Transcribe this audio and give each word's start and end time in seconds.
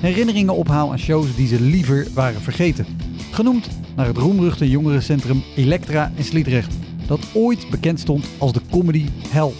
herinneringen 0.00 0.54
ophaal 0.54 0.90
aan 0.90 0.98
shows 0.98 1.36
die 1.36 1.46
ze 1.46 1.60
liever 1.60 2.06
waren 2.14 2.40
vergeten. 2.40 2.86
Genoemd 3.30 3.68
naar 3.96 4.06
het 4.06 4.16
roemruchte 4.16 4.70
jongerencentrum 4.70 5.42
Elektra 5.56 6.12
in 6.14 6.24
Sliedrecht, 6.24 6.74
dat 7.06 7.20
ooit 7.34 7.70
bekend 7.70 8.00
stond 8.00 8.26
als 8.38 8.52
de 8.52 8.60
comedy 8.70 9.06
hell. 9.28 9.52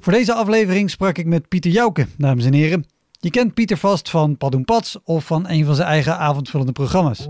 Voor 0.00 0.12
deze 0.12 0.34
aflevering 0.34 0.90
sprak 0.90 1.18
ik 1.18 1.26
met 1.26 1.48
Pieter 1.48 1.70
Jouke, 1.70 2.06
dames 2.18 2.44
en 2.44 2.52
heren. 2.52 2.84
Je 3.20 3.30
kent 3.30 3.54
Pieter 3.54 3.76
vast 3.76 4.10
van 4.10 4.36
Padoen 4.36 4.64
Pats 4.64 4.98
of 5.04 5.24
van 5.24 5.48
een 5.48 5.64
van 5.64 5.74
zijn 5.74 5.88
eigen 5.88 6.18
avondvullende 6.18 6.72
programma's. 6.72 7.26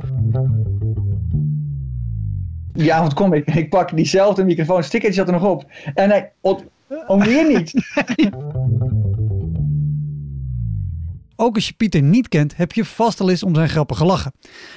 Die 2.72 2.94
avond 2.94 3.14
kom 3.14 3.32
ik, 3.32 3.54
ik 3.54 3.70
pak 3.70 3.96
diezelfde 3.96 4.44
microfoon, 4.44 4.84
stickertje 4.84 5.18
zat 5.18 5.26
er 5.26 5.40
nog 5.40 5.50
op. 5.50 5.64
En 5.94 6.10
hij, 6.10 6.32
om 7.06 7.20
weer 7.20 7.48
niet. 7.48 7.72
Ook 11.36 11.54
als 11.54 11.66
je 11.66 11.74
Pieter 11.74 12.02
niet 12.02 12.28
kent, 12.28 12.56
heb 12.56 12.72
je 12.72 12.84
vast 12.84 13.20
al 13.20 13.30
eens 13.30 13.42
om 13.42 13.54
zijn 13.54 13.68
grappige 13.68 14.04
lachen. 14.04 14.32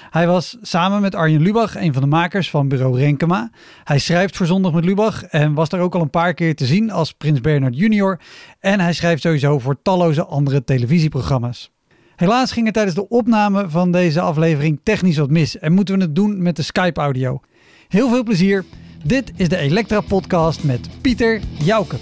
Hij 0.09 0.27
was 0.27 0.57
samen 0.61 1.01
met 1.01 1.15
Arjen 1.15 1.41
Lubach 1.41 1.75
een 1.75 1.93
van 1.93 2.01
de 2.01 2.07
makers 2.07 2.49
van 2.49 2.67
Bureau 2.67 2.97
Renkema. 2.97 3.49
Hij 3.83 3.99
schrijft 3.99 4.37
voor 4.37 4.45
Zondag 4.45 4.73
met 4.73 4.85
Lubach 4.85 5.23
en 5.23 5.53
was 5.53 5.69
daar 5.69 5.79
ook 5.79 5.95
al 5.95 6.01
een 6.01 6.09
paar 6.09 6.33
keer 6.33 6.55
te 6.55 6.65
zien 6.65 6.91
als 6.91 7.11
Prins 7.11 7.41
Bernard 7.41 7.77
Junior. 7.77 8.19
En 8.59 8.79
hij 8.79 8.93
schrijft 8.93 9.21
sowieso 9.21 9.59
voor 9.59 9.81
talloze 9.81 10.25
andere 10.25 10.63
televisieprogramma's. 10.63 11.71
Helaas 12.15 12.51
ging 12.51 12.67
er 12.67 12.73
tijdens 12.73 12.95
de 12.95 13.09
opname 13.09 13.69
van 13.69 13.91
deze 13.91 14.21
aflevering 14.21 14.79
technisch 14.83 15.17
wat 15.17 15.29
mis 15.29 15.57
en 15.57 15.73
moeten 15.73 15.95
we 15.95 16.01
het 16.01 16.15
doen 16.15 16.41
met 16.41 16.55
de 16.55 16.61
Skype-audio. 16.61 17.41
Heel 17.87 18.09
veel 18.09 18.23
plezier. 18.23 18.65
Dit 19.03 19.31
is 19.35 19.49
de 19.49 19.57
Elektra 19.57 20.01
Podcast 20.01 20.63
met 20.63 20.89
Pieter 21.01 21.41
Jouke. 21.59 21.95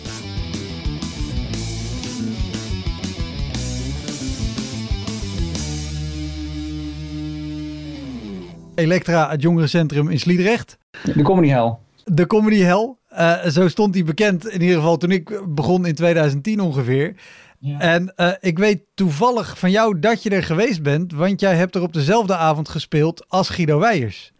Elektra, 8.75 9.29
het 9.29 9.41
jongerencentrum 9.41 10.09
in 10.09 10.19
Sliedrecht. 10.19 10.77
De 11.03 11.21
Comedy 11.21 11.47
Hell. 11.47 11.75
De 12.05 12.27
Comedy 12.27 12.59
Hell. 12.59 12.95
Uh, 13.11 13.45
zo 13.45 13.67
stond 13.67 13.93
hij 13.95 14.03
bekend, 14.03 14.47
in 14.47 14.61
ieder 14.61 14.75
geval 14.75 14.97
toen 14.97 15.11
ik 15.11 15.41
begon 15.47 15.85
in 15.85 15.95
2010 15.95 16.59
ongeveer. 16.59 17.15
Ja. 17.59 17.79
En 17.79 18.13
uh, 18.17 18.31
ik 18.39 18.57
weet 18.57 18.81
toevallig 18.93 19.59
van 19.59 19.71
jou 19.71 19.99
dat 19.99 20.23
je 20.23 20.29
er 20.29 20.43
geweest 20.43 20.83
bent, 20.83 21.13
want 21.13 21.39
jij 21.39 21.55
hebt 21.55 21.75
er 21.75 21.81
op 21.81 21.93
dezelfde 21.93 22.35
avond 22.35 22.69
gespeeld 22.69 23.29
als 23.29 23.49
Guido 23.49 23.79
Weijers. 23.79 24.31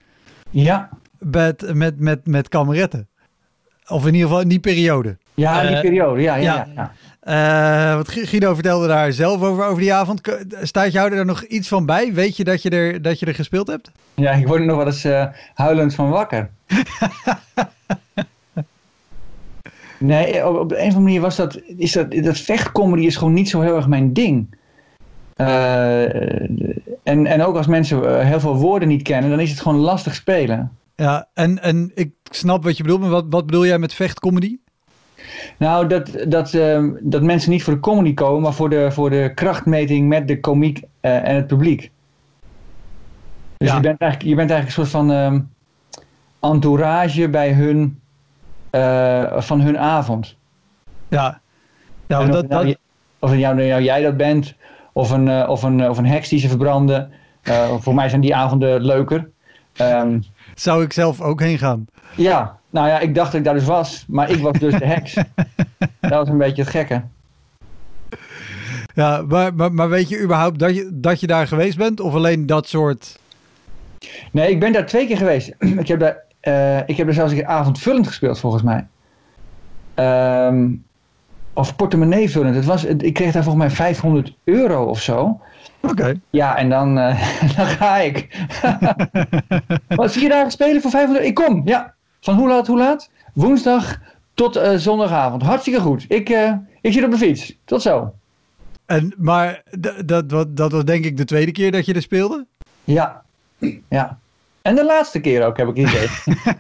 Ja. 0.50 0.90
Met, 1.24 1.74
met, 1.74 2.00
met, 2.00 2.28
met 2.28 2.50
kameretten. 2.50 3.08
Of 3.88 4.06
in 4.06 4.14
ieder 4.14 4.28
geval 4.28 4.42
in 4.42 4.48
die 4.48 4.60
periode. 4.60 5.18
Ja, 5.34 5.62
in 5.62 5.68
die 5.68 5.76
uh, 5.76 5.82
periode, 5.82 6.22
ja. 6.22 6.36
ja, 6.36 6.44
ja. 6.44 6.68
ja. 6.76 6.92
Uh, 7.28 7.94
want 7.94 8.10
Guido 8.12 8.54
vertelde 8.54 8.88
daar 8.88 9.12
zelf 9.12 9.42
over, 9.42 9.66
over 9.66 9.82
die 9.82 9.94
avond. 9.94 10.22
Staat 10.62 10.92
jou 10.92 11.14
er 11.14 11.26
nog 11.26 11.44
iets 11.44 11.68
van 11.68 11.86
bij? 11.86 12.14
Weet 12.14 12.38
je 12.38 12.44
dat 12.44 12.62
je 12.62 12.70
er, 12.70 13.02
dat 13.02 13.20
je 13.20 13.26
er 13.26 13.36
gespeeld 13.36 13.68
hebt? 13.68 13.92
Ja, 14.14 14.32
ik 14.32 14.48
word 14.48 14.60
er 14.60 14.66
nog 14.66 14.78
wel 14.78 14.86
eens 14.86 15.06
uh, 15.06 15.26
huilend 15.54 15.96
van 15.96 16.10
wakker. 16.10 16.50
nee, 19.98 20.48
op, 20.48 20.56
op, 20.56 20.72
een 20.72 20.78
of 20.78 20.84
andere 20.84 21.00
manier 21.00 21.22
was 21.22 21.36
dat, 21.36 21.62
is 21.78 21.92
dat, 21.92 22.12
dat 22.12 22.38
vechtcomedy 22.38 23.06
is 23.06 23.16
gewoon 23.16 23.34
niet 23.34 23.50
zo 23.50 23.62
heel 23.62 23.76
erg 23.76 23.88
mijn 23.88 24.14
ding. 24.14 24.56
Uh, 25.38 26.04
en, 27.04 27.26
en 27.26 27.44
ook 27.44 27.56
als 27.56 27.68
mensen 27.68 28.26
heel 28.26 28.40
veel 28.40 28.56
woorden 28.56 28.88
niet 28.88 29.02
kennen, 29.02 29.30
dan 29.30 29.40
is 29.40 29.50
het 29.50 29.62
gewoon 29.62 29.80
lastig 29.80 30.16
spelen. 30.16 30.72
Ja, 30.96 31.28
en, 31.34 31.62
en 31.62 31.92
ik 31.94 32.12
snap 32.24 32.64
wat 32.64 32.78
je 32.78 32.84
bedoelt, 32.84 33.02
maar 33.02 33.10
wat, 33.10 33.26
wat 33.30 33.46
bedoel 33.46 33.66
jij 33.66 33.80
met 33.80 33.94
vechtcomedy? 33.94 34.58
Nou, 35.58 35.88
dat, 35.88 36.10
dat, 36.28 36.54
uh, 36.54 36.90
dat 37.00 37.22
mensen 37.22 37.52
niet 37.52 37.64
voor 37.64 37.74
de 37.74 37.80
comedy 37.80 38.14
komen, 38.14 38.42
maar 38.42 38.54
voor 38.54 38.70
de, 38.70 38.92
voor 38.92 39.10
de 39.10 39.32
krachtmeting 39.36 40.08
met 40.08 40.28
de 40.28 40.40
komiek 40.40 40.78
uh, 40.78 41.28
en 41.28 41.36
het 41.36 41.48
publiek. 41.48 41.92
Dus 43.58 43.70
ja. 43.70 43.76
je, 43.76 43.82
bent 43.82 44.00
eigenlijk, 44.00 44.30
je 44.30 44.36
bent 44.36 44.52
eigenlijk 44.52 44.80
een 44.80 44.88
soort 44.88 45.06
van 45.06 45.12
uh, 45.12 45.40
entourage 46.52 47.30
bij 47.30 47.54
hun, 47.54 48.00
uh, 48.72 49.40
van 49.42 49.62
hun 49.62 49.78
avond. 49.78 50.36
Ja. 51.08 51.42
ja 52.08 52.22
of, 52.22 52.28
dat, 52.28 52.48
nou, 52.48 52.66
dat... 52.66 52.78
of 53.20 53.30
nou, 53.30 53.56
nou, 53.56 53.82
jij 53.82 54.02
dat 54.02 54.18
bent, 54.18 54.56
of 54.94 55.12
een, 55.12 55.48
of 55.48 55.64
een, 55.64 55.90
of 55.90 55.98
een 55.98 56.06
heks 56.06 56.30
die 56.30 56.40
ze 56.40 56.48
verbranden. 56.48 57.12
voor 57.80 57.94
mij 57.94 58.10
zijn 58.10 58.22
die 58.22 58.36
avonden 58.36 58.82
leuker. 58.82 59.30
Um, 59.82 60.24
Zou 60.56 60.84
ik 60.84 60.94
zelf 60.94 61.22
ook 61.22 61.40
heen 61.40 61.58
gaan? 61.58 61.86
Ja, 62.16 62.58
nou 62.70 62.88
ja, 62.88 63.00
ik 63.00 63.16
dacht 63.16 63.32
dat 63.32 63.40
ik 63.40 63.46
daar 63.46 63.54
dus 63.54 63.66
was, 63.66 64.06
maar 64.08 64.30
ik 64.30 64.40
was 64.40 64.60
dus 64.60 64.74
de 64.74 64.86
heks. 64.86 65.14
dat 66.00 66.10
was 66.10 66.28
een 66.28 66.38
beetje 66.38 66.62
het 66.62 66.72
gekke. 66.72 67.04
Ja, 68.94 69.22
maar, 69.22 69.56
maar, 69.56 69.74
maar, 69.74 69.90
weet 69.90 70.10
je 70.10 70.22
überhaupt 70.22 70.60
dat 70.60 70.76
je, 70.76 70.90
dat 70.94 71.20
je 71.20 71.28
daar 71.28 71.48
geweest 71.48 71.78
bent? 71.78 72.00
Of 72.00 72.14
alleen 72.14 72.46
dat 72.46 72.68
soort... 72.68 73.20
Nee, 74.32 74.50
ik 74.50 74.60
ben 74.60 74.72
daar 74.72 74.86
twee 74.86 75.08
keer 75.08 75.18
geweest. 75.18 75.56
ik, 75.84 75.88
heb 75.88 76.00
daar, 76.00 76.18
uh, 76.42 76.78
ik 76.86 76.98
heb 76.98 77.08
er 77.08 77.14
zelfs 77.14 77.32
een 77.32 77.38
keer 77.38 77.48
avondvullend 77.48 78.08
gespeeld, 78.08 78.40
volgens 78.40 78.64
mij. 78.64 78.88
Um, 80.48 80.84
of 81.54 81.76
portemonneevullend. 81.76 82.56
Het 82.56 82.66
was, 82.66 82.84
ik 82.84 83.14
kreeg 83.14 83.32
daar 83.32 83.44
volgens 83.44 83.66
mij 83.66 83.76
500 83.76 84.34
euro 84.44 84.86
of 84.86 85.02
zo. 85.02 85.40
Oké. 85.84 85.92
Okay. 85.92 86.20
Ja, 86.30 86.58
en 86.58 86.70
dan, 86.70 86.98
uh, 86.98 87.40
dan 87.56 87.66
ga 87.66 87.98
ik. 87.98 88.48
Wat 89.96 90.12
vier 90.12 90.30
dagen 90.30 90.52
spelen 90.52 90.82
voor 90.82 90.92
500 90.92 91.26
Ik 91.26 91.34
kom, 91.34 91.62
ja. 91.66 91.94
Van 92.22 92.36
hoe 92.36 92.48
laat, 92.48 92.68
hoe 92.68 92.78
laat? 92.78 93.10
Woensdag 93.34 94.00
tot 94.34 94.58
uh, 94.58 94.76
zondagavond. 94.76 95.42
Hartstikke 95.42 95.80
goed. 95.80 96.06
Ik, 96.08 96.30
uh, 96.30 96.54
ik 96.82 96.94
zit 96.94 97.04
op 97.04 97.12
de 97.12 97.18
fiets. 97.18 97.58
Tot 97.66 97.82
zo. 97.82 98.14
En, 98.86 99.14
maar 99.18 99.64
dat, 99.80 100.30
dat, 100.30 100.58
dat 100.58 100.72
was 100.72 100.86
denk 100.86 101.06
ik 101.06 101.18
de 101.18 101.26
tweede 101.26 101.52
keer 101.52 101.72
dat 101.72 101.86
je 101.86 101.94
er 101.94 102.02
speelde? 102.02 102.46
Ja, 102.84 103.24
ja. 103.90 104.20
En 104.62 104.76
de 104.76 104.86
laatste 104.86 105.20
keer 105.20 105.46
ook, 105.46 105.58
heb 105.58 105.68
ik 105.68 105.78
idee. 105.78 106.08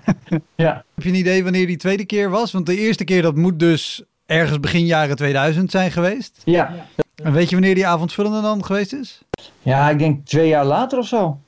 ja. 0.65 0.83
Heb 0.93 1.03
je 1.03 1.09
een 1.09 1.15
idee 1.15 1.43
wanneer 1.43 1.67
die 1.67 1.77
tweede 1.77 2.05
keer 2.05 2.29
was? 2.29 2.51
Want 2.51 2.65
de 2.65 2.77
eerste 2.77 3.03
keer 3.03 3.21
dat 3.21 3.35
moet 3.35 3.59
dus 3.59 4.03
ergens 4.25 4.59
begin 4.59 4.85
jaren 4.85 5.15
2000 5.15 5.71
zijn 5.71 5.91
geweest. 5.91 6.41
Ja. 6.45 6.73
En 7.23 7.33
weet 7.33 7.49
je 7.49 7.55
wanneer 7.55 7.75
die 7.75 7.87
avondvullende 7.87 8.41
dan 8.41 8.65
geweest 8.65 8.93
is? 8.93 9.21
Ja, 9.59 9.89
ik 9.89 9.99
denk 9.99 10.25
twee 10.25 10.47
jaar 10.47 10.65
later 10.65 10.99
of 10.99 11.07
zo. 11.07 11.39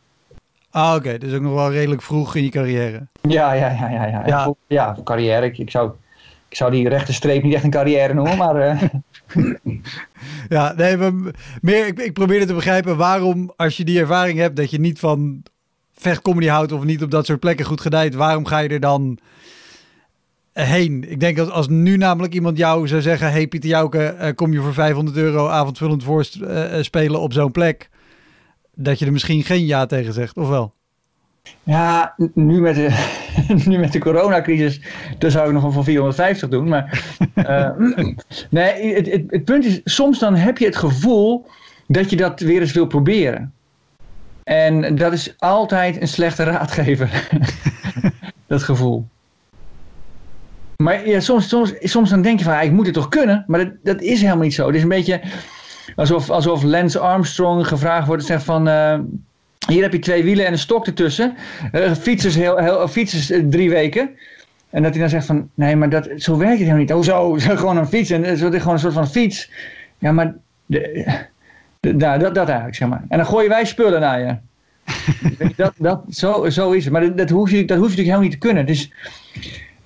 Ah, 0.69 0.89
oké. 0.89 0.98
Okay. 0.98 1.18
Dus 1.18 1.33
ook 1.33 1.42
nog 1.42 1.54
wel 1.54 1.72
redelijk 1.72 2.01
vroeg 2.01 2.36
in 2.36 2.44
je 2.44 2.50
carrière. 2.50 3.07
Ja, 3.22 3.54
ja, 3.54 3.69
ja, 3.69 3.89
ja. 3.89 4.06
Ja, 4.06 4.24
ja. 4.25 4.54
ja 4.68 4.98
carrière. 5.04 5.45
Ik, 5.45 5.57
ik, 5.57 5.72
zou, 5.72 5.92
ik 6.50 6.57
zou 6.57 6.72
die 6.72 6.89
rechte 6.89 7.13
streep 7.13 7.44
niet 7.44 7.54
echt 7.54 7.63
een 7.63 7.69
carrière 7.69 8.13
noemen, 8.13 8.38
maar... 8.38 8.56
Uh... 8.56 8.81
ja, 10.50 10.74
nee, 10.74 10.98
maar 10.98 11.13
meer, 11.62 11.88
ik, 11.88 12.00
ik 12.00 12.13
probeerde 12.13 12.45
te 12.45 12.54
begrijpen 12.54 12.98
waarom, 12.98 13.54
als 13.56 13.78
je 13.78 13.83
die 13.83 14.00
ervaring 14.00 14.39
hebt, 14.39 14.56
dat 14.56 14.71
je 14.71 14.80
niet 14.80 15.00
van 15.00 15.44
vechtcomedy 15.94 16.48
houdt 16.48 16.71
of 16.71 16.83
niet 16.83 17.04
op 17.04 17.12
dat 17.12 17.25
soort 17.25 17.39
plekken 17.39 17.66
goed 17.66 17.81
gedijt, 17.81 18.16
waarom 18.16 18.45
ga 18.45 18.60
je 18.60 18.69
er 18.69 18.80
dan 18.80 19.19
heen. 20.63 21.12
Ik 21.12 21.19
denk 21.19 21.38
dat 21.38 21.52
als 21.52 21.68
nu 21.68 21.98
namelijk 21.98 22.34
iemand 22.34 22.57
jou 22.57 22.88
zou 22.88 23.02
zeggen... 23.02 23.31
hey 23.31 23.48
Pieter 23.48 23.69
Jouke, 23.69 24.16
uh, 24.22 24.28
kom 24.36 24.54
je 24.54 24.62
voor 24.62 24.74
500 24.74 25.18
euro 25.18 25.48
avondvullend 25.48 26.04
voor 26.04 26.25
uh, 26.42 26.63
spelen 26.81 27.19
op 27.19 27.34
zo'n 27.34 27.52
plek... 27.52 27.90
dat 28.74 29.00
je 29.00 29.06
er 29.06 29.12
misschien 29.12 29.44
geen 29.44 29.66
ja 29.66 29.86
tegen 29.86 30.13
zegt, 30.13 30.38
of 30.38 30.48
wel? 30.48 30.74
Ja, 31.63 32.16
nu 32.34 32.62
met 32.62 32.75
de, 32.75 33.13
nu 33.69 33.78
met 33.78 33.92
de 33.92 34.00
coronacrisis, 34.00 34.81
dan 35.18 35.31
zou 35.31 35.48
ik 35.48 35.54
nog 35.54 35.62
wel 35.62 35.72
van 35.72 35.84
450 35.84 36.50
doen. 36.50 36.68
Maar 36.68 37.04
uh, 37.36 37.69
nee, 38.50 38.96
het, 38.96 39.12
het, 39.12 39.24
het, 39.28 39.46
punt 39.46 39.66
is, 39.66 39.81
soms 39.84 40.19
dan 40.19 40.36
heb 40.36 40.57
je 40.57 40.66
het 40.66 40.75
gevoel 40.75 41.46
dat 41.88 42.10
je 42.10 42.16
dat 42.16 42.40
weer 42.40 42.62
eens 42.62 42.74
wil 42.74 42.88
proberen. 42.88 43.54
En 44.44 44.96
dat 44.96 45.13
is 45.13 45.34
altijd 45.38 46.02
een 46.02 46.07
slechte 46.07 46.44
raadgever. 46.44 47.28
dat 48.48 48.63
gevoel. 48.63 49.07
Maar 50.77 51.07
ja, 51.07 51.19
soms, 51.19 51.50
soms, 51.50 51.74
soms 51.80 52.10
dan 52.10 52.22
denk 52.22 52.39
je 52.39 52.45
van, 52.45 52.60
ik 52.60 52.72
moet 52.72 52.86
het 52.86 52.95
toch 52.95 53.10
kunnen? 53.10 53.44
Maar 53.48 53.60
dat, 53.60 53.74
dat 53.83 54.01
is 54.01 54.22
helemaal 54.22 54.44
niet 54.44 54.54
zo. 54.54 54.68
Het 54.68 54.75
is 54.75 54.81
een 54.81 54.88
beetje 54.88 55.22
alsof, 55.95 56.30
alsof 56.30 56.63
Lance 56.63 57.00
Armstrong 57.00 57.68
gevraagd 57.68 58.07
wordt 58.07 58.25
zegt 58.25 58.44
van... 58.44 58.68
Uh, 58.68 59.00
hier 59.68 59.81
heb 59.81 59.92
je 59.92 60.00
twee 60.00 60.24
wielen 60.24 60.45
en 60.45 60.51
een 60.51 60.57
stok 60.57 60.86
ertussen. 60.86 61.36
Uh, 61.72 61.92
fietsers, 61.92 62.36
heel, 62.36 62.57
heel, 62.57 62.88
fietsers 62.88 63.31
uh, 63.31 63.44
drie 63.50 63.69
weken. 63.69 64.10
En 64.69 64.83
dat 64.83 64.92
hij 64.92 65.00
dan 65.00 65.10
zegt 65.10 65.25
van, 65.25 65.50
nee, 65.54 65.75
maar 65.75 65.89
dat, 65.89 66.10
zo 66.16 66.38
werkt 66.38 66.51
het 66.51 66.60
helemaal 66.60 66.80
niet. 66.80 66.92
Hoezo? 66.92 67.33
Gewoon 67.57 67.78
een 67.78 67.88
fiets. 67.88 68.10
En 68.10 68.24
het 68.24 68.42
is 68.42 68.60
gewoon 68.60 68.74
een 68.74 68.80
soort 68.80 68.94
van 68.94 69.07
fiets. 69.07 69.51
Ja, 69.98 70.12
maar 70.12 70.36
de, 70.66 71.06
de, 71.80 71.95
dat, 71.98 72.36
dat 72.36 72.48
eigenlijk, 72.48 72.75
zeg 72.75 72.88
maar. 72.88 73.04
En 73.07 73.18
dan 73.18 73.28
gooien 73.28 73.50
wij 73.50 73.66
spullen 73.66 74.00
naar 74.00 74.19
je. 74.19 74.36
dat, 75.56 75.74
dat, 75.78 76.04
zo, 76.10 76.50
zo 76.50 76.71
is 76.71 76.83
het. 76.83 76.94
Maar 76.94 77.01
dat, 77.01 77.18
dat, 77.18 77.30
hoef 77.30 77.51
je, 77.51 77.66
dat 77.66 77.78
hoef 77.78 77.95
je 77.95 77.98
natuurlijk 77.98 77.98
helemaal 77.98 78.21
niet 78.21 78.31
te 78.31 78.38
kunnen. 78.38 78.66
Dus 78.66 78.92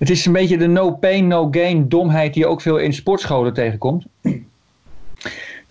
het 0.00 0.10
is 0.10 0.26
een 0.26 0.32
beetje 0.32 0.58
de 0.58 0.66
no 0.66 0.90
pain, 0.90 1.26
no 1.26 1.48
gain 1.50 1.88
domheid 1.88 2.34
die 2.34 2.42
je 2.42 2.48
ook 2.48 2.60
veel 2.60 2.76
in 2.76 2.92
sportscholen 2.92 3.54
tegenkomt. 3.54 4.06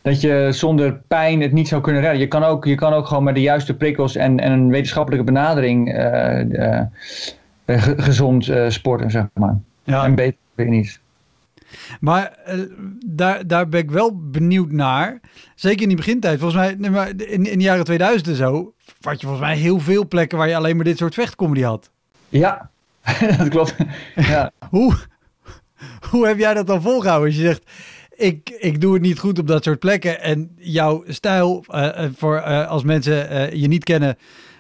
Dat 0.02 0.22
je 0.22 0.48
zonder 0.52 1.02
pijn 1.08 1.42
het 1.42 1.52
niet 1.52 1.68
zou 1.68 1.82
kunnen 1.82 2.02
redden. 2.02 2.20
Je 2.20 2.28
kan 2.28 2.44
ook, 2.44 2.66
je 2.66 2.76
kan 2.76 2.94
ook 2.94 3.08
gewoon 3.08 3.24
met 3.24 3.36
de 3.36 3.42
juiste 3.42 3.76
prikkels 3.76 4.16
en, 4.16 4.40
en 4.40 4.52
een 4.52 4.70
wetenschappelijke 4.70 5.26
benadering 5.26 5.98
uh, 5.98 6.40
uh, 6.50 7.84
gezond 7.98 8.52
sporten, 8.68 9.12
zeg 9.12 9.26
maar. 9.34 9.58
Ja. 9.84 10.04
En 10.04 10.16
beter 10.16 10.38
weet 10.56 10.68
je 10.68 10.74
niet. 10.74 11.00
Maar 12.00 12.38
daar, 13.06 13.48
daar 13.48 13.70
ben 13.70 13.80
ik 13.80 13.92
wel 13.92 14.30
benieuwd 14.32 14.72
naar. 14.72 15.20
Zeker 15.56 15.82
in 15.82 15.88
die 15.88 15.98
begintijd. 15.98 16.40
Volgens 16.40 16.62
mij, 16.62 16.76
nee, 16.78 16.90
maar 16.90 17.10
in, 17.10 17.46
in 17.46 17.58
de 17.58 17.64
jaren 17.64 17.86
2000 17.86 18.28
en 18.28 18.36
zo, 18.36 18.74
had 19.02 19.22
je 19.22 19.28
volgens 19.28 19.48
mij 19.48 19.58
heel 19.58 19.80
veel 19.80 20.08
plekken 20.08 20.38
waar 20.38 20.48
je 20.48 20.56
alleen 20.56 20.76
maar 20.76 20.86
dit 20.86 20.98
soort 20.98 21.14
vechtcomedy 21.14 21.62
had. 21.62 21.92
Ja, 22.30 22.70
dat 23.38 23.48
klopt. 23.48 23.76
Ja. 24.16 24.52
hoe, 24.70 24.94
hoe 26.10 26.28
heb 26.28 26.38
jij 26.38 26.54
dat 26.54 26.68
dan 26.68 26.82
volgehouden? 26.82 27.28
Als 27.28 27.38
je 27.38 27.46
zegt, 27.46 27.64
ik, 28.20 28.50
ik 28.50 28.82
doe 28.82 28.94
het 28.94 29.02
niet 29.02 29.20
goed 29.20 29.40
op 29.40 29.48
dat 29.48 29.64
soort 29.64 29.80
plekken. 29.80 30.22
En 30.22 30.52
jouw 30.58 31.04
stijl, 31.08 31.64
uh, 31.70 32.06
voor, 32.16 32.36
uh, 32.38 32.68
als 32.68 32.84
mensen 32.84 33.32
uh, 33.32 33.52
je 33.52 33.68
niet 33.68 33.84
kennen, 33.84 34.18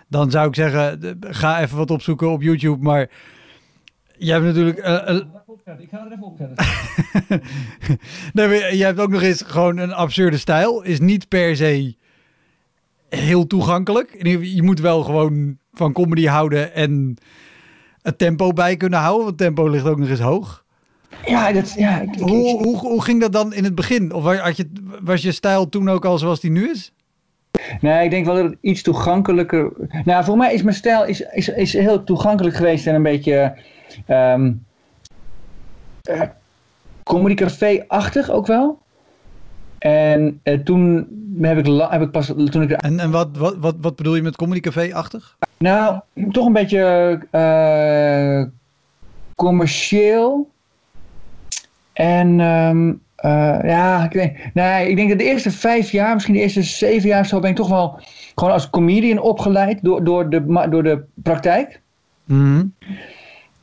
dan 0.07 0.31
zou 0.31 0.47
ik 0.47 0.55
zeggen, 0.55 1.17
ga 1.19 1.61
even 1.61 1.77
wat 1.77 1.91
opzoeken 1.91 2.29
op 2.29 2.41
YouTube. 2.41 2.83
Maar 2.83 3.09
je 4.17 4.31
hebt 4.31 4.45
natuurlijk... 4.45 4.77
ik 4.77 4.83
ga 5.89 6.05
er 6.05 6.11
even 6.11 6.23
opzetten. 6.23 6.65
nee, 8.33 8.47
maar 8.47 8.75
je 8.75 8.83
hebt 8.83 8.99
ook 8.99 9.09
nog 9.09 9.21
eens 9.21 9.43
gewoon 9.45 9.77
een 9.77 9.93
absurde 9.93 10.37
stijl. 10.37 10.81
Is 10.81 10.99
niet 10.99 11.27
per 11.27 11.55
se 11.55 11.95
heel 13.09 13.47
toegankelijk. 13.47 14.23
Je 14.41 14.63
moet 14.63 14.79
wel 14.79 15.03
gewoon 15.03 15.57
van 15.73 15.93
comedy 15.93 16.25
houden 16.25 16.73
en 16.73 17.17
het 18.01 18.17
tempo 18.17 18.53
bij 18.53 18.77
kunnen 18.77 18.99
houden. 18.99 19.25
Want 19.25 19.39
het 19.39 19.47
tempo 19.47 19.67
ligt 19.67 19.85
ook 19.85 19.97
nog 19.97 20.09
eens 20.09 20.19
hoog. 20.19 20.63
Ja, 21.25 21.51
dat, 21.51 21.73
ja 21.73 22.01
ik, 22.01 22.19
hoe, 22.19 22.63
hoe, 22.63 22.77
hoe 22.77 23.03
ging 23.03 23.21
dat 23.21 23.31
dan 23.31 23.53
in 23.53 23.63
het 23.63 23.75
begin? 23.75 24.13
Of 24.13 24.23
had 24.23 24.57
je, 24.57 24.69
was 25.01 25.21
je 25.21 25.31
stijl 25.31 25.69
toen 25.69 25.89
ook 25.89 26.05
al 26.05 26.17
zoals 26.17 26.39
die 26.39 26.51
nu 26.51 26.69
is? 26.69 26.93
Nee, 27.81 28.03
ik 28.03 28.09
denk 28.09 28.25
wel 28.25 28.35
dat 28.35 28.43
het 28.43 28.57
iets 28.61 28.81
toegankelijker... 28.81 29.71
Nou, 30.05 30.23
voor 30.23 30.37
mij 30.37 30.53
is 30.53 30.61
mijn 30.61 30.75
stijl 30.75 31.05
is, 31.05 31.21
is, 31.21 31.49
is 31.49 31.73
heel 31.73 32.03
toegankelijk 32.03 32.55
geweest 32.55 32.87
en 32.87 32.95
een 32.95 33.03
beetje... 33.03 33.57
Um, 34.07 34.65
uh, 36.09 36.21
comedy 37.03 37.33
café-achtig 37.33 38.29
ook 38.29 38.47
wel. 38.47 38.79
En 39.79 40.39
uh, 40.43 40.59
toen 40.59 41.07
heb 41.41 41.57
ik, 41.57 41.65
heb 41.89 42.01
ik 42.01 42.11
pas... 42.11 42.27
Toen 42.27 42.61
ik 42.61 42.71
en 42.71 42.99
en 42.99 43.11
wat, 43.11 43.37
wat, 43.37 43.55
wat, 43.57 43.75
wat 43.81 43.95
bedoel 43.95 44.15
je 44.15 44.21
met 44.21 44.35
comedy 44.35 44.59
café-achtig? 44.59 45.37
Nou, 45.59 45.99
toch 46.31 46.45
een 46.45 46.53
beetje 46.53 47.19
uh, 47.31 48.43
commercieel. 49.35 50.49
En 51.93 52.39
um, 52.39 53.01
uh, 53.25 53.59
ja, 53.63 54.03
ik 54.03 54.11
denk, 54.11 54.37
nee, 54.53 54.89
ik 54.89 54.95
denk 54.95 55.09
dat 55.09 55.17
de 55.17 55.23
eerste 55.23 55.51
vijf 55.51 55.91
jaar, 55.91 56.13
misschien 56.13 56.33
de 56.33 56.41
eerste 56.41 56.63
zeven 56.63 57.09
jaar 57.09 57.25
zo, 57.25 57.39
ben 57.39 57.49
ik 57.49 57.55
toch 57.55 57.69
wel 57.69 57.99
gewoon 58.35 58.53
als 58.53 58.69
comedian 58.69 59.19
opgeleid 59.19 59.83
door, 59.83 60.03
door, 60.03 60.29
de, 60.29 60.67
door 60.69 60.83
de 60.83 61.03
praktijk. 61.23 61.81
Mm 62.25 62.73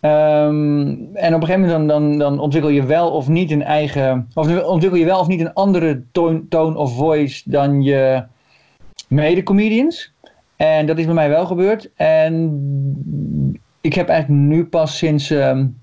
Um, 0.00 1.10
en 1.14 1.34
op 1.34 1.40
een 1.40 1.46
gegeven 1.46 1.60
moment 1.60 1.70
dan, 1.70 1.87
dan, 1.87 2.19
dan, 2.19 2.38
ontwikkel 2.38 2.70
je 2.70 2.84
wel 2.84 3.10
of 3.10 3.28
niet 3.28 3.50
een 3.50 3.62
eigen, 3.62 4.28
of 4.34 4.64
ontwikkel 4.64 4.99
je 4.99 5.04
wel 5.04 5.20
of 5.20 5.26
niet 5.26 5.40
een 5.40 5.52
andere 5.52 6.02
toon, 6.12 6.49
tone 6.49 6.76
of 6.76 6.96
voice 6.96 7.42
dan 7.44 7.82
je 7.82 8.25
mede-comedians. 9.08 10.12
En 10.56 10.87
dat 10.87 10.99
is 10.99 11.05
bij 11.05 11.14
mij 11.14 11.29
wel 11.29 11.47
gebeurd. 11.47 11.91
En 11.94 12.61
ik 13.81 13.93
heb 13.93 14.08
eigenlijk 14.08 14.41
nu 14.41 14.64
pas 14.64 14.97
sinds, 14.97 15.31
um, 15.31 15.79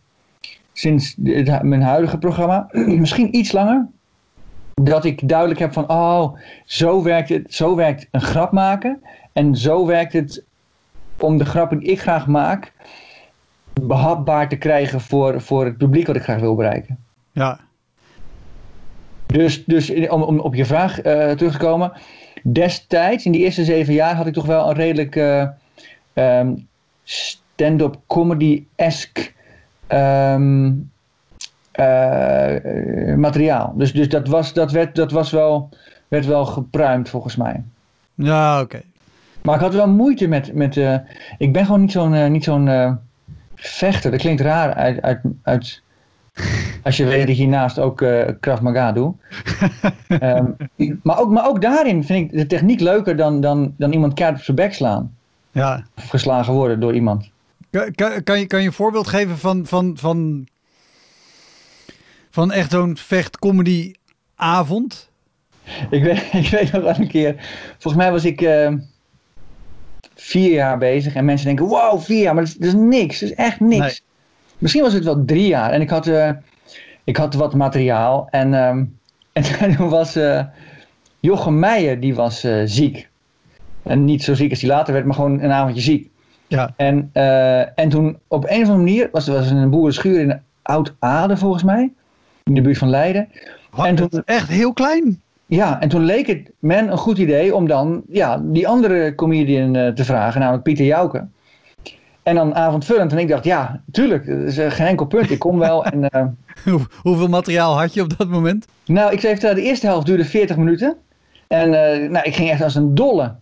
sinds 0.74 1.16
het, 1.24 1.64
mijn 1.64 1.82
huidige 1.82 2.18
programma, 2.18 2.68
misschien 3.04 3.36
iets 3.36 3.52
langer, 3.52 3.88
dat 4.74 5.06
ik 5.06 5.28
duidelijk 5.28 5.60
heb 5.60 5.74
van, 5.74 5.90
oh, 5.90 6.38
zo 6.66 7.04
werkt 7.04 7.30
het, 7.30 7.54
zo 7.54 7.76
werkt 7.76 8.08
een 8.12 8.22
grap 8.22 8.52
maken. 8.52 9.02
En 9.34 9.56
zo 9.56 9.86
werkt 9.86 10.14
het 10.14 10.44
om 11.20 11.38
de 11.38 11.46
grappen 11.46 11.80
die 11.80 11.90
ik 11.90 12.02
graag 12.02 12.28
maak, 12.28 12.72
behapbaar 13.82 14.50
te 14.50 14.56
krijgen 14.56 15.02
voor, 15.02 15.42
voor 15.42 15.66
het 15.66 15.78
publiek 15.78 16.08
wat 16.08 16.16
ik 16.16 16.24
graag 16.24 16.40
wil 16.40 16.56
bereiken. 16.56 16.98
Ja. 17.32 17.60
Dus, 19.26 19.66
dus 19.66 20.10
om, 20.10 20.22
om 20.22 20.40
op 20.40 20.56
je 20.56 20.66
vraag 20.66 20.98
uh, 20.98 21.32
terug 21.32 21.52
te 21.52 21.58
komen. 21.58 21.92
Destijds, 22.44 23.26
in 23.26 23.32
die 23.32 23.42
eerste 23.42 23.64
zeven 23.64 23.94
jaar, 23.94 24.16
had 24.16 24.28
ik 24.28 24.34
toch 24.34 24.46
wel 24.46 24.70
een 24.70 24.76
redelijk 24.76 25.16
uh, 25.16 25.48
um, 26.14 26.68
stand-up 27.04 28.00
comedy-esque 28.08 29.32
um, 29.88 30.92
uh, 31.80 33.16
materiaal. 33.16 33.74
Dus, 33.76 33.94
dus 33.94 34.10
dat, 34.10 34.28
was, 34.28 34.54
dat, 34.54 34.72
werd, 34.72 34.96
dat 34.96 35.12
was 35.12 35.32
wel, 35.32 35.70
werd 36.08 36.26
wel 36.26 36.46
gepruimd 36.46 37.10
volgens 37.10 37.36
mij. 37.36 37.64
Ja, 38.16 38.54
oké. 38.56 38.64
Okay. 38.64 38.84
Maar 39.42 39.56
ik 39.56 39.62
had 39.62 39.74
wel 39.74 39.88
moeite 39.88 40.28
met. 40.28 40.54
met 40.54 40.76
ik 41.38 41.54
ben 41.54 41.66
gewoon 41.66 41.82
niet 41.82 41.92
zo'n 41.92 42.32
niet 42.32 42.44
zo'n 42.44 43.00
vechter. 43.56 44.12
Dat 44.12 44.20
klinkt 44.20 44.42
raar 44.42 44.74
uit, 44.74 45.02
uit, 45.02 45.20
uit 45.44 45.83
als 46.84 46.98
je 46.98 47.06
weet 47.06 47.20
dat 47.20 47.30
ik 47.30 47.36
hiernaast 47.36 47.80
ook 47.80 48.02
uh, 48.02 48.28
Krav 48.40 48.60
Maga 48.60 48.92
doe. 48.92 49.14
um, 50.08 50.56
maar, 51.04 51.20
ook, 51.20 51.30
maar 51.30 51.48
ook 51.48 51.62
daarin 51.62 52.04
vind 52.04 52.32
ik 52.32 52.38
de 52.38 52.48
techniek 52.48 52.80
leuker 52.80 53.16
dan, 53.16 53.42
dan, 53.42 53.74
dan 53.78 53.92
iemand 53.92 54.14
kaart 54.14 54.36
op 54.36 54.44
zijn 54.44 54.58
bek 54.58 54.74
slaan. 54.74 55.16
Ja. 55.52 55.86
Of 55.96 56.08
geslagen 56.10 56.54
worden 56.54 56.80
door 56.80 56.94
iemand. 56.94 57.30
Kan, 57.70 58.24
kan, 58.24 58.40
je, 58.40 58.48
kan 58.48 58.60
je 58.60 58.68
een 58.68 58.74
voorbeeld 58.74 59.08
geven 59.08 59.38
van, 59.38 59.66
van, 59.66 59.98
van, 59.98 60.48
van 62.30 62.52
echt 62.52 62.72
zo'n 62.72 62.98
vecht-comedy 62.98 63.94
avond? 64.36 65.10
Ik 65.90 66.04
weet, 66.04 66.30
ik 66.44 66.48
weet 66.48 66.72
nog 66.72 66.84
wel 66.84 66.96
een 66.98 67.08
keer. 67.08 67.36
Volgens 67.72 68.04
mij 68.04 68.12
was 68.12 68.26
ik... 68.26 68.42
Uh, 68.42 68.74
vier 70.16 70.52
jaar 70.52 70.78
bezig. 70.78 71.14
En 71.16 71.26
mensen 71.26 71.48
denken, 71.48 71.66
wow, 71.66 72.02
vier 72.02 72.22
jaar, 72.22 72.34
maar 72.34 72.44
dat 72.44 72.54
is, 72.54 72.60
dat 72.60 72.68
is 72.68 72.74
niks. 72.74 73.20
Dat 73.20 73.30
is 73.30 73.36
echt 73.36 73.60
niks. 73.60 74.04
Misschien 74.58 74.84
was 74.84 74.94
het 74.94 75.04
wel 75.04 75.26
drie 75.26 75.48
jaar. 75.48 75.72
En 75.72 75.82
ik 75.82 75.90
had, 75.90 76.08
uh, 76.08 76.30
ik 77.04 77.18
had 77.18 77.34
wat 77.34 77.54
materiaal. 77.54 78.28
En, 78.30 78.54
um, 78.54 78.98
en 79.60 79.76
toen 79.76 79.90
was 79.90 80.18
uh, 80.18 80.44
Jochem 81.20 81.60
Meijer, 81.60 82.00
die 82.00 82.16
was 82.16 82.46
uh, 82.46 82.62
ziek. 82.66 83.10
En 83.84 84.06
niet 84.06 84.24
zo 84.24 84.34
ziek 84.34 84.50
als 84.50 84.62
hij 84.62 84.70
later 84.70 84.94
werd, 84.94 85.06
maar 85.06 85.16
gewoon 85.16 85.42
een 85.42 85.52
avondje 85.52 85.82
ziek. 85.82 86.10
Ja. 86.48 86.74
En, 86.76 87.10
en 87.76 87.90
toen 87.90 88.18
op 88.28 88.44
een 88.44 88.62
of 88.62 88.70
andere 88.70 88.78
manier, 88.78 89.10
was 89.12 89.28
er 89.28 89.34
was 89.34 89.50
een 89.50 89.70
boerenschuur 89.70 90.20
in 90.20 90.42
Oud-Aarde 90.62 91.38
volgens 91.38 91.64
mij. 91.64 91.92
In 92.44 92.54
de 92.54 92.62
buurt 92.62 92.78
van 92.78 92.90
Leiden. 92.90 93.30
Wat, 93.70 93.86
en 93.86 93.96
toen, 93.96 94.10
echt 94.26 94.50
heel 94.50 94.74
klein? 94.74 95.22
Ja, 95.46 95.82
en 95.82 95.90
toen 95.90 96.04
leek 96.04 96.28
het 96.28 96.52
men 96.60 96.92
een 96.92 96.98
goed 96.98 97.18
idee 97.18 97.56
om 97.56 97.68
dan 97.68 98.04
ja, 98.10 98.42
die 98.44 98.68
andere 98.68 99.16
comedian 99.16 99.94
te 99.94 100.06
vragen, 100.06 100.40
namelijk 100.40 100.64
Pieter 100.64 100.86
Jouke. 100.86 101.28
En 102.24 102.36
dan 102.36 102.56
avondvullend. 102.56 103.12
En 103.12 103.18
ik 103.18 103.28
dacht, 103.28 103.44
ja, 103.44 103.82
tuurlijk, 103.92 104.28
dat 104.28 104.38
is 104.38 104.58
uh, 104.58 104.72
geen 104.72 104.88
enkel 104.88 105.06
punt. 105.06 105.30
Ik 105.30 105.40
kom 105.40 105.60
wel. 105.60 105.86
En, 105.86 106.10
uh, 106.16 106.24
Hoe, 106.74 106.80
hoeveel 107.02 107.28
materiaal 107.28 107.80
had 107.80 107.94
je 107.94 108.02
op 108.02 108.18
dat 108.18 108.28
moment? 108.28 108.68
Nou, 108.86 109.12
ik 109.12 109.20
zei 109.20 109.56
de 109.56 109.62
eerste 109.62 109.86
helft 109.86 110.06
duurde 110.06 110.26
40 110.26 110.58
minuten. 110.58 110.98
En 111.48 111.70
nou, 112.12 112.26
ik 112.26 112.36
ging 112.36 112.50
echt 112.50 112.62
als 112.62 112.76
een 112.76 112.96
dolle. 112.96 113.36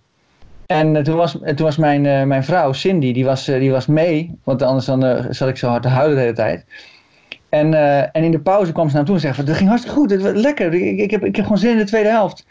En 0.65 1.03
toen 1.03 1.15
was, 1.15 1.31
toen 1.31 1.65
was 1.65 1.77
mijn, 1.77 2.27
mijn 2.27 2.43
vrouw, 2.43 2.73
Cindy, 2.73 3.13
die 3.13 3.25
was, 3.25 3.45
die 3.45 3.71
was 3.71 3.85
mee. 3.85 4.39
Want 4.43 4.61
anders 4.61 4.85
dan, 4.85 5.25
zat 5.29 5.49
ik 5.49 5.57
zo 5.57 5.69
hard 5.69 5.81
te 5.81 5.87
huilen 5.87 6.15
de 6.15 6.21
hele 6.21 6.33
tijd. 6.33 6.65
En, 7.49 7.73
en 8.11 8.23
in 8.23 8.31
de 8.31 8.39
pauze 8.39 8.71
kwam 8.71 8.87
ze 8.87 8.93
naar 8.93 9.01
me 9.01 9.07
toe 9.07 9.15
en 9.15 9.21
zei 9.21 9.33
van, 9.33 9.45
dat 9.45 9.55
ging 9.55 9.69
hartstikke 9.69 9.99
goed, 9.99 10.11
het 10.11 10.21
was 10.21 10.31
lekker, 10.33 10.73
ik, 10.73 10.99
ik, 10.99 11.11
heb, 11.11 11.25
ik 11.25 11.35
heb 11.35 11.45
gewoon 11.45 11.59
zin 11.59 11.71
in 11.71 11.77
de 11.77 11.83
tweede 11.83 12.09
helft. 12.09 12.45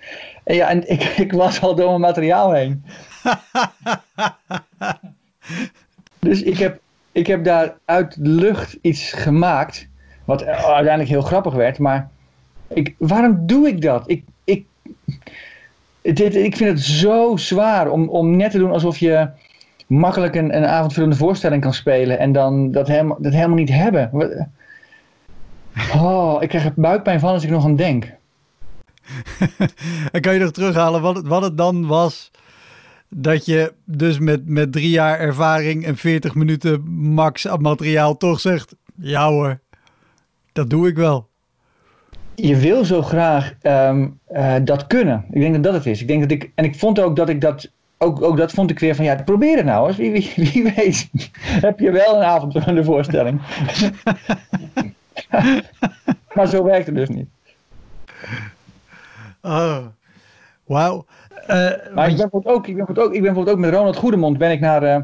En 0.44 0.54
ja, 0.54 0.68
en 0.68 0.88
ik, 0.90 1.02
ik 1.02 1.32
was 1.32 1.60
al 1.60 1.74
door 1.74 1.88
mijn 1.88 2.00
materiaal 2.00 2.52
heen. 2.52 2.84
dus 6.20 6.42
ik 6.42 6.58
heb, 6.58 6.80
ik 7.12 7.26
heb 7.26 7.44
daar 7.44 7.76
uit 7.84 8.16
lucht 8.18 8.78
iets 8.80 9.12
gemaakt. 9.12 9.88
Wat 10.24 10.44
uiteindelijk 10.44 11.08
heel 11.08 11.22
grappig 11.22 11.54
werd. 11.54 11.78
Maar 11.78 12.10
ik, 12.68 12.94
waarom 12.98 13.46
doe 13.46 13.68
ik 13.68 13.82
dat? 13.82 14.04
Ik, 14.06 14.24
ik, 14.44 14.64
dit, 16.02 16.34
ik 16.34 16.56
vind 16.56 16.70
het 16.70 16.80
zo 16.80 17.36
zwaar 17.36 17.90
om, 17.90 18.08
om 18.08 18.36
net 18.36 18.50
te 18.50 18.58
doen 18.58 18.72
alsof 18.72 18.98
je 18.98 19.28
makkelijk 19.86 20.34
een, 20.34 20.56
een 20.56 20.66
avondvullende 20.66 21.16
voorstelling 21.16 21.62
kan 21.62 21.74
spelen. 21.74 22.18
En 22.18 22.32
dan 22.32 22.70
dat, 22.70 22.88
helemaal 22.88 23.16
dat 23.20 23.32
helemaal 23.32 23.56
niet 23.56 23.72
hebben. 23.72 24.10
Oh, 25.94 26.36
ik 26.40 26.48
krijg 26.48 26.64
er 26.64 26.72
buikpijn 26.76 27.20
van 27.20 27.32
als 27.32 27.44
ik 27.44 27.50
nog 27.50 27.64
aan 27.64 27.76
denk. 27.76 28.12
en 30.12 30.20
kan 30.20 30.34
je 30.34 30.40
nog 30.40 30.50
terughalen 30.50 31.02
wat 31.02 31.16
het, 31.16 31.26
wat 31.26 31.42
het 31.42 31.56
dan 31.56 31.86
was 31.86 32.30
dat 33.10 33.44
je 33.44 33.72
dus 33.84 34.18
met, 34.18 34.46
met 34.46 34.72
drie 34.72 34.90
jaar 34.90 35.18
ervaring 35.18 35.84
en 35.84 35.96
40 35.96 36.34
minuten 36.34 36.88
max 36.90 37.46
materiaal 37.58 38.16
toch 38.16 38.40
zegt: 38.40 38.74
ja 38.96 39.28
hoor, 39.28 39.60
dat 40.52 40.70
doe 40.70 40.88
ik 40.88 40.96
wel. 40.96 41.28
Je 42.34 42.56
wil 42.56 42.84
zo 42.84 43.02
graag 43.02 43.54
ehm, 43.60 44.08
eh, 44.26 44.54
dat 44.64 44.86
kunnen. 44.86 45.24
Ik 45.30 45.40
denk 45.40 45.54
dat 45.54 45.62
dat 45.62 45.74
het 45.74 45.86
is. 45.86 46.00
Ik 46.00 46.08
denk 46.08 46.20
dat 46.20 46.30
ik, 46.30 46.50
en 46.54 46.64
ik 46.64 46.78
vond 46.78 47.00
ook 47.00 47.16
dat 47.16 47.28
ik 47.28 47.40
dat. 47.40 47.70
Ook, 48.02 48.22
ook 48.22 48.36
dat 48.36 48.52
vond 48.52 48.70
ik 48.70 48.78
weer 48.78 48.94
van 48.94 49.04
ja, 49.04 49.22
probeer 49.22 49.56
het 49.56 49.66
nou 49.66 49.88
eens. 49.88 49.96
Wie, 49.96 50.12
wie, 50.12 50.32
wie 50.34 50.72
weet, 50.74 51.10
heb 51.66 51.78
je 51.78 51.90
wel 51.90 52.16
een 52.16 52.22
avond 52.22 52.52
van 52.58 52.74
de 52.74 52.84
voorstelling. 52.84 53.40
maar 56.34 56.46
zo 56.46 56.64
werkt 56.64 56.86
het 56.86 56.94
dus 56.94 57.08
niet. 57.08 57.28
Oh, 59.42 59.86
wauw. 60.64 61.06
Uh, 61.48 61.94
maar 61.94 62.08
ik 62.08 62.16
ben, 62.16 62.30
ook, 62.32 62.66
ik, 62.66 62.76
ben 62.76 62.86
ook, 62.88 63.06
ik 63.06 63.12
ben 63.12 63.22
bijvoorbeeld 63.22 63.48
ook 63.48 63.58
met 63.58 63.70
Ronald 63.70 63.96
Goedemond 63.96 64.38
ben 64.38 64.50
ik 64.50 64.60
naar, 64.60 64.82
uh, 64.82 64.96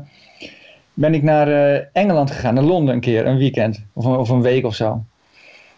ben 0.94 1.14
ik 1.14 1.22
naar 1.22 1.48
uh, 1.48 1.80
Engeland 1.92 2.30
gegaan, 2.30 2.54
naar 2.54 2.64
Londen 2.64 2.94
een 2.94 3.00
keer, 3.00 3.26
een 3.26 3.36
weekend 3.38 3.84
of 3.92 4.06
of 4.06 4.28
een 4.28 4.42
week 4.42 4.64
of 4.64 4.74
zo. 4.74 5.04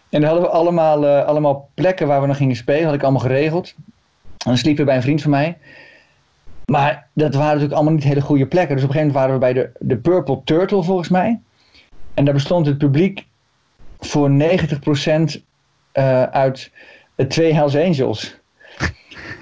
En 0.09 0.21
daar 0.21 0.29
hadden 0.29 0.49
we 0.49 0.55
allemaal, 0.55 1.07
allemaal 1.07 1.69
plekken 1.73 2.07
waar 2.07 2.21
we 2.21 2.27
nog 2.27 2.37
gingen 2.37 2.55
spelen, 2.55 2.85
had 2.85 2.93
ik 2.93 3.03
allemaal 3.03 3.21
geregeld. 3.21 3.73
En 3.77 4.35
dan 4.37 4.57
sliepen 4.57 4.81
we 4.81 4.87
bij 4.89 4.95
een 4.95 5.05
vriend 5.05 5.21
van 5.21 5.31
mij. 5.31 5.57
Maar 6.65 7.07
dat 7.13 7.33
waren 7.33 7.47
natuurlijk 7.47 7.73
allemaal 7.73 7.93
niet 7.93 8.03
hele 8.03 8.21
goede 8.21 8.47
plekken. 8.47 8.75
Dus 8.75 8.85
op 8.85 8.89
een 8.89 8.95
gegeven 8.95 9.19
moment 9.19 9.39
waren 9.39 9.53
we 9.53 9.53
bij 9.53 9.71
de, 9.79 9.87
de 9.87 9.97
Purple 9.97 10.41
Turtle 10.43 10.83
volgens 10.83 11.09
mij. 11.09 11.39
En 12.13 12.25
daar 12.25 12.33
bestond 12.33 12.65
het 12.65 12.77
publiek 12.77 13.25
voor 13.99 14.29
90% 14.29 15.41
uit 16.31 16.71
twee 17.27 17.53
Hells 17.53 17.75
Angels. 17.75 18.39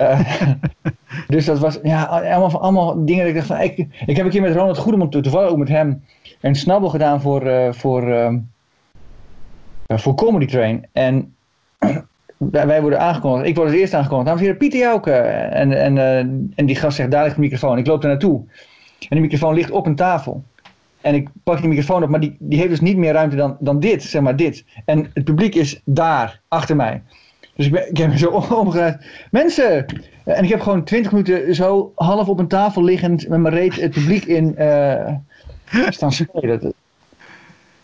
Uh, 0.02 0.20
dus 1.28 1.46
dat 1.46 1.60
was 1.60 1.80
ja, 1.84 2.04
allemaal, 2.04 2.62
allemaal 2.62 3.06
dingen 3.06 3.22
dat 3.22 3.28
ik 3.28 3.36
dacht 3.36 3.48
van, 3.48 3.60
ik, 3.60 3.78
ik 4.06 4.16
heb 4.16 4.26
een 4.26 4.32
keer 4.32 4.42
met 4.42 4.56
Ronald 4.56 4.78
Goedemond 4.78 5.12
toevallig 5.12 5.50
ook 5.50 5.58
met 5.58 5.68
hem 5.68 6.04
een 6.42 6.56
snabbel 6.56 6.90
gedaan 6.90 7.22
voor, 7.22 7.48
uh, 7.48 7.72
voor, 7.72 8.08
uh, 8.08 8.34
voor 9.88 10.16
Comedy 10.16 10.46
Train. 10.46 10.86
En 10.92 11.36
wij 12.38 12.82
worden 12.82 13.00
aangekondigd, 13.00 13.48
ik 13.48 13.56
word 13.56 13.68
als 13.68 13.78
eerste 13.78 13.98
aangekondigd, 13.98 14.28
dames 14.28 14.42
en 14.42 14.48
heren, 14.48 14.62
Pieter 14.62 14.80
Jouke. 14.80 15.12
En, 15.12 15.74
en, 15.74 15.98
en 16.56 16.66
die 16.66 16.76
gast 16.76 16.96
zegt, 16.96 17.12
daar 17.12 17.24
ligt 17.24 17.36
de 17.36 17.42
microfoon. 17.42 17.78
Ik 17.78 17.88
loop 17.88 18.04
er 18.04 18.10
naartoe. 18.10 18.44
En 19.00 19.08
die 19.10 19.22
microfoon 19.22 19.54
ligt 19.54 19.72
op 19.72 19.86
een 19.86 19.96
tafel. 19.96 20.44
En 21.02 21.16
ik 21.16 21.30
pak 21.44 21.60
die 21.60 21.68
microfoon 21.68 22.04
op, 22.04 22.10
maar 22.10 22.20
die, 22.20 22.36
die 22.40 22.58
heeft 22.58 22.70
dus 22.70 22.80
niet 22.80 22.98
meer 22.98 23.14
ruimte 23.14 23.36
dan, 23.36 23.58
dan 23.60 23.80
dit, 23.80 24.04
zeg 24.04 24.22
maar 24.22 24.36
dit. 24.36 24.66
En 24.86 25.10
het 25.14 25.24
publiek 25.24 25.56
is 25.56 25.82
daar, 25.86 26.42
achter 26.48 26.76
mij. 26.76 27.02
Dus 27.58 27.66
ik, 27.66 27.72
ben, 27.72 27.90
ik 27.90 27.98
heb 27.98 28.10
me 28.10 28.18
zo 28.18 28.28
omgedraaid. 28.62 29.06
Mensen! 29.32 29.86
En 30.24 30.44
ik 30.44 30.50
heb 30.50 30.62
gewoon 30.62 30.84
twintig 30.84 31.12
minuten 31.12 31.56
zo 31.56 31.92
half 31.96 32.28
op 32.28 32.40
een 32.40 32.48
tafel 32.48 32.84
liggend 32.84 33.28
met 33.28 33.40
mijn 33.40 33.54
reet 33.54 33.76
het 33.76 33.92
publiek 33.92 34.26
in 34.26 34.56
uh, 34.58 35.16
staan 35.90 36.12
spelen. 36.12 36.74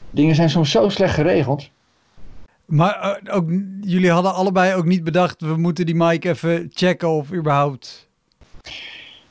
Dingen 0.09 0.35
zijn 0.35 0.49
soms 0.49 0.71
zo 0.71 0.89
slecht 0.89 1.13
geregeld. 1.13 1.69
Maar 2.65 3.19
uh, 3.23 3.35
ook, 3.35 3.49
jullie 3.81 4.11
hadden 4.11 4.33
allebei 4.33 4.73
ook 4.75 4.85
niet 4.85 5.03
bedacht, 5.03 5.41
we 5.41 5.57
moeten 5.57 5.85
die 5.85 5.95
mic 5.95 6.25
even 6.25 6.69
checken 6.73 7.09
of 7.09 7.33
überhaupt... 7.33 8.09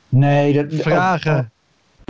Nee, 0.09 0.53
dat... 0.53 0.81
Vragen. 0.81 1.52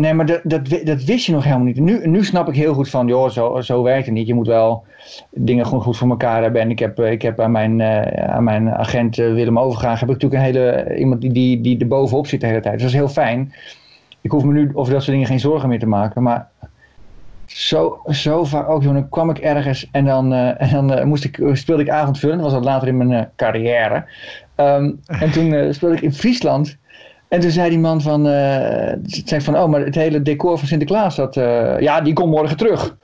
Nee, 0.02 0.14
maar 0.14 0.26
dat, 0.26 0.40
dat, 0.84 1.04
wist 1.04 1.26
je 1.26 1.32
nog 1.32 1.44
helemaal 1.44 1.64
niet. 1.64 1.80
Nu, 1.80 2.06
nu 2.06 2.24
snap 2.24 2.48
ik 2.48 2.54
heel 2.54 2.74
goed 2.74 2.90
van, 2.90 3.06
joh, 3.06 3.30
zo, 3.30 3.60
zo 3.60 3.82
werkt 3.82 4.04
het 4.04 4.14
niet. 4.14 4.26
Je 4.26 4.34
moet 4.34 4.46
wel 4.46 4.84
dingen 5.30 5.64
gewoon 5.66 5.82
goed 5.82 5.96
voor 5.96 6.08
elkaar 6.08 6.42
hebben. 6.42 6.60
En 6.60 6.70
ik 6.70 6.78
heb, 6.78 7.00
ik 7.00 7.22
heb 7.22 7.40
aan, 7.40 7.50
mijn, 7.50 7.78
uh, 7.78 8.02
aan 8.26 8.44
mijn 8.44 8.70
agent 8.70 9.18
uh, 9.18 9.32
Willem 9.32 9.58
Overgaan, 9.58 9.90
heb 9.90 10.02
ik 10.02 10.08
natuurlijk 10.08 10.34
een 10.34 10.46
hele, 10.46 10.96
iemand 10.98 11.20
die, 11.20 11.32
die, 11.32 11.60
die 11.60 11.78
er 11.78 11.86
bovenop 11.86 12.26
zit 12.26 12.40
de 12.40 12.46
hele 12.46 12.60
tijd. 12.60 12.74
Dus 12.74 12.82
dat 12.82 12.90
is 12.90 12.96
heel 12.96 13.08
fijn. 13.08 13.52
Ik 14.20 14.30
hoef 14.30 14.44
me 14.44 14.52
nu 14.52 14.70
over 14.74 14.92
dat 14.92 15.02
soort 15.02 15.12
dingen 15.12 15.30
geen 15.30 15.40
zorgen 15.40 15.68
meer 15.68 15.78
te 15.78 15.86
maken. 15.86 16.22
Maar 16.22 16.48
zo, 17.46 18.00
zo 18.06 18.44
vaak 18.44 18.68
ook, 18.68 18.82
joh, 18.82 18.92
dan 18.92 19.08
kwam 19.08 19.30
ik 19.30 19.38
ergens 19.38 19.88
en 19.92 20.04
dan, 20.04 20.32
en 20.32 20.86
dan 20.86 21.08
moest 21.08 21.24
ik, 21.24 21.40
speelde 21.52 21.82
ik 21.82 21.90
avondvullen. 21.90 22.36
Dat 22.36 22.44
was 22.44 22.54
dat 22.54 22.64
later 22.64 22.88
in 22.88 22.96
mijn 22.96 23.30
carrière. 23.36 24.04
Um, 24.56 25.00
en 25.06 25.30
toen 25.30 25.74
speelde 25.74 25.96
ik 25.96 26.02
in 26.02 26.12
Friesland. 26.12 26.76
En 27.32 27.40
toen 27.40 27.50
zei 27.50 27.70
die 27.70 27.78
man 27.78 28.00
van, 28.00 28.26
uh, 28.26 28.92
zei 29.04 29.40
van, 29.40 29.56
oh, 29.56 29.68
maar 29.68 29.80
het 29.80 29.94
hele 29.94 30.22
decor 30.22 30.58
van 30.58 30.68
Sinterklaas, 30.68 31.16
dat, 31.16 31.36
uh, 31.36 31.80
ja, 31.80 32.00
die 32.00 32.12
komt 32.12 32.30
morgen 32.30 32.56
terug. 32.56 32.96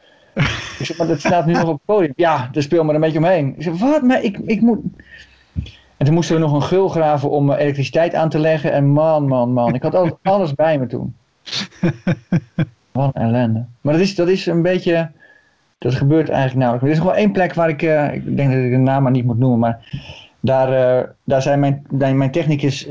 ik 0.78 0.86
zeg, 0.86 0.98
maar 0.98 1.06
dat 1.06 1.18
staat 1.18 1.46
nu 1.46 1.52
nog 1.62 1.68
op 1.68 1.74
het 1.74 1.84
podium. 1.84 2.12
Ja, 2.16 2.48
daar 2.52 2.62
speel 2.62 2.84
maar 2.84 2.94
een 2.94 3.00
beetje 3.00 3.18
omheen. 3.18 3.54
Ik 3.56 3.62
zeg, 3.62 3.78
wat? 3.78 4.02
Maar 4.02 4.22
ik, 4.22 4.38
ik 4.38 4.60
moet... 4.60 4.78
En 5.96 6.06
toen 6.06 6.14
moesten 6.14 6.34
we 6.34 6.40
nog 6.40 6.52
een 6.52 6.62
gul 6.62 6.88
graven 6.88 7.30
om 7.30 7.50
eh, 7.50 7.60
elektriciteit 7.60 8.14
aan 8.14 8.28
te 8.28 8.38
leggen. 8.38 8.72
En 8.72 8.86
man, 8.86 9.28
man, 9.28 9.52
man. 9.52 9.74
Ik 9.74 9.82
had 9.82 9.94
alles, 9.94 10.12
alles 10.22 10.54
bij 10.54 10.78
me 10.78 10.86
toen. 10.86 11.14
Wat 12.92 13.10
een 13.14 13.22
ellende. 13.22 13.64
Maar 13.80 13.92
dat 13.92 14.02
is, 14.02 14.14
dat 14.14 14.28
is 14.28 14.46
een 14.46 14.62
beetje... 14.62 15.10
Dat 15.78 15.94
gebeurt 15.94 16.28
eigenlijk 16.28 16.58
nauwelijks. 16.58 16.86
Er 16.86 16.96
is 16.96 16.98
gewoon 16.98 17.22
één 17.22 17.32
plek 17.32 17.54
waar 17.54 17.68
ik... 17.68 17.82
Uh, 17.82 18.14
ik 18.14 18.36
denk 18.36 18.52
dat 18.52 18.58
ik 18.58 18.70
de 18.70 18.76
naam 18.76 19.02
maar 19.02 19.12
niet 19.12 19.24
moet 19.24 19.38
noemen. 19.38 19.58
Maar 19.58 19.78
daar, 20.40 20.98
uh, 20.98 21.08
daar 21.24 21.42
zijn 21.42 21.60
mijn, 21.60 21.86
mijn 22.18 22.30
technicus 22.30 22.88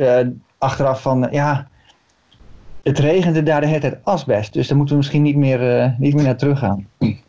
achteraf 0.57 1.01
van, 1.01 1.27
ja, 1.31 1.67
het 2.83 2.99
regende 2.99 3.43
daar 3.43 3.61
de 3.61 3.67
hele 3.67 3.79
tijd 3.79 3.97
asbest. 4.03 4.53
Dus 4.53 4.67
daar 4.67 4.77
moeten 4.77 4.95
we 4.95 5.01
misschien 5.01 5.21
niet 5.21 5.35
meer, 5.35 5.81
uh, 5.81 5.89
niet 5.97 6.13
meer 6.13 6.23
naar 6.23 6.37
terug 6.37 6.59
gaan. 6.59 6.87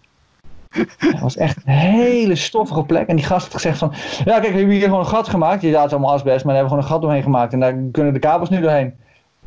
Het 0.99 1.21
was 1.21 1.37
echt 1.37 1.57
een 1.57 1.73
hele 1.73 2.35
stoffige 2.35 2.83
plek. 2.83 3.09
En 3.09 3.17
die 3.17 3.25
gast 3.25 3.45
had 3.45 3.55
gezegd 3.55 3.79
van, 3.79 3.93
ja 4.25 4.41
kijk, 4.41 4.53
we 4.53 4.59
hebben 4.59 4.75
hier 4.75 4.85
gewoon 4.85 5.01
een 5.01 5.07
gat 5.07 5.29
gemaakt. 5.29 5.63
Ja, 5.63 5.77
het 5.77 5.87
is 5.87 5.93
allemaal 5.93 6.13
asbest, 6.13 6.45
maar 6.45 6.55
daar 6.55 6.63
hebben 6.63 6.63
we 6.63 6.69
gewoon 6.69 6.83
een 6.83 6.91
gat 6.91 7.03
doorheen 7.03 7.23
gemaakt. 7.23 7.53
En 7.53 7.61
daar 7.61 7.75
kunnen 7.93 8.13
de 8.13 8.19
kabels 8.19 8.49
nu 8.49 8.61
doorheen. 8.61 8.95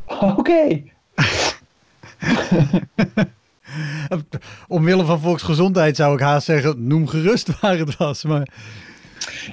Oké. 0.37 0.81
Omwille 4.67 5.05
van 5.05 5.19
volksgezondheid 5.19 5.95
zou 5.95 6.13
ik 6.13 6.19
haast 6.19 6.45
zeggen, 6.45 6.87
noem 6.87 7.07
gerust 7.07 7.59
waar 7.59 7.77
het 7.77 7.97
was. 7.97 8.23
Maar 8.23 8.47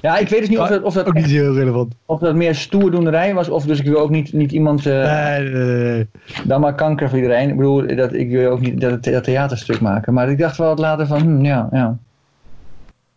ja, 0.00 0.18
ik 0.18 0.28
weet 0.28 0.40
dus 0.40 0.48
niet 0.48 0.58
of 0.58 0.68
dat, 0.68 0.82
of 0.82 0.94
dat, 0.94 1.06
ook 1.06 1.14
niet 1.14 1.26
heel 1.26 1.54
relevant. 1.54 1.94
Of 2.06 2.20
dat 2.20 2.34
meer 2.34 2.54
stoerdoenerij 2.54 3.34
was, 3.34 3.48
of 3.48 3.64
dus 3.64 3.78
ik 3.78 3.86
wil 3.86 4.00
ook 4.00 4.10
niet, 4.10 4.32
niet 4.32 4.52
iemand. 4.52 4.86
Uh, 4.86 5.38
nee, 5.38 5.50
nee, 5.50 5.82
nee. 5.82 6.08
Dan 6.44 6.60
maar 6.60 6.74
kanker 6.74 7.08
voor 7.08 7.18
iedereen. 7.18 7.48
Ik 7.48 7.56
bedoel, 7.56 7.96
dat, 7.96 8.12
ik 8.12 8.30
wil 8.30 8.50
ook 8.50 8.60
niet 8.60 8.80
dat, 8.80 9.04
dat 9.04 9.24
theaterstuk 9.24 9.80
maken. 9.80 10.14
Maar 10.14 10.30
ik 10.30 10.38
dacht 10.38 10.56
wel 10.56 10.68
wat 10.68 10.78
later 10.78 11.06
van, 11.06 11.20
hm, 11.20 11.44
ja, 11.44 11.68
ja. 11.72 11.98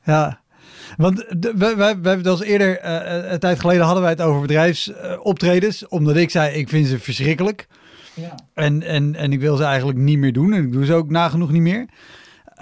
Ja, 0.03 0.39
want 0.97 1.25
wij, 1.39 1.75
wij, 1.75 1.75
wij 1.77 2.13
hebben 2.13 2.31
het 2.31 2.41
eerder, 2.41 2.85
uh, 2.85 3.31
een 3.31 3.39
tijd 3.39 3.59
geleden 3.59 3.83
hadden 3.83 4.01
wij 4.01 4.11
het 4.11 4.21
over 4.21 4.41
bedrijfsoptredens. 4.41 5.87
omdat 5.87 6.15
ik 6.15 6.29
zei, 6.29 6.55
ik 6.55 6.69
vind 6.69 6.87
ze 6.87 6.99
verschrikkelijk. 6.99 7.67
Ja. 8.13 8.35
En, 8.53 8.83
en, 8.83 9.15
en 9.15 9.31
ik 9.31 9.39
wil 9.39 9.55
ze 9.55 9.63
eigenlijk 9.63 9.97
niet 9.97 10.17
meer 10.17 10.33
doen. 10.33 10.53
En 10.53 10.63
ik 10.63 10.71
doe 10.71 10.85
ze 10.85 10.93
ook 10.93 11.09
nagenoeg 11.09 11.51
niet 11.51 11.61
meer. 11.61 11.85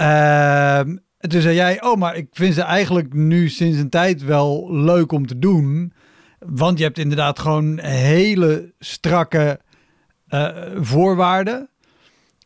Uh, 0.01 0.79
en 1.19 1.29
toen 1.29 1.41
zei 1.41 1.55
jij, 1.55 1.83
oh, 1.83 1.97
maar 1.97 2.15
ik 2.15 2.27
vind 2.31 2.53
ze 2.53 2.61
eigenlijk 2.61 3.13
nu 3.13 3.49
sinds 3.49 3.77
een 3.77 3.89
tijd 3.89 4.23
wel 4.23 4.73
leuk 4.73 5.11
om 5.11 5.27
te 5.27 5.39
doen. 5.39 5.93
Want 6.39 6.77
je 6.77 6.83
hebt 6.83 6.97
inderdaad 6.97 7.39
gewoon 7.39 7.79
hele 7.79 8.73
strakke 8.79 9.59
uh, 10.29 10.49
voorwaarden. 10.75 11.69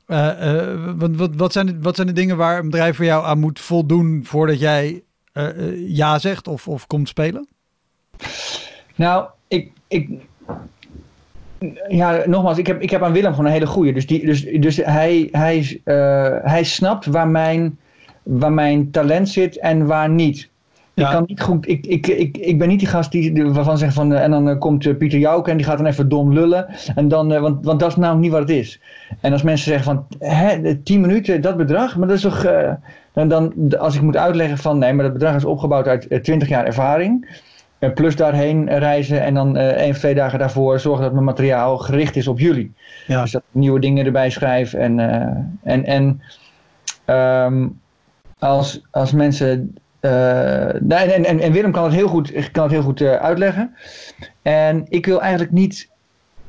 Uh, 0.08 0.96
wat, 0.98 1.15
wat, 1.15 1.36
wat, 1.36 1.53
zijn 1.53 1.65
de, 1.65 1.80
wat 1.82 1.96
zijn 1.96 2.08
de 2.08 2.13
dingen 2.13 2.38
waar 2.38 2.60
een 2.60 2.70
bedrijf 2.70 2.96
voor 2.96 3.06
jou 3.06 3.25
aan 3.25 3.39
moet 3.39 3.60
voldoen 3.60 4.22
voordat 4.24 4.60
jij 4.60 5.03
ja 5.75 6.20
zegt 6.20 6.48
of, 6.48 6.68
of 6.68 6.88
komt 6.88 7.08
spelen? 7.08 7.48
Nou, 8.96 9.27
ik, 9.48 9.72
ik, 9.88 10.10
ja, 11.88 12.24
nogmaals, 12.25 12.58
ik 12.58 12.68
heb, 12.68 12.82
ik 12.82 12.89
heb 12.89 13.03
aan 13.03 13.12
Willem 13.12 13.32
gewoon 13.32 13.46
een 13.46 13.51
hele 13.51 13.65
goede. 13.65 13.92
Dus, 13.92 14.08
die, 14.08 14.25
dus, 14.25 14.44
dus 14.44 14.77
hij, 14.77 15.27
hij, 15.32 15.82
hij 16.44 16.63
snapt 16.63 17.06
waar 17.06 17.27
mijn 17.27 17.77
waar 18.24 18.53
mijn 18.53 18.92
talent 18.92 19.30
zit 19.30 19.60
en 19.60 19.86
waar 19.86 20.10
niet. 20.10 20.51
Ik 20.96 21.06
kan 21.06 21.24
niet 21.27 21.42
goed, 21.42 21.68
ik, 21.68 21.86
ik, 21.86 22.08
ik, 22.08 22.38
ik 22.38 22.60
ben 22.60 22.68
niet 22.68 22.80
die 22.80 22.88
gast 22.88 23.12
die, 23.12 23.44
waarvan 23.53 23.77
zegt 23.77 23.94
van, 23.94 24.13
en 24.13 24.32
dan 24.32 24.50
eh, 24.50 24.58
komt 24.60 24.86
uh, 24.86 24.98
Pieter 24.98 25.20
Jouke 25.20 25.51
en 25.51 25.58
die 25.58 25.65
gaat 25.65 25.77
dan 25.77 25.86
even 25.86 26.10
dom 26.10 26.34
lullen. 26.34 26.68
En 26.96 27.08
dan, 27.08 27.32
uh, 27.32 27.39
want, 27.39 27.65
want 27.65 27.80
dat 27.80 27.89
is 27.89 27.96
nou 27.96 28.18
niet 28.18 28.32
wat 28.32 28.39
het 28.39 28.50
is. 28.50 28.80
En 29.22 29.32
als 29.32 29.42
mensen 29.42 29.72
zeggen 29.72 29.84
van, 29.84 30.06
hè, 30.30 30.75
10 30.75 31.01
minuten, 31.01 31.42
dat 31.42 31.58
bedrag, 31.58 31.98
maar 31.98 32.08
dat 32.08 32.18
is 32.18 32.24
toch, 32.24 32.46
uh, 32.46 32.72
dan, 33.13 33.27
dan, 33.27 33.77
als 33.80 33.96
ik 33.96 34.01
moet 34.01 34.18
uitleggen 34.18 34.58
van, 34.58 34.77
nee, 34.77 34.94
maar 34.94 35.03
dat 35.03 35.13
bedrag 35.13 35.36
is 35.36 35.46
opgebouwd 35.46 35.88
uit 35.88 36.24
20 36.24 36.48
jaar 36.48 36.65
ervaring. 36.65 37.42
Plus 37.94 38.15
daarheen 38.15 38.70
reizen 38.70 39.22
en 39.22 39.34
dan 39.34 39.58
één 39.58 39.89
of 39.89 39.98
twee 39.98 40.15
dagen 40.15 40.39
daarvoor 40.39 40.80
zorgen 40.80 41.03
dat 41.03 41.13
mijn 41.13 41.25
materiaal 41.25 41.77
gericht 41.77 42.15
is 42.15 42.27
op 42.27 42.39
jullie. 42.39 42.74
Ja. 43.08 43.22
Dus 43.22 43.32
dat 43.32 43.42
ik 43.42 43.60
nieuwe 43.60 43.80
dingen 43.80 44.06
erbij 44.06 44.30
schrijf 44.30 44.74
en, 44.74 45.00
en, 45.63 45.86
en 45.86 46.22
ehm, 47.06 47.65
als, 48.43 48.81
als 48.91 49.12
mensen. 49.12 49.77
eh, 50.00 50.73
nee, 50.79 51.12
en, 51.12 51.25
en, 51.25 51.39
en 51.39 51.51
Willem 51.51 51.71
kan 51.71 51.83
het 51.83 51.93
heel 51.93 52.07
goed, 52.07 52.51
kan 52.51 52.63
het 52.63 52.71
heel 52.71 52.81
goed 52.81 53.01
eh, 53.01 53.15
uitleggen. 53.15 53.75
En 54.41 54.85
ik 54.89 55.05
wil 55.05 55.21
eigenlijk 55.21 55.51
niet. 55.51 55.89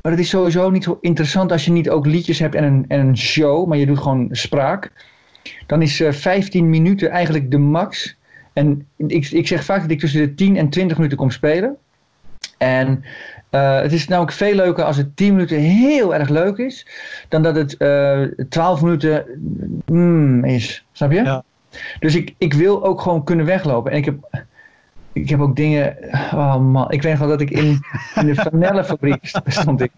Maar 0.01 0.11
het 0.11 0.21
is 0.21 0.29
sowieso 0.29 0.69
niet 0.69 0.83
zo 0.83 0.97
interessant 1.01 1.51
als 1.51 1.65
je 1.65 1.71
niet 1.71 1.89
ook 1.89 2.05
liedjes 2.05 2.39
hebt 2.39 2.55
en 2.55 2.63
een, 2.63 2.85
en 2.87 2.99
een 2.99 3.17
show, 3.17 3.67
maar 3.67 3.77
je 3.77 3.85
doet 3.85 3.99
gewoon 3.99 4.27
spraak. 4.31 4.91
Dan 5.65 5.81
is 5.81 5.99
eh 5.99 6.11
15 6.11 6.69
minuten 6.69 7.09
eigenlijk 7.09 7.51
de 7.51 7.57
max. 7.57 8.15
En 8.53 8.87
ik, 8.97 9.31
ik 9.31 9.47
zeg 9.47 9.63
vaak 9.63 9.81
dat 9.81 9.91
ik 9.91 9.99
tussen 9.99 10.21
de 10.21 10.33
10 10.33 10.57
en 10.57 10.69
20 10.69 10.97
minuten 10.97 11.17
kom 11.17 11.31
spelen. 11.31 11.77
En 12.57 13.03
eh, 13.49 13.81
het 13.81 13.91
is 13.93 14.07
namelijk 14.07 14.33
veel 14.35 14.55
leuker 14.55 14.83
als 14.83 14.97
het 14.97 15.15
10 15.17 15.33
minuten 15.33 15.57
heel 15.57 16.15
erg 16.15 16.29
leuk 16.29 16.57
is, 16.57 16.87
dan 17.29 17.43
dat 17.43 17.55
het 17.55 17.77
eh 17.77 18.21
12 18.49 18.81
minuten 18.81 19.25
mm, 19.85 20.43
is. 20.45 20.85
Snap 20.91 21.11
je? 21.11 21.23
Ja. 21.23 21.43
Dus 21.99 22.15
ik, 22.15 22.33
ik 22.37 22.53
wil 22.53 22.85
ook 22.85 23.01
gewoon 23.01 23.23
kunnen 23.23 23.45
weglopen. 23.45 23.91
En 23.91 23.97
ik 23.97 24.05
heb, 24.05 24.45
ik 25.13 25.29
heb 25.29 25.39
ook 25.39 25.55
dingen. 25.55 25.97
Oh 26.33 26.59
man, 26.59 26.91
ik 26.91 27.01
weet 27.01 27.19
nog 27.19 27.27
dat 27.29 27.41
ik 27.41 27.49
in, 27.49 27.79
in 28.15 28.25
de 28.25 28.35
vanillefabriek 28.35 29.33
stond. 29.45 29.81
Ik. 29.81 29.91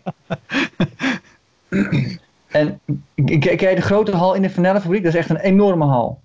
En 2.48 2.80
kijk, 3.40 3.76
de 3.76 3.82
grote 3.82 4.16
hal 4.16 4.34
in 4.34 4.42
de 4.42 4.50
vanillefabriek, 4.50 5.04
dat 5.04 5.14
is 5.14 5.20
echt 5.20 5.30
een 5.30 5.38
enorme 5.38 5.86
hal. 5.86 6.22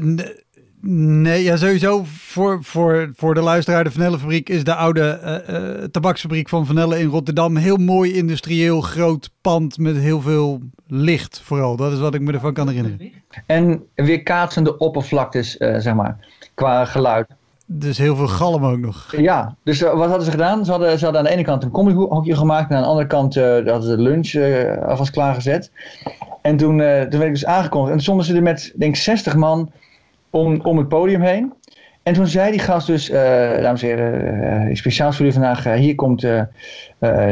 N- 0.00 0.42
nee, 0.86 1.42
ja, 1.42 1.56
sowieso 1.56 2.02
voor, 2.06 2.58
voor, 2.62 3.10
voor 3.16 3.34
de 3.34 3.40
luisteraar, 3.40 3.84
de 3.84 3.90
Vanellenfabriek 3.90 4.48
is 4.48 4.64
de 4.64 4.74
oude 4.74 5.02
eh, 5.02 5.56
eh, 5.56 5.84
tabaksfabriek 5.90 6.48
van 6.48 6.66
Vanelle 6.66 6.98
in 6.98 7.08
Rotterdam. 7.08 7.56
Heel 7.56 7.76
mooi 7.76 8.14
industrieel 8.14 8.80
groot 8.80 9.30
pand 9.40 9.78
met 9.78 9.96
heel 9.96 10.20
veel 10.20 10.60
licht 10.86 11.40
vooral. 11.44 11.76
Dat 11.76 11.92
is 11.92 11.98
wat 11.98 12.14
ik 12.14 12.20
me 12.20 12.32
ervan 12.32 12.52
kan 12.52 12.68
herinneren. 12.68 13.12
En 13.46 13.82
weer 13.94 14.22
kaatsende 14.22 14.78
oppervlaktes, 14.78 15.56
eh, 15.56 15.78
zeg 15.78 15.94
maar, 15.94 16.16
qua 16.54 16.84
geluid. 16.84 17.26
Dus 17.66 17.98
heel 17.98 18.16
veel 18.16 18.28
galm 18.28 18.64
ook 18.64 18.78
nog. 18.78 19.14
Ja, 19.16 19.56
dus 19.62 19.80
wat 19.80 20.08
hadden 20.08 20.24
ze 20.24 20.30
gedaan? 20.30 20.64
Ze 20.64 20.70
hadden, 20.70 20.98
ze 20.98 21.04
hadden 21.04 21.22
aan 21.22 21.26
de 21.28 21.32
ene 21.32 21.44
kant 21.44 21.62
een 21.62 21.70
comedyhokje 21.70 22.36
gemaakt 22.36 22.70
en 22.70 22.76
aan 22.76 22.82
de 22.82 22.88
andere 22.88 23.06
kant 23.06 23.36
eh, 23.36 23.44
hadden 23.44 23.82
ze 23.82 23.96
de 23.96 24.02
lunch 24.02 24.32
eh, 24.32 24.88
alvast 24.88 25.10
klaargezet. 25.10 25.70
En 26.42 26.56
toen, 26.56 26.68
toen 26.68 26.78
werd 26.78 27.22
ik 27.22 27.30
dus 27.30 27.46
aangekondigd. 27.46 27.90
En 27.90 27.94
toen 27.94 28.02
stonden 28.02 28.26
ze 28.26 28.34
er 28.34 28.42
met, 28.42 28.72
denk 28.76 28.94
ik, 28.94 29.00
60 29.00 29.36
man 29.36 29.72
om, 30.34 30.60
om 30.60 30.78
het 30.78 30.88
podium 30.88 31.20
heen. 31.20 31.52
En 32.02 32.14
toen 32.14 32.26
zei 32.26 32.50
die 32.50 32.60
gast 32.60 32.86
dus, 32.86 33.10
eh, 33.10 33.20
dames 33.62 33.82
en 33.82 33.88
heren, 33.88 34.68
eh, 34.68 34.74
speciaal 34.74 35.12
voor 35.12 35.26
u 35.26 35.32
vandaag, 35.32 35.66
eh, 35.66 35.74
hier 35.74 35.94
komt, 35.94 36.26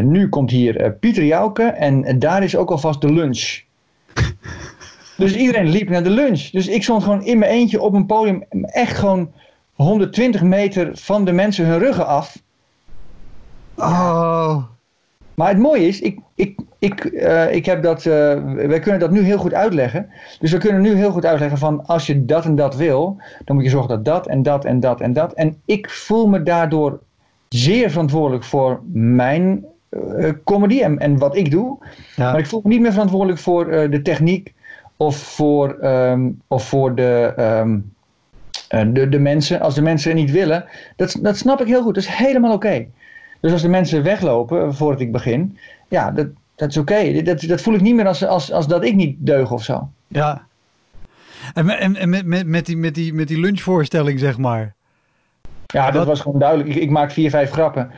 nu 0.02 0.28
komt 0.28 0.50
hier 0.50 0.92
Pieter 0.92 1.24
Jouke 1.24 1.62
en 1.62 2.18
daar 2.18 2.42
is 2.42 2.56
ook 2.56 2.70
alvast 2.70 3.00
de 3.00 3.12
lunch. 3.12 3.60
dus 5.16 5.34
iedereen 5.34 5.68
liep 5.68 5.88
naar 5.88 6.02
de 6.02 6.10
lunch. 6.10 6.50
Dus 6.50 6.68
ik 6.68 6.82
stond 6.82 7.02
gewoon 7.02 7.24
in 7.24 7.38
mijn 7.38 7.50
eentje 7.50 7.80
op 7.80 7.94
een 7.94 8.06
podium, 8.06 8.44
echt 8.60 8.96
gewoon 8.96 9.32
120 9.72 10.42
meter 10.42 10.90
van 10.92 11.24
de 11.24 11.32
mensen 11.32 11.66
hun 11.66 11.78
ruggen 11.78 12.06
af. 12.06 12.42
Oh, 13.76 14.56
Maar 15.34 15.48
het 15.48 15.58
mooie 15.58 15.86
is, 15.86 16.00
ik, 16.00 16.18
ik, 16.34 16.58
ik, 16.82 17.04
eh, 17.04 17.54
ik 17.54 17.66
heb 17.66 17.82
dat, 17.82 18.06
eh, 18.06 18.42
wij 18.54 18.78
kunnen 18.78 19.00
dat 19.00 19.10
nu 19.10 19.20
heel 19.20 19.38
goed 19.38 19.54
uitleggen. 19.54 20.08
Dus 20.40 20.52
we 20.52 20.58
kunnen 20.58 20.82
nu 20.82 20.94
heel 20.94 21.10
goed 21.10 21.24
uitleggen 21.24 21.58
van 21.58 21.86
als 21.86 22.06
je 22.06 22.24
dat 22.24 22.44
en 22.44 22.54
dat 22.54 22.76
wil, 22.76 23.16
dan 23.44 23.56
moet 23.56 23.64
je 23.64 23.70
zorgen 23.70 23.88
dat 23.88 24.04
dat 24.04 24.26
en 24.26 24.42
dat 24.42 24.64
en 24.64 24.80
dat 24.80 25.00
en 25.00 25.12
dat. 25.12 25.32
En 25.32 25.56
ik 25.64 25.90
voel 25.90 26.28
me 26.28 26.42
daardoor 26.42 27.00
zeer 27.48 27.90
verantwoordelijk 27.90 28.44
voor 28.44 28.80
mijn 28.92 29.64
eh, 29.88 30.30
comedy 30.44 30.80
en, 30.80 30.98
en 30.98 31.18
wat 31.18 31.36
ik 31.36 31.50
doe. 31.50 31.78
ja. 32.16 32.30
Maar 32.30 32.40
ik 32.40 32.46
voel 32.46 32.60
me 32.62 32.68
niet 32.68 32.80
meer 32.80 32.92
verantwoordelijk 32.92 33.40
voor 33.40 33.70
de 33.90 34.02
techniek 34.02 34.54
of 34.96 35.16
voor, 35.16 35.78
ehm, 35.80 36.30
of 36.48 36.68
voor 36.68 36.94
de, 36.94 37.32
ehm, 37.36 37.78
eh, 38.68 38.86
de, 38.92 39.08
de 39.08 39.18
mensen. 39.18 39.60
Als 39.60 39.74
de 39.74 39.82
mensen 39.82 40.10
het 40.10 40.20
niet 40.20 40.30
willen, 40.30 40.64
dat, 40.96 41.18
dat 41.22 41.36
snap 41.36 41.60
ik 41.60 41.66
heel 41.66 41.82
goed. 41.82 41.94
Dat 41.94 42.04
is 42.04 42.10
helemaal 42.10 42.52
oké. 42.52 42.86
Dus 43.40 43.52
als 43.52 43.62
de 43.62 43.68
mensen 43.68 44.02
weglopen 44.02 44.74
voordat 44.74 45.00
ik 45.00 45.12
begin, 45.12 45.58
ja, 45.88 46.10
dat, 46.10 46.26
dat 46.54 46.68
is 46.68 46.76
oké. 46.76 47.22
Dat, 47.22 47.40
dat 47.40 47.60
voel 47.60 47.74
ik 47.74 47.80
niet 47.80 47.94
meer 47.94 48.06
als, 48.06 48.24
als, 48.24 48.52
als 48.52 48.66
dat 48.66 48.84
ik 48.84 48.94
niet 48.94 49.16
deug 49.18 49.50
of 49.50 49.64
zo. 49.64 49.88
ja. 50.08 50.50
En, 51.54 51.68
en, 51.68 51.96
en 51.96 52.08
met, 52.08 52.26
met, 52.26 52.46
met, 52.46 52.66
die, 52.66 52.76
met, 52.76 52.94
die, 52.94 53.14
met 53.14 53.28
die 53.28 53.40
lunchvoorstelling, 53.40 54.18
zeg 54.18 54.38
maar. 54.38 54.74
Ja, 55.66 55.90
dat 55.90 56.06
was 56.06 56.20
gewoon 56.20 56.38
duidelijk. 56.38 56.68
Ik, 56.68 56.82
ik 56.82 56.90
maak 56.90 57.10
vier, 57.10 57.30
vijf 57.30 57.50
grappen. 57.50 57.90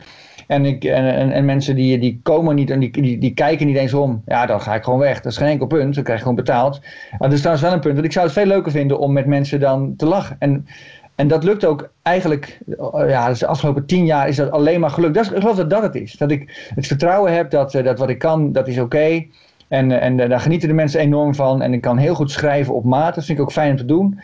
En, 0.47 0.65
ik, 0.65 0.83
en, 0.83 1.13
en, 1.15 1.31
en 1.31 1.45
mensen 1.45 1.75
die, 1.75 1.99
die 1.99 2.19
komen 2.23 2.55
niet 2.55 2.69
en 2.69 2.79
die, 2.79 2.91
die, 3.01 3.17
die 3.17 3.33
kijken 3.33 3.67
niet 3.67 3.75
eens 3.75 3.93
om. 3.93 4.21
Ja, 4.25 4.45
dan 4.45 4.61
ga 4.61 4.75
ik 4.75 4.83
gewoon 4.83 4.99
weg. 4.99 5.21
Dat 5.21 5.31
is 5.31 5.37
geen 5.37 5.47
enkel 5.47 5.67
punt. 5.67 5.95
Dan 5.95 6.03
krijg 6.03 6.19
je 6.19 6.25
gewoon 6.25 6.43
betaald. 6.43 6.79
Maar 7.09 7.19
dat 7.19 7.31
is 7.31 7.39
trouwens 7.39 7.65
wel 7.65 7.73
een 7.73 7.79
punt. 7.79 7.93
Want 7.93 8.05
ik 8.05 8.11
zou 8.11 8.25
het 8.25 8.33
veel 8.35 8.45
leuker 8.45 8.71
vinden 8.71 8.99
om 8.99 9.13
met 9.13 9.25
mensen 9.25 9.59
dan 9.59 9.93
te 9.95 10.05
lachen. 10.05 10.35
En, 10.39 10.67
en 11.15 11.27
dat 11.27 11.43
lukt 11.43 11.65
ook 11.65 11.89
eigenlijk. 12.01 12.59
eh, 12.67 13.09
Ja, 13.09 13.27
dus 13.27 13.39
de 13.39 13.47
afgelopen 13.47 13.85
tien 13.85 14.05
jaar 14.05 14.27
is 14.27 14.35
dat 14.35 14.51
alleen 14.51 14.79
maar 14.79 14.89
gelukt. 14.89 15.13
Dat 15.13 15.25
ik 15.25 15.39
geloof 15.39 15.55
dat 15.55 15.69
dat 15.69 15.83
het 15.83 15.95
is. 15.95 16.13
Dat 16.13 16.31
ik 16.31 16.71
het 16.75 16.87
vertrouwen 16.87 17.33
heb 17.33 17.49
dat, 17.49 17.75
eh, 17.75 17.83
dat 17.83 17.99
wat 17.99 18.09
ik 18.09 18.19
kan, 18.19 18.51
dat 18.51 18.67
is 18.67 18.79
oké. 18.79 19.25
En, 19.67 19.91
eh, 19.91 20.03
en 20.03 20.17
daar 20.17 20.39
genieten 20.39 20.67
de 20.67 20.73
mensen 20.73 20.99
enorm 20.99 21.35
van. 21.35 21.61
En 21.61 21.73
ik 21.73 21.81
kan 21.81 21.97
heel 21.97 22.15
goed 22.15 22.31
schrijven 22.31 22.73
op 22.73 22.83
maat. 22.83 23.15
Dat 23.15 23.25
vind 23.25 23.37
ik 23.37 23.43
ook 23.43 23.51
fijn 23.51 23.71
om 23.71 23.77
te 23.77 23.85
doen. 23.85 24.19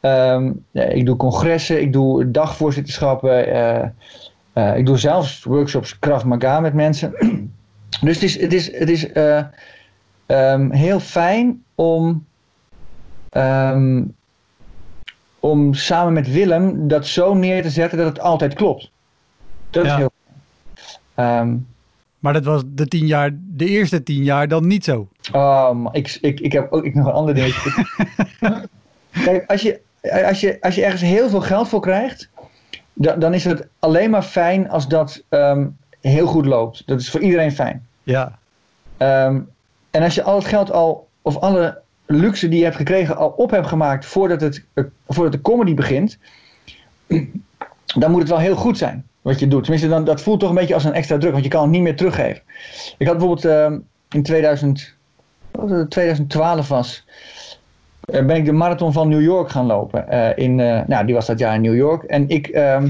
Ehm, 0.00 0.52
ik 0.72 1.06
doe 1.06 1.16
congressen, 1.16 1.80
ik 1.80 1.92
doe 1.92 2.30
dagvoorzitterschappen. 2.30 3.94
ik 4.76 4.86
doe 4.86 4.98
zelfs 4.98 5.44
workshops 5.44 5.98
Krav 5.98 6.24
Maga 6.24 6.60
met 6.60 6.74
mensen. 6.74 7.14
dus 8.00 8.14
het 8.14 8.22
is, 8.22 8.40
het 8.40 8.52
is, 8.52 8.78
het 8.78 8.90
is 8.90 9.12
eh, 9.12 9.42
ehm, 10.26 10.70
heel 10.70 11.00
fijn 11.00 11.62
om, 11.74 12.26
ehm, 13.30 14.02
om 15.40 15.74
samen 15.74 16.12
met 16.12 16.32
Willem 16.32 16.88
dat 16.88 17.06
zo 17.06 17.34
neer 17.34 17.62
te 17.62 17.70
zetten 17.70 17.98
dat 17.98 18.06
het 18.06 18.20
altijd 18.20 18.54
klopt. 18.54 18.90
Dat 19.70 19.84
Ja. 19.84 19.90
is 19.90 19.96
heel 19.96 20.12
Ehm, 21.14 21.56
Maar 22.18 22.32
dat 22.32 22.44
was 22.44 22.62
de 22.66 22.86
tien 22.86 23.06
jaar, 23.06 23.30
de 23.34 23.64
eerste 23.66 24.02
tien 24.02 24.22
jaar 24.22 24.48
dan 24.48 24.66
niet 24.66 24.84
zo. 24.84 25.08
Man, 25.32 25.88
ik, 25.92 26.18
ik, 26.20 26.40
ik 26.40 26.52
heb 26.52 26.72
ook 26.72 26.84
ik 26.84 26.94
nog 26.94 27.06
een 27.06 27.12
ander 27.12 27.34
dingetje. 27.34 27.86
Kijk, 29.24 29.44
als 29.50 29.62
je, 29.62 29.80
als, 30.26 30.40
je, 30.40 30.58
als 30.60 30.74
je 30.74 30.84
ergens 30.84 31.02
heel 31.02 31.28
veel 31.28 31.40
geld 31.40 31.68
voor 31.68 31.80
krijgt, 31.80 32.28
dan, 32.92 33.18
dan 33.20 33.34
is 33.34 33.44
het 33.44 33.66
alleen 33.78 34.10
maar 34.10 34.22
fijn 34.22 34.70
als 34.70 34.88
dat 34.88 35.22
ehm, 35.28 35.66
heel 36.00 36.26
goed 36.26 36.46
loopt. 36.46 36.82
Dat 36.86 37.00
is 37.00 37.10
voor 37.10 37.20
iedereen 37.20 37.52
fijn. 37.52 37.86
Ja. 38.02 38.38
Ehm, 38.96 39.40
en 39.90 40.02
als 40.02 40.14
je 40.14 40.22
al 40.22 40.36
het 40.36 40.44
geld 40.46 40.72
al, 40.72 41.08
of 41.22 41.36
alle 41.36 41.80
luxe 42.10 42.48
die 42.48 42.58
je 42.58 42.64
hebt 42.64 42.76
gekregen, 42.76 43.16
al 43.16 43.28
op 43.36 43.50
hebt 43.50 43.66
gemaakt 43.66 44.06
voordat, 44.06 44.40
het, 44.40 44.64
eh, 44.74 44.84
voordat 45.08 45.32
de 45.32 45.40
comedy 45.40 45.74
begint, 45.74 46.18
dan 48.00 48.10
moet 48.10 48.20
het 48.20 48.28
wel 48.28 48.38
heel 48.38 48.56
goed 48.56 48.78
zijn 48.78 49.04
wat 49.22 49.38
je 49.38 49.48
doet. 49.48 49.62
Tenminste, 49.62 49.88
dan, 49.88 50.04
dat 50.04 50.20
voelt 50.22 50.40
toch 50.40 50.48
een 50.48 50.54
beetje 50.54 50.74
als 50.74 50.84
een 50.84 50.92
extra 50.92 51.18
druk, 51.18 51.32
want 51.32 51.44
je 51.44 51.50
kan 51.50 51.62
het 51.62 51.70
niet 51.70 51.82
meer 51.82 51.96
teruggeven. 51.96 52.42
Ik 52.98 53.06
had 53.06 53.18
bijvoorbeeld 53.18 53.44
ehm, 53.44 53.78
in 54.10 54.22
2000, 54.22 54.94
wat 55.50 55.68
was 55.68 55.78
het, 55.78 55.90
2012 55.90 56.68
was, 56.68 57.06
eh, 58.00 58.24
ben 58.24 58.36
ik 58.36 58.44
de 58.44 58.52
marathon 58.52 58.92
van 58.92 59.08
New 59.08 59.22
York 59.22 59.50
gaan 59.50 59.66
lopen. 59.66 60.08
Eh, 60.08 60.44
in, 60.44 60.54
nou, 60.86 61.06
die 61.06 61.14
was 61.14 61.26
dat 61.26 61.38
jaar 61.38 61.54
in 61.54 61.60
New 61.60 61.76
York. 61.76 62.02
En 62.02 62.28
ik, 62.28 62.46
ehm, 62.46 62.88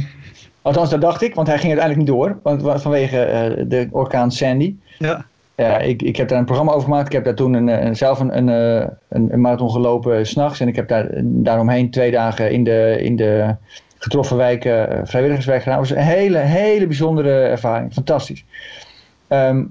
althans 0.62 0.90
dat 0.90 1.00
dacht 1.00 1.22
ik, 1.22 1.34
want 1.34 1.46
hij 1.48 1.58
ging 1.58 1.72
uiteindelijk 1.72 2.08
niet 2.08 2.18
door, 2.18 2.38
want, 2.42 2.62
wa- 2.62 2.78
vanwege 2.78 3.64
de 3.68 3.88
orkaan 3.90 4.32
Sandy. 4.32 4.74
Ja. 4.98 5.26
Ja, 5.60 5.78
ik, 5.78 6.02
ik 6.02 6.16
heb 6.16 6.28
daar 6.28 6.38
een 6.38 6.44
programma 6.44 6.72
over 6.72 6.84
gemaakt. 6.84 7.06
Ik 7.06 7.12
heb 7.12 7.24
daar 7.24 7.34
toen 7.34 7.54
een, 7.54 7.86
een, 7.86 7.96
zelf 7.96 8.20
een, 8.20 8.48
eh, 8.48 8.86
een, 9.08 9.32
een 9.32 9.40
marathon 9.40 9.70
gelopen 9.70 10.26
s 10.26 10.30
s'nachts. 10.30 10.60
En 10.60 10.68
ik 10.68 10.76
heb 10.76 10.88
daar, 10.88 11.08
daaromheen 11.22 11.90
twee 11.90 12.10
dagen 12.10 12.50
in 12.50 12.64
de, 12.64 12.96
in 13.00 13.16
de 13.16 13.54
getroffen 13.98 14.36
wijken 14.36 14.90
eh, 14.90 15.00
vrijwilligerswerk 15.04 15.62
gedaan. 15.62 15.78
Het 15.78 15.88
was 15.88 15.98
een 15.98 16.04
hele, 16.04 16.38
hele 16.38 16.86
bijzondere 16.86 17.42
ervaring. 17.42 17.92
Fantastisch. 17.92 18.44
Ehm, 19.28 19.64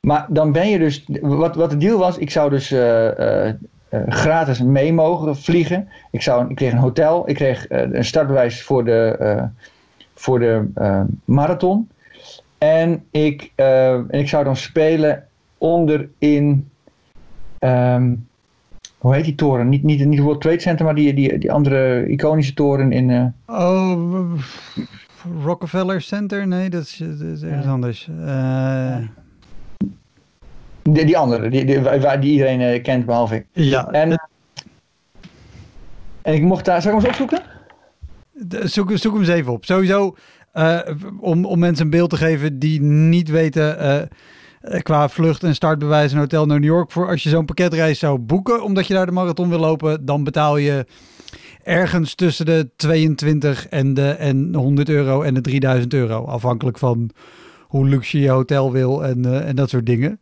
maar 0.00 0.26
dan 0.28 0.52
ben 0.52 0.68
je 0.68 0.78
dus... 0.78 1.04
Wat, 1.20 1.56
wat 1.56 1.70
de 1.70 1.76
deal 1.76 1.98
was, 1.98 2.18
ik 2.18 2.30
zou 2.30 2.50
dus 2.50 2.70
eh, 2.70 3.46
eh, 3.46 3.54
eh, 3.88 4.00
gratis 4.08 4.62
mee 4.62 4.92
mogen 4.92 5.36
vliegen. 5.36 5.88
Ik, 6.10 6.22
zou, 6.22 6.48
ik 6.48 6.56
kreeg 6.56 6.72
een 6.72 6.78
hotel. 6.78 7.28
Ik 7.28 7.34
kreeg 7.34 7.66
eh, 7.66 7.80
een 7.92 8.04
startbewijs 8.04 8.62
voor 8.62 8.84
de, 8.84 9.16
eh, 9.18 9.42
voor 10.14 10.38
de 10.38 10.70
eh, 10.74 11.00
marathon. 11.24 11.88
En 12.58 13.04
ik, 13.10 13.52
eh, 13.54 13.92
en 13.92 14.10
ik 14.18 14.28
zou 14.28 14.44
dan 14.44 14.56
spelen 14.56 15.26
onder 15.58 16.08
in. 16.18 16.70
ehm, 17.58 18.14
hoe 18.98 19.14
heet 19.14 19.24
die 19.24 19.34
toren? 19.34 19.68
Niet, 19.68 19.82
niet, 19.82 20.04
niet 20.06 20.16
de 20.16 20.22
World 20.24 20.40
Trade 20.40 20.60
Center, 20.60 20.84
maar 20.84 20.94
die, 20.94 21.14
die, 21.14 21.38
die 21.38 21.52
andere 21.52 22.06
iconische 22.08 22.54
toren 22.54 22.92
in. 22.92 23.10
eh, 23.10 23.26
Oh, 23.70 24.32
Rockefeller 25.44 26.00
Center? 26.00 26.46
Nee, 26.46 26.70
dat 26.70 26.82
is, 26.82 26.96
dat 26.96 27.20
is 27.20 27.42
ergens 27.42 27.66
anders. 27.66 28.08
Eh, 28.26 28.96
die, 30.82 31.04
die 31.04 31.18
andere, 31.18 31.48
die, 31.48 31.64
die, 31.64 31.80
waar, 31.80 32.20
die 32.20 32.32
iedereen 32.32 32.82
kent 32.82 33.06
behalve 33.06 33.34
ik. 33.34 33.46
ja, 33.52 33.86
En, 33.90 34.28
en 36.22 36.34
ik 36.34 36.42
mocht 36.42 36.64
daar. 36.64 36.82
Zal 36.82 36.92
ik 36.92 36.96
hem 36.98 37.06
eens 37.06 37.20
opzoeken? 37.20 37.46
zoek, 38.68 38.90
zoek 38.94 39.12
hem 39.12 39.20
eens 39.22 39.30
even 39.30 39.52
op. 39.52 39.64
Sowieso, 39.64 40.16
eh, 40.58 40.94
om, 41.20 41.44
om 41.44 41.58
mensen 41.58 41.84
een 41.84 41.90
beeld 41.90 42.10
te 42.10 42.16
geven 42.16 42.58
die 42.58 42.80
niet 42.82 43.28
weten. 43.28 43.78
eh, 43.78 44.00
eh, 44.60 44.80
qua 44.82 45.08
vlucht 45.08 45.42
en 45.42 45.54
startbewijs 45.54 46.12
en 46.12 46.18
hotel 46.18 46.46
naar 46.46 46.60
New 46.60 46.68
York. 46.68 46.90
Voor 46.90 47.08
als 47.08 47.22
je 47.22 47.28
zo'n 47.28 47.44
pakketreis 47.44 47.98
zou 47.98 48.18
boeken, 48.18 48.62
omdat 48.62 48.86
je 48.86 48.94
daar 48.94 49.06
de 49.06 49.12
marathon 49.12 49.48
wil 49.48 49.58
lopen, 49.58 50.04
dan 50.04 50.24
betaal 50.24 50.56
je 50.56 50.86
ergens 51.62 52.14
tussen 52.14 52.46
de 52.46 52.70
22 52.76 53.68
en 53.68 53.94
de 53.94 54.10
en 54.10 54.54
100 54.54 54.88
euro 54.88 55.22
en 55.22 55.34
de 55.34 55.40
3000 55.40 55.94
euro. 55.94 56.24
Afhankelijk 56.24 56.78
van 56.78 57.10
hoe 57.62 57.88
luxe 57.88 58.20
je 58.20 58.28
hotel 58.28 58.72
wil 58.72 59.04
en, 59.04 59.44
en 59.44 59.56
dat 59.56 59.70
soort 59.70 59.86
dingen. 59.86 60.20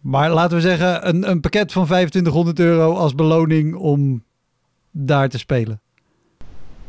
Maar 0.00 0.30
laten 0.30 0.56
we 0.56 0.62
zeggen, 0.62 1.08
een, 1.08 1.30
een 1.30 1.40
pakket 1.40 1.72
van 1.72 1.84
2500 1.84 2.60
euro 2.60 2.94
als 2.94 3.14
beloning 3.14 3.74
om 3.74 4.24
daar 4.90 5.28
te 5.28 5.38
spelen. 5.38 5.81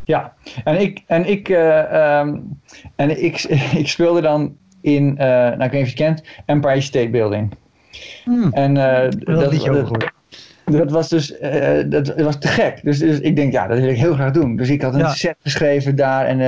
Ja, 0.05 0.33
en 0.63 0.81
ik, 0.81 1.03
en 1.07 1.25
ik, 1.25 1.49
uh, 1.49 2.19
um, 2.19 2.59
en 2.95 3.23
ik, 3.23 3.43
ik 3.81 3.87
speelde 3.87 4.21
dan 4.21 4.55
in, 4.81 5.09
uh, 5.11 5.17
nou 5.17 5.63
ik 5.63 5.71
weet 5.71 5.71
niet 5.71 5.81
of 5.81 5.89
je 5.89 5.95
kent, 5.95 6.23
Empire 6.45 6.81
State 6.81 7.09
Building. 7.09 7.51
Hmm. 8.23 8.51
En 8.53 8.75
uh, 8.75 8.99
dat, 9.01 9.25
dat, 9.25 9.65
dat, 9.65 10.11
dat, 10.65 10.91
was 10.91 11.09
dus 11.09 11.35
dat 11.85 12.21
was 12.21 12.39
te 12.39 12.47
gek. 12.47 12.79
Dus, 12.83 12.99
dus 12.99 13.19
ik 13.19 13.35
denk, 13.35 13.51
ja, 13.51 13.67
dat 13.67 13.79
wil 13.79 13.89
ik 13.89 13.97
heel 13.97 14.13
graag 14.13 14.31
doen. 14.31 14.55
Dus 14.55 14.69
ik 14.69 14.81
had 14.81 14.93
een 14.93 14.99
ja. 14.99 15.13
set 15.13 15.35
geschreven 15.41 15.95
daar 15.95 16.25
en 16.25 16.39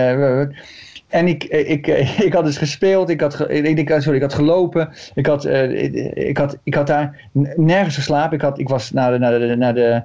en 1.16 1.28
ik, 1.28 1.44
ik, 1.44 1.88
ik 2.28 2.34
had 2.34 2.46
dus 2.46 2.58
gespeeld, 2.58 3.10
ik 3.10 3.22
had, 3.22 3.50
ik, 3.50 3.96
sorry, 3.98 4.16
ik 4.16 4.22
had 4.22 4.34
gelopen, 4.34 4.90
ik 5.14 5.26
had, 5.26 5.46
ik 5.46 6.38
had, 6.38 6.58
ik 6.64 6.74
had 6.74 6.88
daar 6.88 7.30
nergens 7.56 7.96
geslapen. 7.96 8.36
Ik, 8.36 8.42
had, 8.42 8.60
ik 8.60 8.70
was 8.70 8.92
naar 8.92 9.12
de, 9.12 9.18
naar 9.18 9.40
de, 9.40 9.56
naar 9.56 9.74
de, 9.74 10.02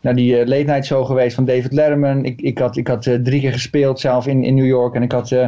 naar 0.00 0.14
die 0.14 0.32
uh, 0.32 0.46
late 0.46 0.62
night 0.62 0.84
show 0.84 1.06
geweest 1.06 1.34
van 1.34 1.44
David 1.44 1.72
Letterman. 1.72 2.24
Ik, 2.24 2.40
ik 2.40 2.58
had, 2.58 2.76
ik 2.76 2.86
had 2.88 3.06
uh, 3.06 3.14
drie 3.14 3.40
keer 3.40 3.52
gespeeld 3.52 4.00
zelf 4.00 4.26
in, 4.26 4.44
in 4.44 4.54
New 4.54 4.66
York. 4.66 4.94
En 4.94 5.02
ik 5.02 5.12
had 5.12 5.30
uh, 5.30 5.46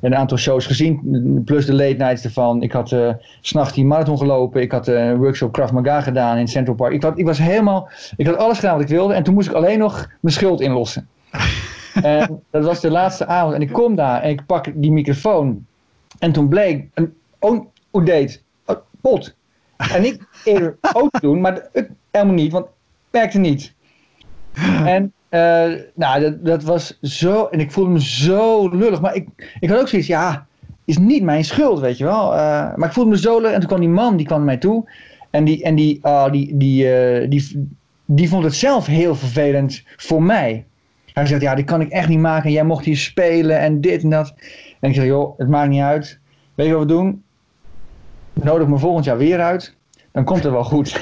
een 0.00 0.14
aantal 0.14 0.38
shows 0.38 0.66
gezien, 0.66 1.42
plus 1.44 1.66
de 1.66 1.74
late 1.74 1.96
nights 1.96 2.24
ervan. 2.24 2.62
Ik 2.62 2.72
had 2.72 2.96
s'nachts 3.40 3.74
die 3.74 3.84
marathon 3.84 4.18
gelopen. 4.18 4.60
Ik 4.60 4.72
had 4.72 4.86
een 4.86 5.16
workshop 5.16 5.52
Krav 5.52 5.70
Maga 5.70 6.00
gedaan 6.00 6.38
in 6.38 6.48
Central 6.48 6.76
Park. 6.76 6.92
Ik, 6.92 7.02
had, 7.02 7.18
ik 7.18 7.24
was 7.24 7.38
helemaal, 7.38 7.88
ik 8.16 8.26
had 8.26 8.36
alles 8.36 8.58
gedaan 8.58 8.74
wat 8.74 8.82
ik 8.82 8.88
wilde. 8.88 9.14
En 9.14 9.22
toen 9.22 9.34
moest 9.34 9.48
ik 9.48 9.54
alleen 9.54 9.78
nog 9.78 10.10
mijn 10.20 10.34
schuld 10.34 10.60
inlossen. 10.60 11.08
en 12.02 12.42
dat 12.50 12.64
was 12.64 12.80
de 12.80 12.90
laatste 12.90 13.26
avond. 13.26 13.54
En 13.54 13.62
ik 13.62 13.72
kom 13.72 13.94
daar 13.94 14.22
en 14.22 14.30
ik 14.30 14.46
pak 14.46 14.72
die 14.74 14.92
microfoon. 14.92 15.66
En 16.18 16.32
toen 16.32 16.48
bleek, 16.48 16.88
een, 16.94 17.14
hoe 17.90 18.04
deed? 18.04 18.42
Oh, 18.66 18.76
pot. 19.00 19.34
En 19.76 20.04
ik 20.04 20.26
eerder 20.44 20.76
ook 20.92 21.20
doen, 21.20 21.40
maar 21.40 21.68
ik, 21.72 21.88
helemaal 22.10 22.34
niet, 22.34 22.52
want 22.52 22.64
het 22.64 22.74
werkte 23.10 23.38
niet. 23.38 23.74
En 24.96 25.12
uh, 25.30 25.80
nou, 25.94 26.20
dat, 26.20 26.44
dat 26.44 26.62
was 26.62 26.98
zo. 27.02 27.46
En 27.46 27.60
ik 27.60 27.70
voelde 27.70 27.90
me 27.90 28.02
zo 28.02 28.68
lullig. 28.68 29.00
Maar 29.00 29.14
ik, 29.14 29.28
ik 29.60 29.68
had 29.68 29.80
ook 29.80 29.88
zoiets, 29.88 30.08
ja, 30.08 30.46
is 30.84 30.98
niet 30.98 31.22
mijn 31.22 31.44
schuld, 31.44 31.80
weet 31.80 31.98
je 31.98 32.04
wel. 32.04 32.32
Uh, 32.32 32.38
maar 32.76 32.88
ik 32.88 32.92
voelde 32.92 33.10
me 33.10 33.18
zo 33.18 33.36
lullig. 33.36 33.52
En 33.52 33.58
toen 33.58 33.68
kwam 33.68 33.80
die 33.80 33.88
man, 33.88 34.16
die 34.16 34.26
kwam 34.26 34.38
naar 34.38 34.46
mij 34.46 34.56
toe. 34.56 34.90
En 35.30 35.44
die, 35.44 35.62
en 35.62 35.74
die, 35.74 36.00
uh, 36.02 36.30
die, 36.30 36.56
die, 36.56 36.84
uh, 36.84 37.30
die, 37.30 37.68
die 38.04 38.28
vond 38.28 38.44
het 38.44 38.54
zelf 38.54 38.86
heel 38.86 39.14
vervelend 39.14 39.82
voor 39.96 40.22
mij. 40.22 40.64
Hij 41.12 41.26
zegt, 41.26 41.42
ja, 41.42 41.54
dit 41.54 41.64
kan 41.64 41.80
ik 41.80 41.88
echt 41.88 42.08
niet 42.08 42.18
maken. 42.18 42.52
Jij 42.52 42.64
mocht 42.64 42.84
hier 42.84 42.96
spelen 42.96 43.58
en 43.58 43.80
dit 43.80 44.02
en 44.02 44.10
dat. 44.10 44.34
En 44.80 44.88
ik 44.88 44.94
zeg, 44.94 45.04
joh, 45.04 45.38
het 45.38 45.48
maakt 45.48 45.70
niet 45.70 45.82
uit. 45.82 46.18
Weet 46.54 46.66
je 46.66 46.72
wat 46.72 46.82
we 46.82 46.88
doen? 46.88 47.22
Nodig 48.32 48.68
me 48.68 48.78
volgend 48.78 49.04
jaar 49.04 49.18
weer 49.18 49.40
uit. 49.40 49.75
Dan 50.16 50.24
komt 50.24 50.42
het 50.42 50.52
wel 50.52 50.64
goed. 50.64 51.00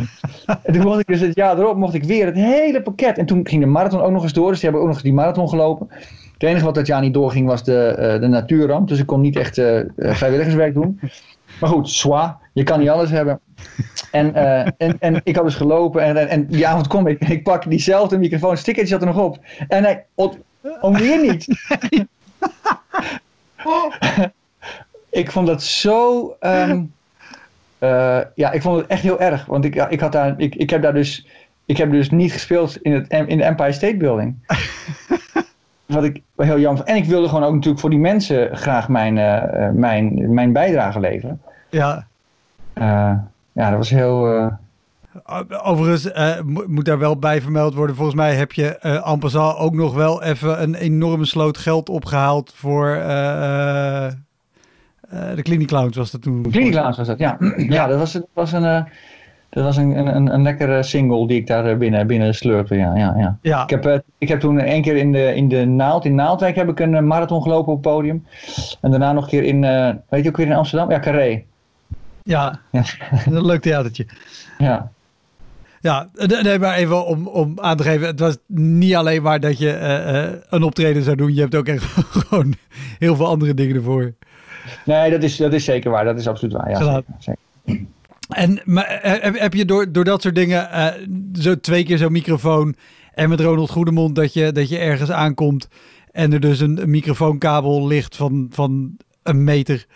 en 0.62 0.72
toen 0.72 0.82
mocht 0.82 1.00
ik 1.00 1.06
dus 1.06 1.20
het 1.20 1.34
jaar 1.34 1.58
erop 1.58 1.76
mocht 1.76 1.94
ik 1.94 2.04
weer 2.04 2.26
het 2.26 2.34
hele 2.34 2.82
pakket. 2.82 3.18
En 3.18 3.26
toen 3.26 3.46
ging 3.46 3.62
de 3.62 3.68
marathon 3.68 4.00
ook 4.00 4.10
nog 4.10 4.22
eens 4.22 4.32
door. 4.32 4.50
Dus 4.50 4.60
die 4.60 4.70
hebben 4.70 4.88
ook 4.88 4.92
nog 4.92 5.02
die 5.02 5.12
marathon 5.12 5.48
gelopen. 5.48 5.86
Het 6.32 6.42
enige 6.42 6.64
wat 6.64 6.74
dat 6.74 6.86
jaar 6.86 7.00
niet 7.00 7.14
doorging 7.14 7.46
was 7.46 7.64
de, 7.64 7.96
uh, 7.98 8.20
de 8.20 8.26
natuurramp. 8.26 8.88
Dus 8.88 8.98
ik 8.98 9.06
kon 9.06 9.20
niet 9.20 9.36
echt 9.36 9.58
uh, 9.58 9.80
vrijwilligerswerk 9.96 10.74
doen. 10.74 11.00
Maar 11.60 11.70
goed, 11.70 11.90
zwa. 11.90 12.38
Je 12.52 12.62
kan 12.62 12.78
niet 12.78 12.88
alles 12.88 13.10
hebben. 13.10 13.40
En, 14.10 14.32
uh, 14.34 14.60
en, 14.60 14.96
en 14.98 15.20
ik 15.24 15.36
had 15.36 15.44
dus 15.44 15.54
gelopen. 15.54 16.02
En, 16.02 16.16
en, 16.16 16.28
en 16.28 16.46
die 16.46 16.66
avond 16.66 16.86
kom 16.86 17.06
ik. 17.06 17.20
En 17.20 17.30
ik 17.30 17.42
pak 17.42 17.70
diezelfde 17.70 18.18
microfoon. 18.18 18.56
Stickertje 18.56 18.92
zat 18.92 19.00
er 19.00 19.14
nog 19.14 19.24
op. 19.24 19.38
En 19.68 19.84
hij... 19.84 20.04
Om 20.80 20.94
weer 20.94 21.20
niet. 21.20 21.46
ik 25.22 25.30
vond 25.30 25.46
dat 25.46 25.62
zo... 25.62 26.36
Um, 26.40 26.94
uh, 27.86 28.18
ja, 28.34 28.52
ik 28.52 28.62
vond 28.62 28.80
het 28.80 28.86
echt 28.86 29.02
heel 29.02 29.20
erg. 29.20 29.46
Want 29.46 29.64
ik, 29.64 29.74
ja, 29.74 29.88
ik, 29.88 30.00
had 30.00 30.12
daar, 30.12 30.34
ik, 30.36 30.54
ik, 30.54 30.70
heb 30.70 30.82
daar 30.82 30.94
dus, 30.94 31.26
ik 31.64 31.76
heb 31.76 31.90
dus 31.90 32.10
niet 32.10 32.32
gespeeld 32.32 32.76
in, 32.76 32.92
het, 32.92 33.08
in 33.08 33.36
de 33.38 33.44
Empire 33.44 33.72
State 33.72 33.96
Building. 33.96 34.34
Wat 35.86 36.04
ik 36.04 36.22
heel 36.36 36.58
jammer 36.58 36.84
En 36.84 36.96
ik 36.96 37.04
wilde 37.04 37.28
gewoon 37.28 37.44
ook 37.44 37.52
natuurlijk 37.52 37.80
voor 37.80 37.90
die 37.90 37.98
mensen 37.98 38.56
graag 38.56 38.88
mijn, 38.88 39.16
uh, 39.16 39.70
mijn, 39.72 40.34
mijn 40.34 40.52
bijdrage 40.52 41.00
leveren. 41.00 41.40
Ja. 41.70 42.06
Uh, 42.74 43.12
ja, 43.52 43.70
dat 43.70 43.76
was 43.76 43.90
heel... 43.90 44.50
Overigens 45.62 46.10
moet 46.66 46.84
daar 46.84 46.98
wel 46.98 47.18
bij 47.18 47.40
vermeld 47.40 47.74
worden. 47.74 47.96
Volgens 47.96 48.16
mij 48.16 48.34
heb 48.34 48.52
je 48.52 48.78
uh, 48.82 49.18
passant 49.18 49.58
ook 49.58 49.74
nog 49.74 49.94
wel 49.94 50.22
even 50.22 50.62
een 50.62 50.74
enorme 50.74 51.24
sloot 51.24 51.58
geld 51.58 51.88
opgehaald 51.88 52.52
voor 52.54 52.86
de 55.34 55.42
Clinic 55.42 55.70
was 55.70 56.10
dat 56.10 56.22
toen. 56.22 56.46
Clinic 56.50 56.72
Clowns 56.72 56.96
was 56.96 57.06
dat, 57.06 57.18
ja. 57.18 57.36
ja, 57.56 57.86
dat 57.86 57.98
was, 57.98 58.12
dat 58.12 58.28
was 58.32 58.52
een... 58.52 58.86
Dat 59.50 59.64
was 59.64 59.76
een, 59.76 60.16
een, 60.16 60.34
een 60.34 60.42
lekkere 60.42 60.82
single 60.82 61.26
die 61.26 61.36
ik 61.36 61.46
daar 61.46 61.76
binnen, 61.76 62.06
binnen 62.06 62.34
slurpte. 62.34 62.74
Ja, 62.74 62.96
ja, 62.96 63.14
ja. 63.18 63.38
ja. 63.42 63.62
Ik, 63.62 63.70
heb, 63.70 64.02
ik 64.18 64.28
heb 64.28 64.40
toen 64.40 64.60
één 64.60 64.82
keer 64.82 64.96
in 64.96 65.12
de, 65.12 65.34
in 65.34 65.48
de 65.48 65.64
Naald, 65.64 66.04
in 66.04 66.14
Naaldwijk 66.14 66.56
heb 66.56 66.68
ik 66.68 66.80
een 66.80 67.06
marathon 67.06 67.42
gelopen 67.42 67.72
op 67.72 67.84
het 67.84 67.92
podium. 67.92 68.26
En 68.80 68.90
daarna 68.90 69.12
nog 69.12 69.22
een 69.24 69.30
keer 69.30 69.42
in, 69.42 69.62
uh, 69.62 69.90
weet 70.08 70.22
je 70.22 70.28
ook 70.28 70.36
weer 70.36 70.46
in 70.46 70.52
Amsterdam? 70.52 70.90
Ja, 70.90 71.00
Carré. 71.00 71.42
Ja, 72.22 72.58
ja. 72.70 72.82
een 73.26 73.46
leuk 73.46 73.62
theatertje. 73.62 74.06
Ja. 74.58 74.90
Ja, 75.80 76.08
nee, 76.42 76.58
maar 76.58 76.74
even 76.74 77.06
om, 77.06 77.26
om 77.26 77.60
aan 77.60 77.76
te 77.76 77.82
geven. 77.82 78.06
Het 78.06 78.20
was 78.20 78.36
niet 78.46 78.94
alleen 78.94 79.22
maar 79.22 79.40
dat 79.40 79.58
je 79.58 79.78
uh, 79.80 80.38
een 80.48 80.62
optreden 80.62 81.02
zou 81.02 81.16
doen. 81.16 81.34
Je 81.34 81.40
hebt 81.40 81.54
ook 81.54 81.66
echt 81.66 81.84
gewoon 82.26 82.54
heel 82.98 83.16
veel 83.16 83.26
andere 83.26 83.54
dingen 83.54 83.76
ervoor. 83.76 84.14
Nee, 84.84 85.10
dat 85.10 85.22
is, 85.22 85.36
dat 85.36 85.52
is 85.52 85.64
zeker 85.64 85.90
waar. 85.90 86.04
Dat 86.04 86.18
is 86.18 86.28
absoluut 86.28 86.54
waar. 86.54 86.70
Ja, 86.70 86.76
zeker, 86.76 87.04
zeker. 87.18 87.86
En 88.28 88.60
maar, 88.64 88.98
heb, 89.02 89.38
heb 89.38 89.54
je 89.54 89.64
door, 89.64 89.92
door 89.92 90.04
dat 90.04 90.22
soort 90.22 90.34
dingen, 90.34 90.68
uh, 90.72 90.86
zo 91.32 91.60
twee 91.60 91.84
keer 91.84 91.98
zo'n 91.98 92.12
microfoon 92.12 92.74
en 93.14 93.28
met 93.28 93.40
Ronald 93.40 93.70
Goedemond, 93.70 94.14
dat 94.14 94.32
je, 94.32 94.52
dat 94.52 94.68
je 94.68 94.78
ergens 94.78 95.10
aankomt 95.10 95.68
en 96.12 96.32
er 96.32 96.40
dus 96.40 96.60
een, 96.60 96.82
een 96.82 96.90
microfoonkabel 96.90 97.86
ligt 97.86 98.16
van, 98.16 98.46
van 98.50 98.96
een 99.22 99.44
meter. 99.44 99.86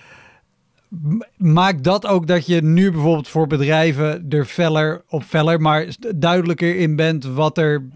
Maakt 1.36 1.84
dat 1.84 2.06
ook 2.06 2.26
dat 2.26 2.46
je 2.46 2.62
nu 2.62 2.90
bijvoorbeeld 2.90 3.28
voor 3.28 3.46
bedrijven 3.46 4.26
er 4.28 4.44
feller 4.44 5.02
op 5.08 5.22
feller, 5.22 5.60
maar 5.60 5.86
duidelijker 6.16 6.76
in 6.76 6.96
bent 6.96 7.24
wat 7.24 7.58
er 7.58 7.88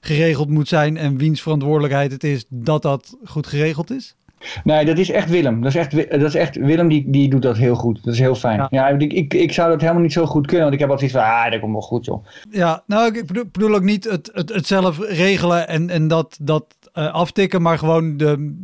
geregeld 0.00 0.48
moet 0.48 0.68
zijn 0.68 0.96
en 0.96 1.16
wiens 1.16 1.42
verantwoordelijkheid 1.42 2.12
het 2.12 2.24
is 2.24 2.44
dat 2.48 2.82
dat 2.82 3.16
goed 3.24 3.46
geregeld 3.46 3.90
is? 3.90 4.16
Nee, 4.64 4.84
dat 4.84 4.98
is 4.98 5.10
echt 5.10 5.30
Willem. 5.30 5.62
Dat 5.62 5.74
is 5.74 5.76
echt, 5.76 6.10
dat 6.10 6.22
is 6.22 6.34
echt 6.34 6.56
Willem 6.56 6.88
die, 6.88 7.04
die 7.10 7.28
doet 7.28 7.42
dat 7.42 7.56
heel 7.56 7.74
goed. 7.74 8.04
Dat 8.04 8.14
is 8.14 8.20
heel 8.20 8.34
fijn. 8.34 8.58
Ja, 8.58 8.66
ja 8.70 8.88
ik, 8.88 9.12
ik, 9.12 9.34
ik 9.34 9.52
zou 9.52 9.70
dat 9.70 9.80
helemaal 9.80 10.02
niet 10.02 10.12
zo 10.12 10.26
goed 10.26 10.46
kunnen, 10.46 10.62
want 10.62 10.74
ik 10.74 10.80
heb 10.80 10.90
altijd 10.90 11.10
iets 11.10 11.18
van, 11.18 11.28
ah, 11.28 11.50
dat 11.50 11.60
komt 11.60 11.72
wel 11.72 11.80
goed 11.80 12.04
joh. 12.04 12.26
Ja, 12.50 12.82
nou 12.86 13.18
ik 13.18 13.26
bedoel, 13.26 13.44
bedoel 13.52 13.74
ook 13.74 13.82
niet 13.82 14.04
het, 14.04 14.30
het, 14.32 14.54
het 14.54 14.66
zelf 14.66 14.98
regelen 14.98 15.68
en, 15.68 15.90
en 15.90 16.08
dat, 16.08 16.38
dat 16.40 16.64
uh, 16.94 17.12
aftikken, 17.12 17.62
maar 17.62 17.78
gewoon 17.78 18.16
de, 18.16 18.54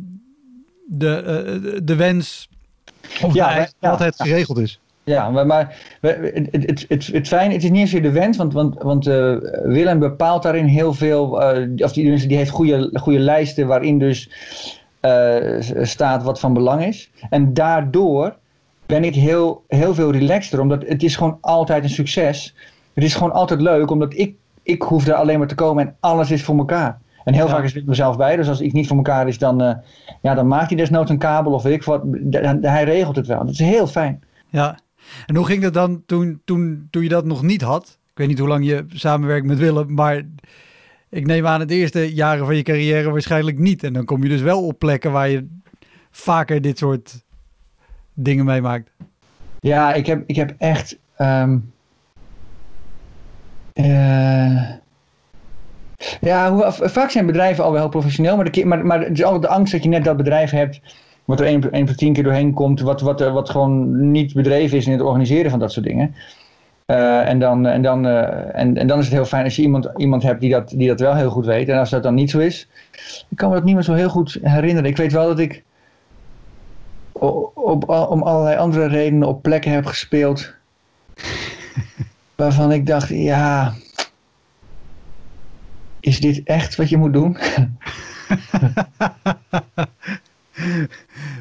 de, 0.87 1.23
uh, 1.73 1.79
de 1.83 1.95
wens 1.95 2.49
of 3.21 3.33
ja, 3.33 3.67
dat 3.79 3.99
het 3.99 4.17
ja. 4.17 4.25
geregeld 4.25 4.57
is. 4.57 4.79
Ja, 5.03 5.29
maar, 5.29 5.45
maar 5.45 5.75
het, 6.01 6.47
het, 6.51 6.85
het, 6.87 7.07
het 7.07 7.27
fijne, 7.27 7.53
het 7.53 7.63
is 7.63 7.69
niet 7.69 7.93
eens 7.93 8.01
de 8.01 8.11
wens, 8.11 8.37
want, 8.37 8.53
want, 8.53 8.81
want 8.81 9.07
uh, 9.07 9.35
Willem 9.63 9.99
bepaalt 9.99 10.43
daarin 10.43 10.65
heel 10.65 10.93
veel, 10.93 11.29
of 11.77 11.91
die, 11.91 12.27
die 12.27 12.37
heeft 12.37 12.49
goede, 12.49 12.89
goede 12.93 13.19
lijsten 13.19 13.67
waarin 13.67 13.99
dus 13.99 14.29
uh, 14.29 14.86
staat 15.81 16.23
wat 16.23 16.39
van 16.39 16.53
belang 16.53 16.85
is. 16.85 17.11
En 17.29 17.53
daardoor 17.53 18.35
ben 18.85 19.03
ik 19.03 19.15
heel, 19.15 19.63
heel 19.67 19.93
veel 19.93 20.11
relaxter, 20.11 20.59
omdat 20.59 20.83
het 20.87 21.03
is 21.03 21.15
gewoon 21.15 21.37
altijd 21.41 21.83
een 21.83 21.89
succes. 21.89 22.55
Het 22.93 23.03
is 23.03 23.15
gewoon 23.15 23.31
altijd 23.31 23.61
leuk, 23.61 23.91
omdat 23.91 24.13
ik, 24.17 24.35
ik 24.63 24.81
hoef 24.81 25.07
er 25.07 25.13
alleen 25.13 25.39
maar 25.39 25.47
te 25.47 25.55
komen 25.55 25.87
en 25.87 25.95
alles 25.99 26.31
is 26.31 26.43
voor 26.43 26.57
elkaar. 26.57 26.99
En 27.23 27.33
heel 27.33 27.45
ja. 27.45 27.51
vaak 27.51 27.63
is 27.63 27.73
het 27.73 27.85
mezelf 27.85 28.17
bij, 28.17 28.35
dus 28.35 28.47
als 28.47 28.61
ik 28.61 28.73
niet 28.73 28.87
voor 28.87 28.97
elkaar 28.97 29.27
is, 29.27 29.37
dan, 29.37 29.63
uh, 29.63 29.73
ja, 30.21 30.33
dan 30.33 30.47
maakt 30.47 30.67
hij 30.67 30.77
desnoods 30.77 31.09
een 31.09 31.17
kabel 31.17 31.53
of 31.53 31.63
weet 31.63 31.73
ik 31.73 31.83
wat. 31.83 32.03
Hij 32.61 32.83
regelt 32.83 33.15
het 33.15 33.27
wel. 33.27 33.39
Dat 33.39 33.49
is 33.49 33.59
heel 33.59 33.87
fijn. 33.87 34.23
Ja, 34.49 34.79
en 35.25 35.35
hoe 35.35 35.45
ging 35.45 35.61
dat 35.61 35.73
dan 35.73 36.03
toen, 36.05 36.41
toen, 36.45 36.87
toen 36.89 37.03
je 37.03 37.09
dat 37.09 37.25
nog 37.25 37.41
niet 37.41 37.61
had? 37.61 37.97
Ik 38.11 38.17
weet 38.17 38.27
niet 38.27 38.39
hoe 38.39 38.47
lang 38.47 38.65
je 38.65 38.85
samenwerkt 38.87 39.45
met 39.45 39.57
Willem, 39.57 39.93
maar 39.93 40.21
ik 41.09 41.25
neem 41.25 41.47
aan 41.47 41.59
het 41.59 41.71
eerste 41.71 42.13
jaren 42.13 42.45
van 42.45 42.55
je 42.55 42.63
carrière 42.63 43.11
waarschijnlijk 43.11 43.59
niet. 43.59 43.83
En 43.83 43.93
dan 43.93 44.05
kom 44.05 44.23
je 44.23 44.29
dus 44.29 44.41
wel 44.41 44.65
op 44.65 44.79
plekken 44.79 45.11
waar 45.11 45.29
je 45.29 45.47
vaker 46.11 46.61
dit 46.61 46.77
soort 46.77 47.25
dingen 48.13 48.45
meemaakt. 48.45 48.91
Ja, 49.59 49.93
ik 49.93 50.05
heb, 50.05 50.23
ik 50.25 50.35
heb 50.35 50.55
echt. 50.57 50.97
Um, 51.17 51.73
uh, 53.73 54.69
ja, 56.21 56.51
hoe, 56.51 56.65
vaak 56.67 57.09
zijn 57.09 57.25
bedrijven 57.25 57.63
al 57.63 57.71
wel 57.71 57.89
professioneel, 57.89 58.35
maar, 58.35 58.51
de, 58.51 58.65
maar, 58.65 58.85
maar 58.85 58.99
het 58.99 59.17
is 59.17 59.23
altijd 59.23 59.41
de 59.41 59.47
angst 59.47 59.71
dat 59.71 59.83
je 59.83 59.89
net 59.89 60.03
dat 60.03 60.17
bedrijf 60.17 60.51
hebt 60.51 60.81
wat 61.25 61.39
er 61.39 61.45
één, 61.45 61.85
per 61.85 61.95
tien 61.95 62.13
keer 62.13 62.23
doorheen 62.23 62.53
komt, 62.53 62.81
wat, 62.81 63.01
wat, 63.01 63.19
wat 63.19 63.49
gewoon 63.49 64.11
niet 64.11 64.33
bedreven 64.33 64.77
is 64.77 64.85
in 64.85 64.91
het 64.91 65.01
organiseren 65.01 65.51
van 65.51 65.59
dat 65.59 65.71
soort 65.71 65.85
dingen. 65.85 66.15
En, 66.95 67.39
dan, 67.39 67.65
en, 67.65 67.81
dan, 67.81 68.05
en, 68.05 68.77
en 68.77 68.87
dan 68.87 68.99
is 68.99 69.05
het 69.05 69.13
heel 69.13 69.25
fijn 69.25 69.43
als 69.43 69.55
je 69.55 69.61
iemand, 69.61 69.89
iemand 69.97 70.23
hebt 70.23 70.41
die 70.41 70.51
dat, 70.51 70.69
die 70.69 70.87
dat 70.87 70.99
wel 70.99 71.15
heel 71.15 71.29
goed 71.29 71.45
weet. 71.45 71.69
En 71.69 71.77
als 71.77 71.89
dat 71.89 72.03
dan 72.03 72.13
niet 72.13 72.29
zo 72.29 72.39
is, 72.39 72.69
ik 73.29 73.37
kan 73.37 73.49
me 73.49 73.55
dat 73.55 73.63
niet 73.63 73.73
meer 73.73 73.83
zo 73.83 73.93
heel 73.93 74.09
goed 74.09 74.37
herinneren. 74.41 74.89
Ik 74.89 74.97
weet 74.97 75.11
wel 75.11 75.27
dat 75.27 75.39
ik 75.39 75.63
op, 77.11 77.89
om 77.89 78.23
allerlei 78.23 78.57
andere 78.57 78.87
redenen 78.87 79.27
op 79.27 79.41
plekken 79.41 79.71
heb 79.71 79.85
gespeeld. 79.85 80.53
waarvan 82.35 82.71
ik 82.71 82.85
dacht, 82.85 83.09
ja, 83.09 83.73
is 85.99 86.19
dit 86.19 86.41
echt 86.43 86.75
wat 86.75 86.89
je 86.89 86.97
moet 86.97 87.13
doen? 87.13 87.37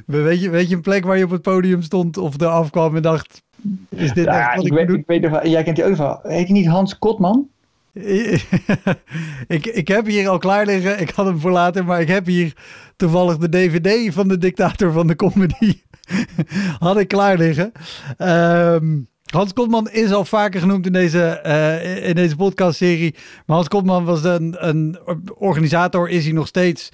weet, 0.06 0.40
je, 0.40 0.50
weet 0.50 0.68
je 0.68 0.74
een 0.74 0.80
plek 0.80 1.04
waar 1.04 1.18
je 1.18 1.24
op 1.24 1.30
het 1.30 1.42
podium 1.42 1.82
stond 1.82 2.16
of 2.16 2.40
er 2.40 2.46
afkwam 2.46 2.96
en 2.96 3.02
dacht, 3.02 3.42
is 3.88 4.12
dit 4.12 4.26
echt 4.26 4.54
wat 4.54 4.66
ik, 4.66 4.72
ik 4.88 5.04
weet? 5.06 5.24
Ik 5.24 5.46
jij 5.46 5.62
kent 5.62 5.76
die 5.76 5.84
ook 5.84 5.96
wel. 5.96 6.20
Heet 6.22 6.44
hij 6.44 6.52
niet 6.52 6.66
Hans 6.66 6.98
Kotman? 6.98 7.48
ik, 9.56 9.66
ik 9.66 9.88
heb 9.88 10.06
hier 10.06 10.28
al 10.28 10.38
klaar 10.38 10.66
liggen. 10.66 11.00
Ik 11.00 11.10
had 11.10 11.26
hem 11.26 11.40
voor 11.40 11.50
later, 11.50 11.84
maar 11.84 12.00
ik 12.00 12.08
heb 12.08 12.26
hier 12.26 12.52
toevallig 12.96 13.36
de 13.36 13.48
DVD 13.48 14.14
van 14.14 14.28
de 14.28 14.38
dictator 14.38 14.92
van 14.92 15.06
de 15.06 15.16
comedy. 15.16 15.80
had 16.78 16.98
ik 16.98 17.08
klaar 17.08 17.38
liggen. 17.38 17.72
Ehm, 18.16 18.98
Hans 19.26 19.52
Kotman 19.52 19.90
is 19.90 20.12
al 20.12 20.24
vaker 20.24 20.60
genoemd 20.60 20.86
in 20.86 20.92
deze, 20.92 21.42
uh, 21.46 22.08
in 22.08 22.14
deze 22.14 22.36
podcastserie. 22.36 23.14
Maar 23.46 23.56
Hans 23.56 23.68
Kotman 23.68 24.04
was 24.04 24.24
een, 24.24 24.56
een 24.58 24.98
organisator, 25.34 26.08
is 26.08 26.24
hij 26.24 26.32
nog 26.32 26.46
steeds, 26.46 26.90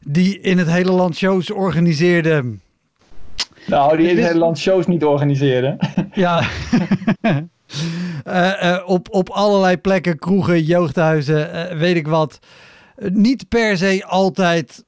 die 0.00 0.40
in 0.40 0.58
het 0.58 0.70
hele 0.70 0.92
land 0.92 1.16
shows 1.16 1.50
organiseerde. 1.50 2.54
Nou, 3.66 3.96
die 3.96 4.08
in 4.08 4.16
het 4.16 4.26
hele 4.26 4.38
land 4.38 4.58
shows 4.58 4.86
niet 4.86 5.04
organiseerde. 5.04 5.76
Ja. 6.12 6.42
Uh, 7.22 7.36
uh, 8.62 8.78
op, 8.86 9.08
op 9.10 9.28
allerlei 9.28 9.76
plekken, 9.76 10.18
kroegen, 10.18 10.62
jeugdhuizen, 10.62 11.54
uh, 11.54 11.78
weet 11.78 11.96
ik 11.96 12.06
wat. 12.06 12.38
niet 13.12 13.48
per 13.48 13.76
se 13.76 14.04
altijd 14.06 14.84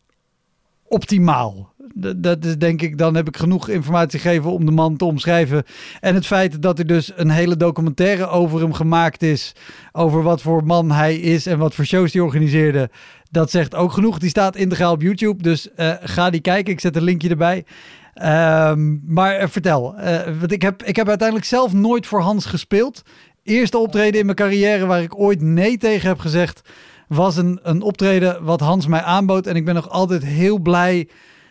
optimaal. 0.85 1.73
Dat 2.17 2.45
is 2.45 2.59
denk 2.59 2.83
ik, 2.83 2.99
dan 2.99 3.14
heb 3.14 3.29
ik 3.29 3.37
genoeg 3.37 3.69
informatie 3.69 4.21
gegeven 4.21 4.53
om 4.53 4.64
de 4.64 4.71
man 4.71 4.97
te 4.97 5.05
omschrijven. 5.05 5.64
En 6.01 6.14
het 6.14 6.27
feit 6.27 6.62
dat 6.62 6.79
er 6.79 6.87
dus 6.87 7.12
een 7.17 7.31
hele 7.31 7.57
documentaire 7.57 8.29
over 8.29 8.61
hem 8.61 8.73
gemaakt 8.73 9.23
is. 9.23 9.53
Over 9.93 10.23
wat 10.23 10.43
voor 10.43 10.64
man 10.64 10.91
hij 10.91 11.17
is 11.17 11.47
en 11.47 11.59
wat 11.59 11.75
voor 11.75 11.85
shows 11.85 12.12
hij 12.12 12.23
organiseerde. 12.23 12.91
Dat 13.31 13.51
zegt 13.51 13.75
ook 13.75 13.93
genoeg. 13.93 14.19
Die 14.19 14.31
staat 14.31 14.57
integraal 14.57 14.93
op 14.93 15.03
YouTube. 15.03 15.43
Dus 15.43 15.69
ga 16.01 16.31
die 16.31 16.41
kijken. 16.41 16.73
Ik 16.73 16.81
zet 16.81 16.97
een 16.97 17.03
linkje 17.03 17.29
erbij. 17.29 17.64
Um, 18.23 19.03
maar 19.07 19.41
uh, 19.41 19.49
vertel, 19.49 19.95
uh, 19.99 20.21
want 20.39 20.53
ik 20.53 20.63
heb, 20.63 20.83
ik 20.83 20.97
heb 20.97 21.09
uiteindelijk 21.09 21.49
zelf 21.49 21.73
nooit 21.73 22.07
voor 22.07 22.21
Hans 22.21 22.47
gespeeld. 22.47 23.03
Eerste 23.43 23.79
optreden 23.79 24.21
in 24.21 24.25
mijn 24.25 24.37
carrière 24.37 24.87
waar 24.87 25.03
ik 25.03 25.19
ooit 25.19 25.41
nee 25.41 25.77
tegen 25.77 26.09
heb 26.09 26.19
gezegd, 26.19 26.69
was 27.09 27.37
een, 27.37 27.61
een 27.63 27.83
optreden 27.83 28.45
wat 28.45 28.61
Hans 28.61 28.87
mij 28.87 29.03
aanbood. 29.03 29.47
En 29.47 29.57
ik 29.57 29.65
ben 29.65 29.75
nog 29.75 29.91
altijd 29.91 30.25
heel 30.25 30.59
blij 30.59 31.09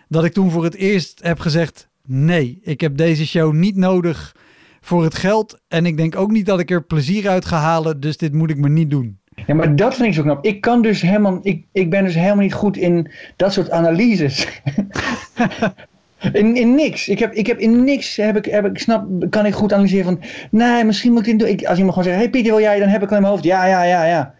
dat 0.07 0.25
ik 0.25 0.33
toen 0.33 0.51
voor 0.51 0.63
het 0.63 0.75
eerst 0.75 1.19
heb 1.23 1.39
gezegd: 1.39 1.87
nee, 2.05 2.59
ik 2.61 2.81
heb 2.81 2.97
deze 2.97 3.27
show 3.27 3.53
niet 3.53 3.75
nodig 3.75 4.35
voor 4.81 5.03
het 5.03 5.15
geld. 5.15 5.59
En 5.67 5.85
ik 5.85 5.97
denk 5.97 6.15
ook 6.15 6.31
niet 6.31 6.45
dat 6.45 6.59
ik 6.59 6.71
er 6.71 6.83
plezier 6.83 7.29
uit 7.29 7.45
ga 7.45 7.57
halen, 7.57 7.99
dus 7.99 8.17
dit 8.17 8.33
moet 8.33 8.49
ik 8.49 8.57
me 8.57 8.69
niet 8.69 8.89
doen. 8.89 9.19
Ja, 9.45 9.55
maar 9.55 9.75
dat 9.75 9.95
vind 9.95 10.07
ik 10.07 10.13
zo 10.13 10.21
knap. 10.21 10.45
Ik 10.45 10.61
kan 10.61 10.81
dus 10.81 11.01
helemaal, 11.01 11.39
ik, 11.41 11.65
ik 11.71 11.89
ben 11.89 12.03
dus 12.03 12.15
helemaal 12.15 12.43
niet 12.43 12.53
goed 12.53 12.77
in 12.77 13.11
dat 13.35 13.53
soort 13.53 13.71
analyses. 13.71 14.47
In, 16.33 16.55
in 16.55 16.75
niks. 16.75 17.07
Ik 17.07 17.19
heb, 17.19 17.33
ik 17.33 17.47
heb 17.47 17.59
in 17.59 17.83
niks, 17.83 18.15
heb 18.15 18.37
ik, 18.37 18.45
heb 18.45 18.65
ik, 18.65 18.79
snap, 18.79 19.05
kan 19.29 19.45
ik 19.45 19.53
goed 19.53 19.73
analyseren 19.73 20.05
van, 20.05 20.19
nee, 20.51 20.83
misschien 20.83 21.11
moet 21.11 21.27
ik 21.27 21.39
dit 21.39 21.59
doen. 21.59 21.67
als 21.67 21.77
iemand 21.77 21.95
gewoon 21.95 22.09
zegt, 22.09 22.21
hey 22.23 22.29
Pieter, 22.29 22.51
wil 22.51 22.61
jij? 22.61 22.79
Dan 22.79 22.87
heb 22.87 23.03
ik 23.03 23.09
al 23.09 23.15
in 23.15 23.21
mijn 23.21 23.33
hoofd, 23.33 23.45
ja, 23.45 23.65
ja, 23.65 23.83
ja, 23.83 24.05
ja. 24.05 24.33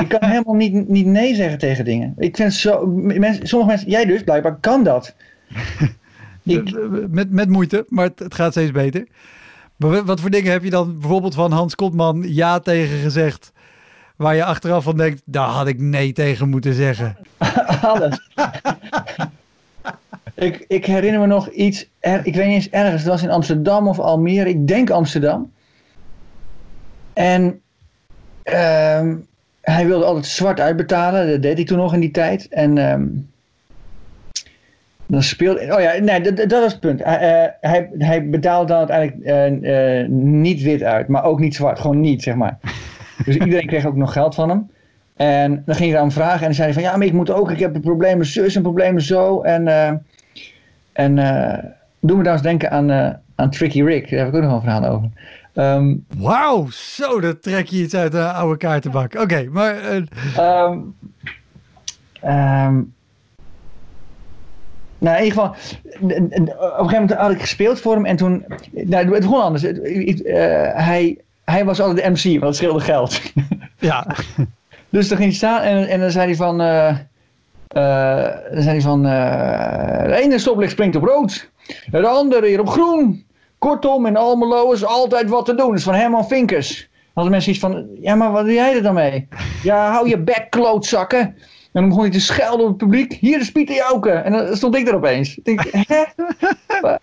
ik 0.00 0.08
kan 0.08 0.28
helemaal 0.30 0.54
niet, 0.54 0.88
niet 0.88 1.06
nee 1.06 1.34
zeggen 1.34 1.58
tegen 1.58 1.84
dingen. 1.84 2.14
Ik 2.18 2.36
vind 2.36 2.54
zo, 2.54 2.86
mensen, 2.86 3.46
sommige 3.46 3.70
mensen, 3.70 3.90
jij 3.90 4.04
dus 4.04 4.22
blijkbaar, 4.22 4.56
kan 4.60 4.84
dat. 4.84 5.14
ik, 6.44 6.76
met, 7.08 7.30
met 7.30 7.48
moeite, 7.48 7.84
maar 7.88 8.04
het, 8.04 8.18
het 8.18 8.34
gaat 8.34 8.50
steeds 8.50 8.70
beter. 8.70 9.06
Maar 9.76 10.04
wat 10.04 10.20
voor 10.20 10.30
dingen 10.30 10.52
heb 10.52 10.64
je 10.64 10.70
dan 10.70 10.98
bijvoorbeeld 10.98 11.34
van 11.34 11.52
Hans 11.52 11.74
Kotman 11.74 12.24
ja 12.26 12.58
tegen 12.58 12.98
gezegd? 12.98 13.52
Waar 14.16 14.34
je 14.34 14.44
achteraf 14.44 14.84
van 14.84 14.96
denkt, 14.96 15.22
daar 15.24 15.48
had 15.48 15.66
ik 15.66 15.80
nee 15.80 16.12
tegen 16.12 16.48
moeten 16.48 16.74
zeggen. 16.74 17.16
Alles. 17.82 18.28
Ik, 20.34 20.64
ik 20.68 20.86
herinner 20.86 21.20
me 21.20 21.26
nog 21.26 21.48
iets, 21.48 21.80
ik 22.00 22.34
weet 22.34 22.46
niet 22.46 22.54
eens 22.54 22.70
ergens, 22.70 23.02
het 23.02 23.10
was 23.10 23.22
in 23.22 23.30
Amsterdam 23.30 23.88
of 23.88 23.98
Almere, 23.98 24.48
ik 24.48 24.68
denk 24.68 24.90
Amsterdam. 24.90 25.52
En 27.12 27.60
ehm, 28.42 29.16
hij 29.60 29.86
wilde 29.86 30.04
altijd 30.04 30.26
zwart 30.26 30.60
uitbetalen, 30.60 31.30
dat 31.30 31.42
deed 31.42 31.56
hij 31.56 31.64
toen 31.64 31.78
nog 31.78 31.94
in 31.94 32.00
die 32.00 32.10
tijd. 32.10 32.48
En 32.48 32.78
um, 32.78 33.28
dan 35.06 35.22
speelde, 35.22 35.74
oh 35.74 35.80
ja, 35.80 35.98
nee, 35.98 36.20
dat, 36.20 36.36
dat 36.36 36.62
was 36.62 36.72
het 36.72 36.80
punt. 36.80 37.04
Hij, 37.04 37.56
uh, 37.60 37.70
hij, 37.98 38.28
betaalde 38.28 38.66
dan 38.66 38.88
uiteindelijk 38.88 39.62
uh, 39.64 40.00
uh, 40.00 40.08
niet 40.08 40.62
wit 40.62 40.82
uit, 40.82 41.08
maar 41.08 41.24
ook 41.24 41.40
niet 41.40 41.54
zwart, 41.54 41.78
gewoon 41.78 42.00
niet, 42.00 42.22
zeg 42.22 42.34
maar. 42.34 42.58
Dus 43.24 43.36
iedereen 43.36 43.66
kreeg 43.66 43.86
ook 43.86 43.96
nog 43.96 44.12
geld 44.12 44.34
van 44.34 44.48
hem. 44.48 44.70
En 45.16 45.62
dan 45.66 45.74
ging 45.74 45.90
hij 45.90 46.00
dan 46.00 46.12
vragen 46.12 46.38
en 46.38 46.44
dan 46.44 46.54
zei 46.54 46.66
hij 46.66 46.74
van 46.74 46.82
ja, 46.82 46.96
maar 46.96 47.06
ik 47.06 47.12
moet 47.12 47.30
ook, 47.30 47.50
ik 47.50 47.58
heb 47.58 47.80
problemen 47.80 48.26
zus 48.26 48.56
en 48.56 48.62
problemen 48.62 49.02
zo. 49.02 49.40
En 49.40 49.68
en 51.00 51.16
uh, 51.16 51.70
doe 52.00 52.16
me 52.16 52.30
eens 52.30 52.42
denken 52.42 52.70
aan, 52.70 52.90
uh, 52.90 53.10
aan 53.34 53.50
Tricky 53.50 53.82
Rick. 53.82 54.10
Daar 54.10 54.18
heb 54.18 54.28
ik 54.28 54.34
ook 54.34 54.42
nog 54.42 54.52
een 54.52 54.60
verhaal 54.60 54.84
over. 54.84 55.08
Um, 55.54 56.04
Wauw, 56.16 56.66
zo, 56.70 57.20
dat 57.20 57.42
trek 57.42 57.66
je 57.66 57.76
iets 57.76 57.94
uit 57.94 58.12
de 58.12 58.32
oude 58.32 58.56
kaartenbak. 58.56 59.14
Oké, 59.14 59.22
okay, 59.22 59.44
maar... 59.44 59.74
Uh... 59.74 59.94
Um, 60.38 60.94
um, 62.24 62.94
nou, 64.98 65.16
in 65.16 65.24
ieder 65.24 65.40
geval, 65.40 65.48
op 65.48 66.10
een 66.10 66.20
gegeven 66.50 67.00
moment 67.00 67.12
had 67.12 67.30
ik 67.30 67.40
gespeeld 67.40 67.80
voor 67.80 67.94
hem 67.94 68.04
en 68.04 68.16
toen, 68.16 68.44
nou, 68.72 69.12
het 69.12 69.22
begon 69.22 69.42
anders. 69.42 69.64
Uh, 69.64 69.72
hij, 70.74 71.18
hij 71.44 71.64
was 71.64 71.80
altijd 71.80 72.04
de 72.04 72.10
MC, 72.10 72.32
want 72.32 72.42
het 72.42 72.56
scheelde 72.56 72.80
geld. 72.80 73.22
Ja. 73.78 74.06
dus 74.90 75.08
dan 75.08 75.18
ging 75.18 75.28
hij 75.28 75.38
staan 75.38 75.60
en, 75.60 75.88
en 75.88 76.00
dan 76.00 76.10
zei 76.10 76.26
hij 76.26 76.36
van, 76.36 76.60
uh, 76.60 76.96
dan 77.74 78.62
zei 78.62 78.68
hij 78.68 78.80
van, 78.80 79.06
uh, 79.06 80.02
de 80.04 80.16
ene 80.22 80.38
stoplicht 80.38 80.72
springt 80.72 80.96
op 80.96 81.04
rood, 81.04 81.50
de 81.90 82.06
andere 82.06 82.46
hier 82.46 82.60
op 82.60 82.68
groen. 82.68 83.24
Kortom, 83.58 84.06
in 84.06 84.16
Almelo 84.16 84.72
is 84.72 84.84
altijd 84.84 85.28
wat 85.28 85.44
te 85.44 85.54
doen. 85.54 85.68
Dat 85.68 85.78
is 85.78 85.82
van 85.82 85.94
Herman 85.94 86.26
Vinkers. 86.26 86.88
Hadden 87.14 87.32
mensen 87.32 87.50
iets 87.50 87.60
van, 87.60 87.86
ja, 88.00 88.14
maar 88.14 88.32
wat 88.32 88.44
doe 88.44 88.52
jij 88.52 88.74
er 88.74 88.82
dan 88.82 88.94
mee? 88.94 89.28
Ja, 89.62 89.90
hou 89.90 90.08
je 90.08 90.18
bek, 90.18 90.46
klootzakken. 90.50 91.18
En 91.18 91.36
dan 91.72 91.88
begon 91.88 92.02
hij 92.02 92.12
te 92.12 92.20
schelden 92.20 92.60
op 92.60 92.68
het 92.68 92.76
publiek. 92.76 93.12
Hier 93.12 93.40
is 93.40 93.52
Pieter 93.52 93.74
Jouke. 93.74 94.10
En 94.10 94.32
dan 94.32 94.56
stond 94.56 94.76
ik 94.76 94.88
er 94.88 94.94
opeens. 94.94 95.36
Ik 95.36 95.44
denk, 95.44 95.60
hè? 95.70 96.02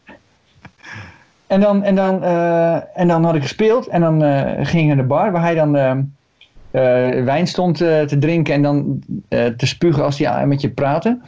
en, 1.47 1.61
dan, 1.61 1.83
en, 1.83 1.95
dan, 1.95 2.23
uh, 2.23 2.99
en 2.99 3.07
dan 3.07 3.23
had 3.23 3.35
ik 3.35 3.41
gespeeld. 3.41 3.87
En 3.87 4.01
dan 4.01 4.23
uh, 4.23 4.51
ging 4.55 4.81
ik 4.81 4.87
naar 4.87 4.95
de 4.95 5.03
bar 5.03 5.31
waar 5.31 5.41
hij 5.41 5.55
dan 5.55 5.75
wijn 7.23 7.47
stond 7.47 7.81
uh, 7.81 8.01
te 8.01 8.17
drinken 8.17 8.53
en 8.53 8.61
dan 8.61 9.03
uh, 9.29 9.45
te 9.45 9.67
spugen 9.67 10.03
als 10.03 10.17
hij 10.17 10.47
met 10.47 10.61
je 10.61 10.69
praatte. 10.69 11.19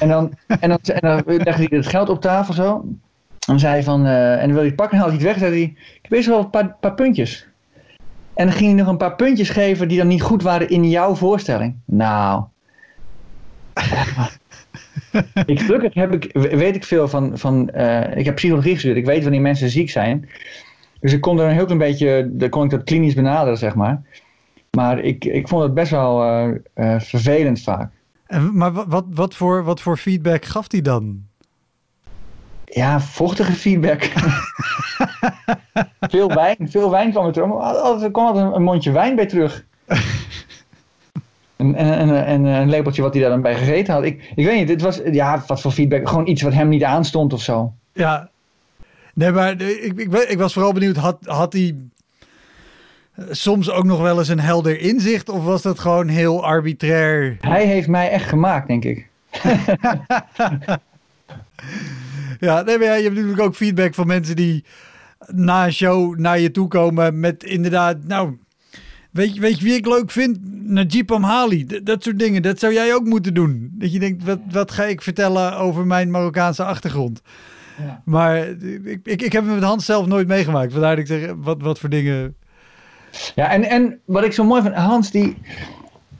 En 0.00 0.08
dan, 0.08 0.32
en 0.46 0.68
dan, 0.68 0.78
en 0.82 1.00
dan 1.00 1.22
legde 1.26 1.66
hij 1.68 1.78
het 1.78 1.86
geld 1.86 2.08
op 2.08 2.20
tafel 2.20 2.54
zo. 2.54 2.84
En 3.48 3.58
zei 3.58 3.72
hij 3.72 3.82
van, 3.82 4.06
en 4.06 4.38
dan 4.38 4.48
wil 4.48 4.56
hij 4.56 4.66
het 4.66 4.76
pakken 4.76 4.96
en 4.96 5.02
haalde 5.02 5.18
hij 5.18 5.26
het 5.26 5.38
weg. 5.38 5.48
Zei 5.48 5.60
hij, 5.60 5.72
ik 5.72 5.98
heb 6.02 6.10
best 6.10 6.26
wel 6.26 6.38
een 6.38 6.50
paar, 6.50 6.76
paar 6.80 6.94
puntjes. 6.94 7.48
En 8.34 8.46
dan 8.46 8.54
ging 8.54 8.68
hij 8.68 8.78
nog 8.78 8.88
een 8.88 8.96
paar 8.96 9.16
puntjes 9.16 9.48
geven 9.48 9.88
die 9.88 9.98
dan 9.98 10.08
niet 10.08 10.22
goed 10.22 10.42
waren 10.42 10.68
in 10.68 10.88
jouw 10.88 11.14
voorstelling. 11.14 11.76
Nou. 11.84 12.42
ik, 15.46 15.60
gelukkig 15.60 15.94
heb 15.94 16.12
ik, 16.12 16.32
weet 16.32 16.76
ik 16.76 16.84
veel 16.84 17.08
van, 17.08 17.38
van 17.38 17.68
ik 18.14 18.24
heb 18.24 18.34
psychologie 18.34 18.72
gestudeerd. 18.72 18.98
Ik 18.98 19.06
weet 19.06 19.22
wanneer 19.22 19.40
mensen 19.40 19.70
ziek 19.70 19.90
zijn. 19.90 20.28
Dus 21.00 21.12
ik 21.12 21.20
kon 21.20 21.38
er 21.38 21.46
een 21.46 21.54
heel 21.54 21.64
klein 21.64 21.78
beetje, 21.78 22.28
dan 22.32 22.48
kon 22.48 22.64
ik 22.64 22.70
dat 22.70 22.84
klinisch 22.84 23.14
benaderen, 23.14 23.58
zeg 23.58 23.74
maar. 23.74 24.02
Maar 24.76 24.98
ik, 24.98 25.24
ik 25.24 25.48
vond 25.48 25.62
het 25.62 25.74
best 25.74 25.90
wel 25.90 26.24
uh, 26.24 26.54
uh, 26.74 27.00
vervelend 27.00 27.62
vaak. 27.62 27.92
En, 28.26 28.56
maar 28.56 28.72
wat, 28.72 29.04
wat, 29.08 29.34
voor, 29.34 29.64
wat 29.64 29.80
voor 29.80 29.96
feedback 29.96 30.44
gaf 30.44 30.70
hij 30.70 30.80
dan? 30.80 31.24
Ja, 32.64 33.00
vochtige 33.00 33.52
feedback. 33.52 34.02
veel 36.00 36.28
wijn, 36.28 36.56
veel 36.60 36.90
wijn 36.90 37.10
kwam 37.10 37.26
er 37.26 37.32
terug. 37.32 37.48
Er 38.02 38.10
kwam 38.10 38.26
altijd 38.26 38.54
een 38.54 38.62
mondje 38.62 38.90
wijn 38.90 39.16
bij 39.16 39.26
terug. 39.26 39.64
En, 41.56 41.74
en, 41.74 41.98
en, 41.98 42.24
en, 42.24 42.44
een 42.44 42.70
lepeltje 42.70 43.02
wat 43.02 43.12
hij 43.12 43.22
daar 43.22 43.30
dan 43.30 43.42
bij 43.42 43.54
gegeten 43.54 43.94
had. 43.94 44.04
Ik, 44.04 44.32
ik 44.34 44.44
weet 44.46 44.58
niet, 44.58 44.68
het 44.68 44.82
was, 44.82 45.00
ja, 45.12 45.44
wat 45.46 45.60
voor 45.60 45.70
feedback. 45.70 46.08
Gewoon 46.08 46.26
iets 46.26 46.42
wat 46.42 46.52
hem 46.52 46.68
niet 46.68 46.84
aanstond 46.84 47.32
of 47.32 47.42
zo. 47.42 47.72
Ja. 47.92 48.30
Nee, 49.14 49.30
maar 49.30 49.60
ik, 49.60 49.98
ik, 49.98 50.12
ik 50.12 50.38
was 50.38 50.52
vooral 50.52 50.72
benieuwd, 50.72 50.96
had, 50.96 51.18
had 51.26 51.52
hij 51.52 51.76
soms 53.30 53.70
ook 53.70 53.84
nog 53.84 54.00
wel 54.00 54.18
eens 54.18 54.28
een 54.28 54.40
helder 54.40 54.80
inzicht? 54.80 55.28
Of 55.28 55.44
was 55.44 55.62
dat 55.62 55.78
gewoon 55.78 56.08
heel 56.08 56.44
arbitrair? 56.44 57.36
Hij 57.40 57.66
heeft 57.66 57.88
mij 57.88 58.10
echt 58.10 58.28
gemaakt, 58.28 58.68
denk 58.68 58.84
ik. 58.84 59.08
Ja, 62.40 62.62
nee, 62.62 62.78
maar 62.78 62.86
ja, 62.86 62.94
je 62.94 63.02
hebt 63.02 63.14
natuurlijk 63.14 63.42
ook 63.42 63.54
feedback 63.54 63.94
van 63.94 64.06
mensen 64.06 64.36
die 64.36 64.64
na 65.26 65.64
een 65.64 65.72
show 65.72 66.18
naar 66.18 66.40
je 66.40 66.50
toe 66.50 66.68
komen 66.68 67.20
met 67.20 67.44
inderdaad, 67.44 67.96
nou, 68.04 68.36
weet 69.10 69.34
je, 69.34 69.40
weet 69.40 69.58
je 69.58 69.64
wie 69.64 69.74
ik 69.74 69.86
leuk 69.86 70.10
vind? 70.10 70.38
Najib 70.64 71.10
Amhali, 71.12 71.64
D- 71.66 71.80
dat 71.86 72.02
soort 72.02 72.18
dingen. 72.18 72.42
Dat 72.42 72.58
zou 72.58 72.72
jij 72.72 72.94
ook 72.94 73.04
moeten 73.04 73.34
doen. 73.34 73.70
Dat 73.72 73.92
je 73.92 73.98
denkt, 73.98 74.24
wat, 74.24 74.38
wat 74.50 74.70
ga 74.70 74.84
ik 74.84 75.02
vertellen 75.02 75.56
over 75.56 75.86
mijn 75.86 76.10
Marokkaanse 76.10 76.64
achtergrond? 76.64 77.22
Ja. 77.78 78.02
Maar 78.04 78.46
ik, 78.84 79.00
ik, 79.04 79.22
ik 79.22 79.32
heb 79.32 79.44
het 79.44 79.54
met 79.54 79.62
Hans 79.62 79.84
zelf 79.84 80.06
nooit 80.06 80.28
meegemaakt. 80.28 80.72
Vandaar 80.72 80.96
dat 80.96 81.08
ik 81.10 81.20
zeg, 81.20 81.32
wat, 81.36 81.62
wat 81.62 81.78
voor 81.78 81.88
dingen... 81.88 82.34
Ja, 83.34 83.50
en, 83.50 83.64
en 83.64 84.00
wat 84.04 84.24
ik 84.24 84.32
zo 84.32 84.44
mooi 84.44 84.62
vind, 84.62 84.74
Hans 84.74 85.10
die... 85.10 85.36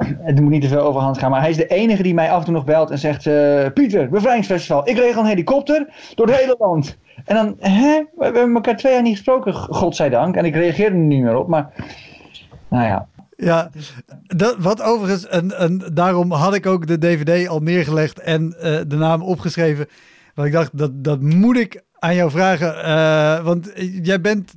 Het 0.04 0.40
moet 0.40 0.50
niet 0.50 0.62
te 0.62 0.68
veel 0.68 0.80
over 0.80 1.00
Hans 1.00 1.18
gaan, 1.18 1.30
maar 1.30 1.40
hij 1.40 1.50
is 1.50 1.56
de 1.56 1.66
enige 1.66 2.02
die 2.02 2.14
mij 2.14 2.30
af 2.30 2.38
en 2.38 2.44
toe 2.44 2.54
nog 2.54 2.64
belt 2.64 2.90
en 2.90 2.98
zegt... 2.98 3.26
eh, 3.26 3.66
Pieter, 3.74 4.08
bevrijdingsfestival, 4.08 4.88
ik 4.88 4.96
regel 4.96 5.20
een 5.20 5.26
helikopter 5.28 5.86
door 6.14 6.26
het 6.26 6.36
hele 6.36 6.56
land. 6.58 6.96
En 7.24 7.34
dan, 7.34 7.56
hè? 7.58 8.02
We 8.16 8.24
hebben 8.24 8.54
elkaar 8.54 8.76
twee 8.76 8.92
jaar 8.92 9.02
niet 9.02 9.16
gesproken, 9.16 9.54
godzijdank. 9.54 10.36
En 10.36 10.44
ik 10.44 10.54
reageerde 10.54 10.96
er 10.96 11.02
niet 11.02 11.22
meer 11.22 11.36
op, 11.36 11.48
maar... 11.48 11.72
Nou 12.68 12.84
ja, 12.84 13.06
Ja, 13.36 13.70
dat, 14.26 14.56
wat 14.58 14.82
overigens, 14.82 15.26
en, 15.26 15.58
en 15.58 15.82
daarom 15.92 16.32
had 16.32 16.54
ik 16.54 16.66
ook 16.66 16.86
de 16.86 16.98
DVD 16.98 17.48
al 17.48 17.60
neergelegd 17.60 18.20
en 18.20 18.54
eh, 18.60 18.78
de 18.86 18.96
naam 18.96 19.22
opgeschreven. 19.22 19.86
Want 20.34 20.48
ik 20.48 20.54
dacht, 20.54 20.78
dat, 20.78 21.04
dat 21.04 21.20
moet 21.20 21.56
ik 21.56 21.82
aan 21.98 22.14
jou 22.14 22.30
vragen. 22.30 22.84
eh, 22.84 23.44
want 23.44 23.72
jij 24.02 24.20
bent, 24.20 24.52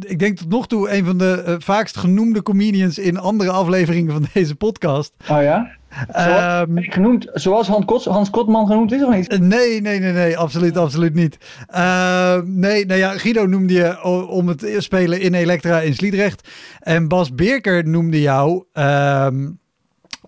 ik 0.00 0.18
denk 0.18 0.36
tot 0.36 0.48
nog 0.48 0.66
toe, 0.66 0.90
een 0.90 1.04
van 1.04 1.18
de 1.18 1.42
eh, 1.46 1.54
vaakst 1.58 1.96
genoemde 1.96 2.42
comedians 2.42 2.98
in 2.98 3.18
andere 3.18 3.50
afleveringen 3.50 4.12
van 4.12 4.26
deze 4.32 4.54
podcast. 4.56 5.12
oh 5.30 5.42
ja? 5.42 5.70
Zoals, 6.12 6.40
Ehm, 6.40 6.76
genoemd, 6.76 7.30
zoals 7.32 7.66
Hans, 7.68 7.84
Kots, 7.84 8.04
Hans 8.04 8.30
Kotman 8.30 8.66
genoemd 8.66 8.92
is 8.92 9.04
of 9.04 9.14
niet? 9.14 9.28
Eh, 9.28 9.38
Nee, 9.38 9.80
nee, 9.80 9.98
nee, 9.98 10.12
nee, 10.12 10.38
absoluut, 10.38 10.76
absoluut 10.76 11.14
niet. 11.14 11.38
Eh, 11.66 12.36
nee, 12.44 12.86
nou 12.86 12.98
ja, 13.00 13.18
Guido 13.18 13.46
noemde 13.46 13.74
je 13.74 14.02
om 14.28 14.48
het 14.48 14.74
spelen 14.78 15.20
in 15.20 15.34
Elektra 15.34 15.80
in 15.80 15.94
Sliedrecht. 15.94 16.48
En 16.80 17.08
Bas 17.08 17.34
Beerker 17.34 17.88
noemde 17.88 18.20
jou 18.20 18.64
ehm, 18.72 19.50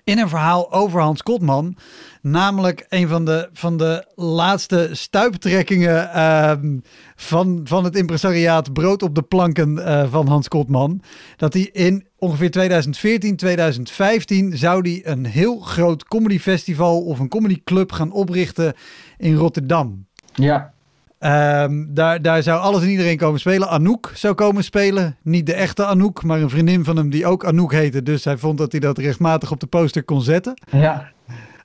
in 0.05 0.19
een 0.19 0.29
verhaal 0.29 0.73
over 0.73 1.01
Hans 1.01 1.23
Kotman. 1.23 1.77
Namelijk 2.27 2.87
een 2.89 3.09
van 3.09 3.25
de, 3.25 3.49
van 3.53 3.77
de 3.77 4.07
laatste 4.15 4.89
stuiptrekkingen 4.93 6.11
ehm, 6.13 6.79
van, 7.17 7.61
van 7.65 7.85
het 7.85 7.97
impresariaat 7.97 8.73
Brood 8.73 9.03
op 9.03 9.15
de 9.15 9.23
planken 9.23 9.87
eh, 9.87 10.11
van 10.11 10.27
Hans 10.27 10.49
Kotman. 10.49 11.03
Dat 11.37 11.53
hij 11.53 11.63
in 11.73 12.07
ongeveer 12.19 12.51
2014, 12.51 13.37
2015 13.37 14.57
zou 14.59 14.91
hij 14.91 15.13
een 15.13 15.25
heel 15.25 15.59
groot 15.59 16.05
comedyfestival 16.05 17.03
of 17.03 17.19
een 17.19 17.29
comedyclub 17.29 17.93
gaan 17.93 18.13
oprichten 18.13 18.75
in 19.19 19.35
Rotterdam. 19.35 20.07
Ja. 20.35 20.73
Ehm, 21.19 21.85
daar, 21.89 22.23
daar 22.23 22.43
zou 22.43 22.61
alles 22.61 22.83
en 22.83 22.91
iedereen 22.91 23.17
komen 23.17 23.41
spelen. 23.41 23.69
Anouk 23.69 24.13
zou 24.15 24.35
komen 24.35 24.65
spelen. 24.65 25.17
Niet 25.23 25.47
de 25.47 25.55
echte 25.55 25.85
Anouk, 25.85 26.23
maar 26.23 26.41
een 26.41 26.51
vriendin 26.51 26.85
van 26.85 26.97
hem 26.97 27.11
die 27.11 27.27
ook 27.27 27.45
Anouk 27.45 27.73
heette. 27.73 28.03
Dus 28.03 28.25
hij 28.25 28.37
vond 28.37 28.59
dat 28.59 28.73
hij 28.73 28.81
dat 28.81 28.99
rechtmatig 28.99 29.51
op 29.51 29.61
de 29.61 29.67
poster 29.67 30.05
kon 30.05 30.23
zetten. 30.23 30.61
Ja. 30.71 31.13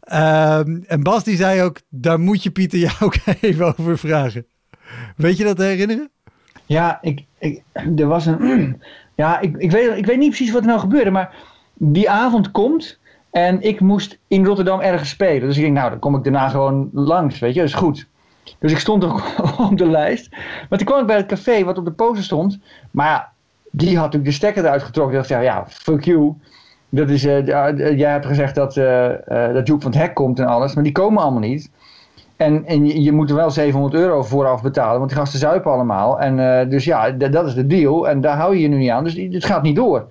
Ehm, 0.10 0.80
en 0.88 1.04
Bas 1.04 1.24
die 1.24 1.36
zei 1.36 1.62
ook, 1.62 1.82
daar 1.90 2.20
moet 2.20 2.44
je 2.44 2.52
Pieter 2.52 2.80
jou 2.80 2.94
ook 3.06 3.16
even 3.42 3.66
over 3.66 3.98
vragen. 3.98 4.46
Weet 5.16 5.38
je 5.38 5.44
dat 5.44 5.58
te 5.58 5.64
herinneren? 5.64 6.10
Ja, 6.66 7.00
ik, 7.02 7.24
ik, 7.38 7.62
er 7.96 8.08
was 8.08 8.26
een. 8.26 8.82
Ja, 9.16 9.40
ik, 9.40 9.58
ik, 9.58 9.72
weet, 9.72 9.98
ik 9.98 10.06
weet 10.06 10.18
niet 10.18 10.30
precies 10.30 10.52
wat 10.52 10.62
er 10.62 10.68
nou 10.68 10.80
gebeurde, 10.80 11.12
maar 11.12 11.36
die 11.74 12.10
avond 12.10 12.52
komt 12.52 13.00
en 13.32 13.62
ik 13.62 13.80
moest 13.80 14.20
in 14.28 14.46
Rotterdam 14.46 14.80
ergens 14.80 15.10
spelen. 15.10 15.48
Dus 15.48 15.56
ik 15.56 15.62
denk, 15.62 15.76
nou, 15.76 15.90
dan 15.90 16.00
kom 16.00 16.16
ik 16.16 16.24
daarna 16.24 16.50
gewoon 16.50 16.90
langs, 16.94 17.40
weet 17.40 17.54
je, 17.54 17.60
dat 17.60 17.70
is 17.70 17.76
goed. 17.76 18.08
Dus 18.60 18.72
ik 18.72 18.80
stond 18.80 19.04
ook 19.04 19.24
op 19.70 19.78
de 19.78 19.90
lijst. 19.90 20.30
Maar 20.70 20.78
toen 20.78 20.88
kwam 20.88 21.00
ik 21.00 21.08
bij 21.08 21.16
het 21.18 21.26
café 21.26 21.64
wat 21.64 21.78
op 21.78 21.86
de 21.86 21.92
poster 21.92 22.24
stond. 22.24 22.60
Maar 22.92 23.32
die 23.72 23.88
had 23.88 23.96
natuurlijk 23.96 24.26
de 24.26 24.32
stekker 24.32 24.64
eruit 24.64 24.84
getrokken. 24.84 25.20
Ik 25.20 25.28
dacht, 25.28 25.44
ja 25.44 25.66
fuck 25.68 26.04
you. 26.04 26.34
Dat 26.90 27.10
is, 27.10 27.26
eh, 27.26 27.46
jij 27.98 28.12
hebt 28.12 28.26
gezegd 28.26 28.56
dat, 28.56 28.78
eh 28.78 29.10
dat 29.54 29.68
Joep 29.68 29.82
van 29.82 29.92
het 29.92 30.00
Hek 30.00 30.14
komt 30.14 30.40
en 30.40 30.46
alles, 30.46 30.74
maar 30.74 30.84
die 30.84 30.92
komen 30.92 31.22
allemaal 31.24 31.40
niet. 31.40 31.70
En, 32.36 32.66
en 32.66 32.86
je, 32.86 33.02
je 33.02 33.12
moet 33.12 33.30
er 33.30 33.36
wel 33.36 33.52
700 33.52 33.94
euro 33.94 34.24
vooraf 34.24 34.62
betalen, 34.62 34.98
want 34.98 35.10
die 35.10 35.20
gasten 35.20 35.40
zuipen 35.40 35.72
allemaal. 35.72 36.20
En 36.20 36.70
dus 36.70 36.84
ja, 36.84 37.12
dat 37.12 37.48
is 37.48 37.54
de 37.54 37.68
deal. 37.68 38.10
En 38.10 38.22
daar 38.22 38.38
hou 38.38 38.56
je 38.56 38.62
je 38.62 38.68
nu 38.68 38.78
niet 38.78 38.90
aan. 38.90 39.04
Dus 39.04 39.16
het 39.16 39.46
gaat 39.46 39.64
niet 39.64 39.76
door. 39.76 40.08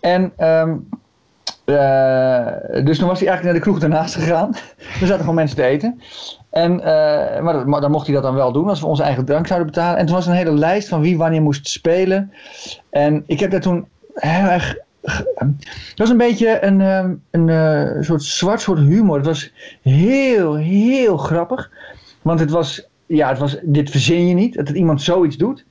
En 0.00 0.32
ehm, 0.36 0.76
eh, 1.64 2.84
dus 2.84 2.98
toen 2.98 3.08
was 3.08 3.20
hij 3.20 3.28
eigenlijk 3.28 3.42
naar 3.42 3.52
de 3.52 3.60
kroeg 3.60 3.78
daarnaast 3.78 4.14
gegaan. 4.14 4.54
er 5.00 5.06
zaten 5.06 5.20
gewoon 5.20 5.34
mensen 5.34 5.56
te 5.56 5.62
eten. 5.62 6.00
En, 6.50 6.76
maar, 7.44 7.68
maar 7.68 7.80
dan 7.80 7.90
mocht 7.90 8.06
hij 8.06 8.14
dat 8.14 8.24
dan 8.24 8.34
wel 8.34 8.52
doen 8.52 8.68
als 8.68 8.80
we 8.80 8.86
onze 8.86 9.02
eigen 9.02 9.24
drank 9.24 9.46
zouden 9.46 9.68
betalen. 9.68 9.98
En 9.98 10.06
toen 10.06 10.14
was 10.14 10.24
er 10.24 10.30
een 10.30 10.36
hele 10.36 10.52
lijst 10.52 10.88
van 10.88 11.00
wie 11.00 11.18
wanneer 11.18 11.42
moest 11.42 11.68
spelen. 11.68 12.32
En 12.90 13.22
ik 13.26 13.40
heb 13.40 13.50
daar 13.50 13.60
toen 13.60 13.88
heel 14.14 14.48
erg. 14.48 14.76
Ge- 15.02 15.34
Het 15.88 15.98
was 15.98 16.10
een 16.10 16.16
beetje 16.16 16.64
een, 16.64 16.80
ehm, 16.80 17.14
een 17.30 17.48
eh, 17.48 18.02
soort 18.02 18.22
zwart 18.22 18.60
soort 18.60 18.78
humor. 18.78 19.16
Het 19.16 19.26
was 19.26 19.52
heel, 19.82 20.54
heel 20.54 21.16
grappig. 21.16 21.70
Want 22.22 22.40
het 22.40 22.50
was, 22.50 22.88
ja, 23.06 23.28
het 23.28 23.38
was, 23.38 23.58
dit 23.62 23.90
verzin 23.90 24.28
je 24.28 24.34
niet, 24.34 24.54
dat 24.54 24.68
iemand 24.68 25.02
zoiets 25.02 25.36
doet. 25.36 25.64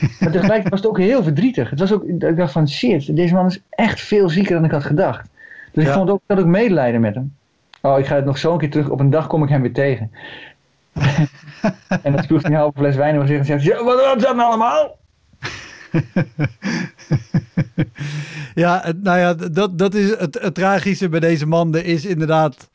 Maar 0.00 0.10
tegelijkertijd 0.30 0.68
was 0.68 0.80
het 0.80 0.88
ook 0.88 0.98
heel 0.98 1.22
verdrietig. 1.22 1.70
Het 1.70 1.78
was 1.80 1.92
ook, 1.92 2.04
ik 2.04 2.36
dacht 2.36 2.52
van 2.52 2.68
shit, 2.68 3.16
deze 3.16 3.34
man 3.34 3.46
is 3.46 3.60
echt 3.70 4.00
veel 4.00 4.28
zieker 4.28 4.54
dan 4.54 4.64
ik 4.64 4.70
had 4.70 4.84
gedacht. 4.84 5.28
Dus 5.72 5.82
Ja. 5.84 5.90
ik 5.90 5.96
vond 5.96 6.10
ook, 6.10 6.16
ik 6.26 6.34
had 6.36 6.38
ook 6.44 6.50
medelijden 6.50 7.00
met 7.00 7.14
hem. 7.14 7.34
Oh, 7.82 7.98
ik 7.98 8.06
ga 8.06 8.14
het 8.16 8.24
nog 8.24 8.38
zo 8.38 8.52
een 8.52 8.58
keer 8.58 8.70
terug. 8.70 8.88
Op 8.88 9.00
een 9.00 9.10
dag 9.10 9.26
kom 9.26 9.42
ik 9.42 9.48
hem 9.48 9.62
weer 9.62 9.72
tegen. 9.72 10.10
en 12.02 12.12
dan 12.12 12.22
sloeg 12.22 12.42
hij 12.42 12.50
een 12.50 12.56
halve 12.56 12.78
fles 12.78 12.96
wijn 12.96 13.14
over 13.16 13.28
zich 13.28 13.38
en 13.38 13.44
zegt: 13.44 13.62
"Ja, 13.62 13.84
Wat 13.84 14.04
wat 14.04 14.16
is 14.16 14.22
dat 14.22 14.36
nou 14.36 14.48
allemaal? 14.48 14.96
Ja, 18.54 18.92
nou 19.02 19.18
ja, 19.18 19.34
dat, 19.34 19.78
dat 19.78 19.94
is 19.94 20.18
het, 20.18 20.38
het 20.40 20.54
tragische 20.54 21.08
bij 21.08 21.20
deze 21.20 21.46
man. 21.46 21.74
Er 21.74 21.84
is 21.84 22.04
inderdaad 22.04 22.70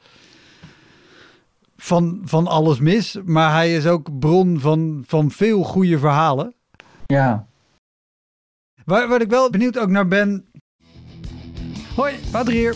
van, 1.77 2.21
van 2.23 2.47
alles 2.47 2.79
mis. 2.79 3.17
Maar 3.25 3.51
hij 3.51 3.75
is 3.75 3.85
ook 3.85 4.19
bron 4.19 4.59
van, 4.59 5.03
van 5.07 5.31
veel 5.31 5.63
goede 5.63 5.99
verhalen. 5.99 6.53
Ja, 7.05 7.49
Waar, 8.89 9.07
waar 9.07 9.21
ik 9.21 9.29
wel 9.29 9.49
benieuwd 9.49 9.77
ook 9.77 9.89
naar 9.89 10.07
ben. 10.07 10.45
Hoi, 11.95 12.15
Wouter 12.31 12.53
hier. 12.53 12.75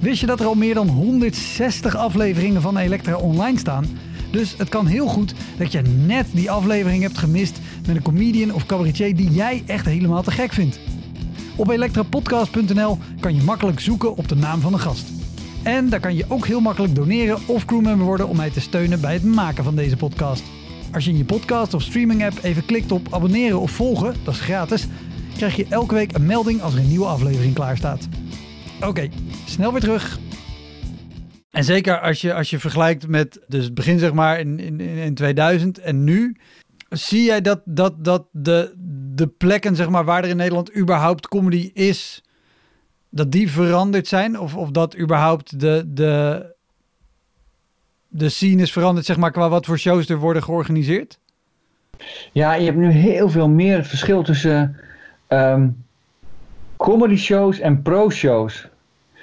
Wist 0.00 0.20
je 0.20 0.26
dat 0.26 0.40
er 0.40 0.46
al 0.46 0.54
meer 0.54 0.74
dan 0.74 0.88
160 0.88 1.96
afleveringen 1.96 2.62
van 2.62 2.76
Elektra 2.76 3.16
online 3.16 3.58
staan? 3.58 3.86
Dus 4.30 4.56
het 4.56 4.68
kan 4.68 4.86
heel 4.86 5.06
goed 5.06 5.34
dat 5.58 5.72
je 5.72 5.80
net 5.82 6.26
die 6.32 6.50
aflevering 6.50 7.02
hebt 7.02 7.18
gemist 7.18 7.58
met 7.86 7.96
een 7.96 8.02
comedian 8.02 8.52
of 8.52 8.66
cabaretier 8.66 9.16
die 9.16 9.30
jij 9.30 9.62
echt 9.66 9.86
helemaal 9.86 10.22
te 10.22 10.30
gek 10.30 10.52
vindt. 10.52 10.78
Op 11.56 11.68
elektrapodcast.nl 11.68 12.98
kan 13.20 13.34
je 13.34 13.42
makkelijk 13.42 13.80
zoeken 13.80 14.16
op 14.16 14.28
de 14.28 14.36
naam 14.36 14.60
van 14.60 14.72
de 14.72 14.78
gast. 14.78 15.06
En 15.62 15.88
daar 15.88 16.00
kan 16.00 16.16
je 16.16 16.24
ook 16.28 16.46
heel 16.46 16.60
makkelijk 16.60 16.94
doneren 16.94 17.38
of 17.46 17.64
crewmember 17.64 18.06
worden 18.06 18.28
om 18.28 18.36
mij 18.36 18.50
te 18.50 18.60
steunen 18.60 19.00
bij 19.00 19.12
het 19.12 19.24
maken 19.24 19.64
van 19.64 19.76
deze 19.76 19.96
podcast. 19.96 20.42
Als 20.92 21.04
je 21.04 21.10
in 21.10 21.16
je 21.16 21.24
podcast 21.24 21.74
of 21.74 21.82
streaming 21.82 22.24
app 22.24 22.38
even 22.42 22.64
klikt 22.64 22.92
op 22.92 23.14
abonneren 23.14 23.60
of 23.60 23.70
volgen, 23.70 24.14
dat 24.24 24.34
is 24.34 24.40
gratis, 24.40 24.86
krijg 25.36 25.56
je 25.56 25.66
elke 25.68 25.94
week 25.94 26.14
een 26.14 26.26
melding 26.26 26.62
als 26.62 26.74
er 26.74 26.78
een 26.78 26.88
nieuwe 26.88 27.06
aflevering 27.06 27.54
klaar 27.54 27.76
staat. 27.76 28.08
Oké, 28.80 29.08
snel 29.44 29.72
weer 29.72 29.80
terug. 29.80 30.18
En 31.50 31.64
zeker 31.64 32.00
als 32.00 32.20
je, 32.20 32.34
als 32.34 32.50
je 32.50 32.58
vergelijkt 32.58 33.08
met 33.08 33.40
dus 33.48 33.72
begin 33.72 33.98
zeg 33.98 34.12
maar 34.12 34.40
in, 34.40 34.60
in, 34.60 34.80
in 34.80 35.14
2000 35.14 35.78
en 35.78 36.04
nu, 36.04 36.36
zie 36.88 37.22
jij 37.22 37.40
dat, 37.40 37.60
dat, 37.64 38.04
dat 38.04 38.26
de, 38.30 38.72
de 39.14 39.26
plekken 39.26 39.76
zeg 39.76 39.88
maar 39.88 40.04
waar 40.04 40.22
er 40.22 40.28
in 40.28 40.36
Nederland 40.36 40.76
überhaupt 40.76 41.28
comedy 41.28 41.70
is, 41.74 42.22
dat 43.08 43.32
die 43.32 43.50
veranderd 43.50 44.06
zijn? 44.06 44.40
Of, 44.40 44.56
of 44.56 44.70
dat 44.70 44.98
überhaupt 44.98 45.60
de, 45.60 45.84
de, 45.86 46.46
de 48.08 48.28
scene 48.28 48.62
is 48.62 48.72
veranderd 48.72 49.06
zeg 49.06 49.16
maar 49.16 49.30
qua 49.30 49.48
wat 49.48 49.66
voor 49.66 49.78
shows 49.78 50.08
er 50.08 50.18
worden 50.18 50.42
georganiseerd? 50.42 51.18
ja 52.32 52.54
je 52.54 52.64
hebt 52.64 52.76
nu 52.76 52.90
heel 52.90 53.28
veel 53.28 53.48
meer 53.48 53.84
verschil 53.84 54.22
tussen 54.22 54.76
ehm, 55.26 55.68
comedy 56.76 57.16
shows 57.16 57.58
en 57.58 57.82
pro 57.82 58.10
shows. 58.10 58.68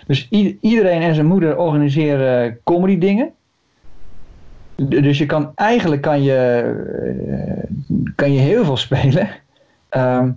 Dus 0.07 0.27
iedereen 0.61 1.01
en 1.01 1.15
zijn 1.15 1.25
moeder 1.25 1.57
organiseren 1.57 2.59
comedy 2.63 2.97
dingen. 2.97 3.33
Dus 4.89 5.17
je 5.17 5.25
kan 5.25 5.51
eigenlijk 5.55 6.01
kan 6.01 6.23
je, 6.23 6.61
eh, 7.87 8.03
kan 8.15 8.33
je 8.33 8.39
heel 8.39 8.65
veel 8.65 8.77
spelen. 8.87 9.29
Ehm, 9.89 10.31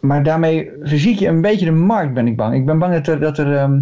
maar 0.00 0.22
daarmee 0.22 0.70
verziek 0.82 1.18
je 1.18 1.28
een 1.28 1.40
beetje 1.40 1.64
de 1.64 1.72
markt, 1.72 2.14
ben 2.14 2.26
ik 2.26 2.36
bang. 2.36 2.54
Ik 2.54 2.66
ben 2.66 2.78
bang 2.78 2.92
dat 2.92 3.06
er, 3.06 3.20
dat 3.20 3.38
er, 3.38 3.56
ehm, 3.56 3.80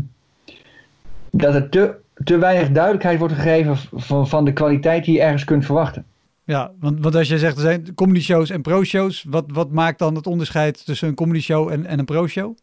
dat 1.31 1.55
er 1.55 1.69
te, 1.69 1.95
te 2.25 2.39
weinig 2.39 2.71
duidelijkheid 2.71 3.19
wordt 3.19 3.35
gegeven 3.35 3.77
van, 3.93 4.29
van 4.29 4.45
de 4.45 4.53
kwaliteit 4.53 5.05
die 5.05 5.15
je 5.15 5.23
ergens 5.23 5.45
kunt 5.45 5.65
verwachten. 5.65 6.05
Ja, 6.45 6.73
want, 6.81 7.01
want 7.01 7.15
als 7.15 7.29
jij 7.29 7.39
zegt 7.39 7.57
er 7.57 7.63
zijn 7.63 7.95
comedy 7.95 8.21
shows 8.21 8.51
en 8.51 8.63
pro 8.63 8.85
shows, 8.85 9.25
wat, 9.29 9.45
wat 9.47 9.71
maakt 9.71 9.99
dan 9.99 10.15
het 10.15 10.27
onderscheid 10.27 10.85
tussen 10.85 11.09
een 11.09 11.15
comedy 11.15 11.41
show 11.41 11.69
en, 11.69 11.87
en 11.87 11.99
een 11.99 12.05
pro 12.05 12.27
show? 12.27 12.57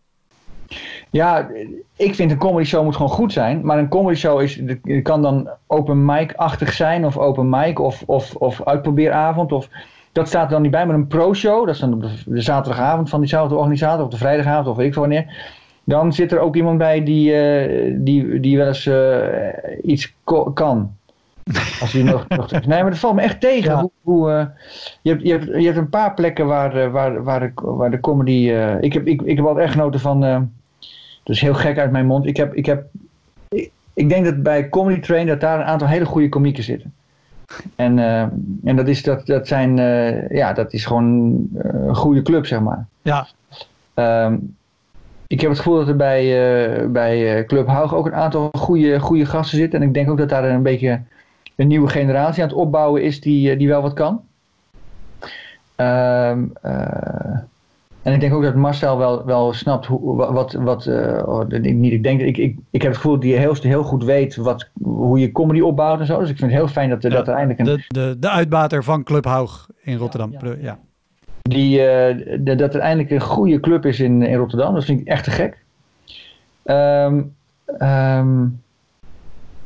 Ja, 1.10 1.50
ik 1.96 2.16
vind 2.16 2.32
een 2.32 2.38
comedy 2.38 2.66
show 2.66 2.84
moet 2.84 2.96
gewoon 2.96 3.12
goed 3.12 3.34
zijn. 3.34 3.66
Maar 3.66 3.78
een 3.78 3.90
comedy 3.90 4.18
show 4.18 4.42
is, 4.42 4.62
kan 5.04 5.22
dan 5.22 5.50
open 5.68 6.06
mic-achtig 6.06 6.74
zijn. 6.74 7.06
Of 7.06 7.18
open 7.18 7.50
mic 7.50 7.80
of, 7.80 8.04
of, 8.06 8.36
of 8.36 8.64
uitprobeeravond. 8.64 9.52
Of, 9.52 9.70
dat 10.12 10.28
staat 10.28 10.46
er 10.46 10.52
dan 10.52 10.62
niet 10.62 10.72
bij. 10.72 10.86
Maar 10.86 10.96
een 10.96 11.08
pro-show, 11.08 11.66
dat 11.66 11.76
is 11.76 11.82
dan 11.82 12.00
de, 12.00 12.10
de 12.26 12.42
zaterdagavond 12.42 13.10
van 13.10 13.20
diezelfde 13.20 13.56
organisator. 13.56 14.06
Of 14.06 14.12
de 14.12 14.18
vrijdagavond 14.18 14.68
of 14.68 14.76
weet 14.76 14.88
ik 14.88 14.94
wanneer. 14.94 15.58
Dan 15.84 16.14
zit 16.14 16.32
er 16.32 16.40
ook 16.40 16.56
iemand 16.56 16.78
bij 16.78 17.04
die, 17.04 17.32
uh, 17.32 17.96
die, 17.98 18.40
die 18.40 18.58
wel 18.58 18.68
eens 18.68 18.86
uh, 18.86 19.28
iets 19.82 20.16
kan. 20.54 20.98
Als 21.82 21.92
je 21.92 22.04
nog, 22.04 22.28
nog, 22.28 22.52
nee, 22.52 22.82
maar 22.82 22.90
dat 22.90 23.00
valt 23.00 23.16
me 23.16 23.22
echt 23.22 23.42
tegen. 23.42 23.72
Ja. 23.72 23.80
Hoe, 23.80 23.92
hoe, 24.02 24.30
uh, 24.30 24.46
je, 25.02 25.10
hebt, 25.10 25.24
je, 25.24 25.32
hebt, 25.32 25.46
je 25.46 25.66
hebt 25.66 25.78
een 25.78 25.90
paar 25.90 26.14
plekken 26.14 26.46
waar, 26.46 26.92
waar, 26.92 27.24
waar, 27.24 27.40
de, 27.40 27.52
waar 27.56 27.92
de 27.92 28.00
comedy. 28.00 28.52
ik, 28.80 28.94
heb, 28.94 29.08
ik, 29.08 29.22
ik 29.22 29.36
heb 29.36 29.46
altijd 29.46 29.66
echt 29.66 29.74
genoten 29.74 30.00
van. 30.00 30.50
Dat 31.30 31.38
is 31.38 31.44
heel 31.44 31.54
gek 31.54 31.78
uit 31.78 31.92
mijn 31.92 32.06
mond. 32.06 32.26
Ik, 32.26 32.38
heb, 32.38 32.54
ik, 32.54 32.66
heb, 32.66 32.86
ik, 33.50 33.72
ik 33.94 34.10
denk 34.10 34.26
dat 34.26 34.44
bij 34.44 34.70
Comedy 34.70 35.00
Train 35.00 35.28
dat 35.28 35.42
daar 35.42 35.60
een 35.60 35.66
aantal 35.66 35.88
hele 35.88 36.06
goede 36.06 36.30
komieken 36.30 36.64
zitten. 36.64 36.94
En, 37.76 38.00
en 38.64 38.76
dat, 38.76 38.88
is, 38.88 39.04
dat, 39.04 39.26
dat, 39.26 39.48
zijn, 39.48 39.78
ja, 40.30 40.54
dat 40.54 40.74
is 40.74 40.86
gewoon 40.86 41.48
een 41.54 41.96
goede 41.96 42.22
club, 42.22 42.46
zeg 42.46 42.60
maar. 42.60 42.86
Ja. 43.02 43.28
Um, 44.26 44.56
ik 45.28 45.42
heb 45.42 45.50
het 45.50 45.60
gevoel 45.60 45.78
dat 45.78 45.88
er 45.88 45.96
bij, 45.96 46.24
uh, 46.82 46.88
bij 46.88 47.46
Club 47.46 47.68
Haug 47.68 47.96
ook 47.96 48.06
een 48.06 48.14
aantal 48.14 48.50
goede, 48.52 49.00
goede 49.00 49.26
gasten 49.26 49.58
zitten. 49.58 49.82
En 49.82 49.88
ik 49.88 49.94
denk 49.94 50.10
ook 50.10 50.18
dat 50.18 50.30
daar 50.30 50.44
een 50.44 50.64
beetje 50.64 51.02
een 51.56 51.68
nieuwe 51.68 51.90
generatie 51.90 52.44
aan 52.44 52.50
het 52.50 52.58
opbouwen 52.58 53.04
is 53.04 53.22
die, 53.22 53.58
die 53.58 53.68
wel 53.68 53.82
wat 53.82 53.94
kan. 53.94 54.22
Um, 55.76 56.54
en 58.10 58.16
ik 58.16 58.22
denk 58.22 58.34
ook 58.34 58.44
dat 58.44 58.56
Marcel 58.56 58.98
wel, 58.98 59.26
wel 59.26 59.54
snapt 59.54 59.86
hoe, 59.86 60.16
wat. 60.16 60.54
wat 60.54 60.86
uh, 60.86 61.42
niet, 61.48 61.92
ik, 61.92 62.04
denk, 62.04 62.22
ik, 62.22 62.38
ik, 62.38 62.58
ik 62.70 62.82
heb 62.82 62.92
het 62.92 63.02
gevoel 63.02 63.14
dat 63.14 63.24
hij 63.24 63.32
heel, 63.32 63.56
heel 63.60 63.84
goed 63.84 64.04
weet 64.04 64.36
wat, 64.36 64.70
hoe 64.82 65.20
je 65.20 65.32
comedy 65.32 65.60
opbouwt 65.60 66.00
en 66.00 66.06
zo. 66.06 66.20
Dus 66.20 66.30
ik 66.30 66.38
vind 66.38 66.52
het 66.52 66.60
heel 66.60 66.70
fijn 66.70 66.90
dat, 66.90 67.02
ja, 67.02 67.10
dat 67.10 67.28
er 67.28 67.34
eindelijk 67.34 67.60
een. 67.60 67.66
De, 67.66 67.84
de, 67.88 68.16
de 68.20 68.30
uitbater 68.30 68.84
van 68.84 69.04
Club 69.04 69.26
Haug 69.26 69.70
in 69.82 69.98
Rotterdam. 69.98 70.32
Ja. 70.32 70.56
ja. 70.62 70.80
Die, 71.42 71.80
uh, 71.80 72.38
de, 72.40 72.56
dat 72.56 72.74
er 72.74 72.80
eindelijk 72.80 73.12
een 73.12 73.22
goede 73.22 73.60
club 73.60 73.86
is 73.86 74.00
in, 74.00 74.22
in 74.22 74.38
Rotterdam. 74.38 74.74
Dat 74.74 74.86
vind 74.86 75.02
ik 75.02 75.08
echt 75.08 75.24
te 75.24 75.32
gek. 75.32 75.58
Um, 76.66 77.36
um, 77.68 78.62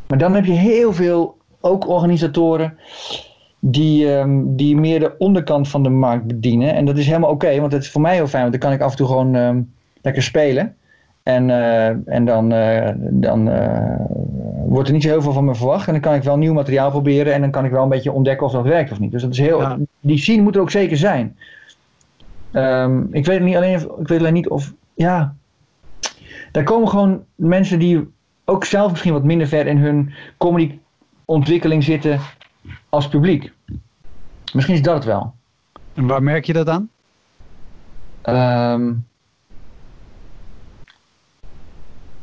maar 0.07 0.17
dan 0.17 0.33
heb 0.33 0.45
je 0.45 0.51
heel 0.51 0.93
veel 0.93 1.37
ook 1.59 1.87
organisatoren 1.87 2.77
die, 3.65 4.11
um, 4.11 4.55
die 4.55 4.77
meer 4.77 4.99
de 4.99 5.17
onderkant 5.17 5.67
van 5.67 5.83
de 5.83 5.89
markt 5.89 6.25
bedienen. 6.25 6.73
En 6.73 6.85
dat 6.85 6.97
is 6.97 7.05
helemaal 7.05 7.29
oké, 7.29 7.45
okay, 7.45 7.59
want 7.59 7.71
het 7.71 7.83
is 7.83 7.91
voor 7.91 8.01
mij 8.01 8.15
heel 8.15 8.27
fijn. 8.27 8.41
Want 8.41 8.53
dan 8.53 8.69
kan 8.69 8.79
ik 8.79 8.81
af 8.81 8.91
en 8.91 8.97
toe 8.97 9.07
gewoon 9.07 9.67
lekker 10.01 10.23
spelen. 10.23 10.75
En, 11.23 11.49
uh, 11.49 11.87
en 11.87 12.25
dan, 12.25 12.53
uh, 12.53 12.89
dan 12.97 13.49
uh, 13.49 13.95
wordt 14.65 14.87
er 14.87 14.93
niet 14.93 15.03
zo 15.03 15.09
heel 15.09 15.21
veel 15.21 15.31
van 15.31 15.45
me 15.45 15.55
verwacht. 15.55 15.87
En 15.87 15.93
dan 15.93 16.01
kan 16.01 16.13
ik 16.13 16.23
wel 16.23 16.37
nieuw 16.37 16.53
materiaal 16.53 16.89
proberen. 16.89 17.33
En 17.33 17.41
dan 17.41 17.51
kan 17.51 17.65
ik 17.65 17.71
wel 17.71 17.83
een 17.83 17.89
beetje 17.89 18.11
ontdekken 18.11 18.45
of 18.45 18.51
dat 18.51 18.63
werkt 18.63 18.91
of 18.91 18.99
niet. 18.99 19.11
Dus 19.11 19.21
dat 19.21 19.31
is 19.31 19.39
heel, 19.39 19.61
ja. 19.61 19.77
die 19.99 20.17
scene 20.17 20.41
moet 20.41 20.55
er 20.55 20.61
ook 20.61 20.71
zeker 20.71 20.97
zijn. 20.97 21.37
Um, 22.53 23.07
ik 23.11 23.25
weet 23.25 23.41
niet 23.41 23.55
alleen, 23.55 23.79
ik 23.99 24.07
weet 24.07 24.19
alleen 24.19 24.33
niet 24.33 24.49
of, 24.49 24.73
ja, 24.93 25.35
daar 26.51 26.63
komen 26.63 26.89
gewoon 26.89 27.23
mensen 27.35 27.79
die 27.79 28.07
ook 28.45 28.65
zelf 28.65 28.91
misschien 28.91 29.13
wat 29.13 29.23
minder 29.23 29.47
ver 29.47 29.67
in 29.67 29.77
hun 29.77 30.13
comedy 30.37 30.79
ontwikkeling 31.25 31.83
zitten 31.83 32.19
als 32.89 33.07
publiek. 33.07 33.52
Misschien 34.53 34.75
is 34.75 34.81
dat 34.81 34.95
het 34.95 35.03
wel. 35.03 35.33
En 35.93 36.07
waar 36.07 36.23
merk 36.23 36.45
je 36.45 36.53
dat 36.53 36.69
aan? 36.69 36.89
Um, 38.25 39.05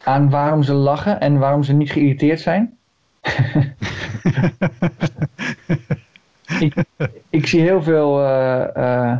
aan 0.03 0.31
waarom 0.31 0.63
ze 0.63 0.73
lachen 0.73 1.21
en 1.21 1.39
waarom 1.39 1.63
ze 1.63 1.73
niet 1.73 1.91
geïrriteerd 1.91 2.41
zijn. 2.41 2.77
ik, 6.61 6.75
ik, 7.31 7.47
zie 7.47 7.61
heel 7.61 7.83
veel. 7.83 8.23
Uh, 8.23 8.65
uh, 8.77 9.19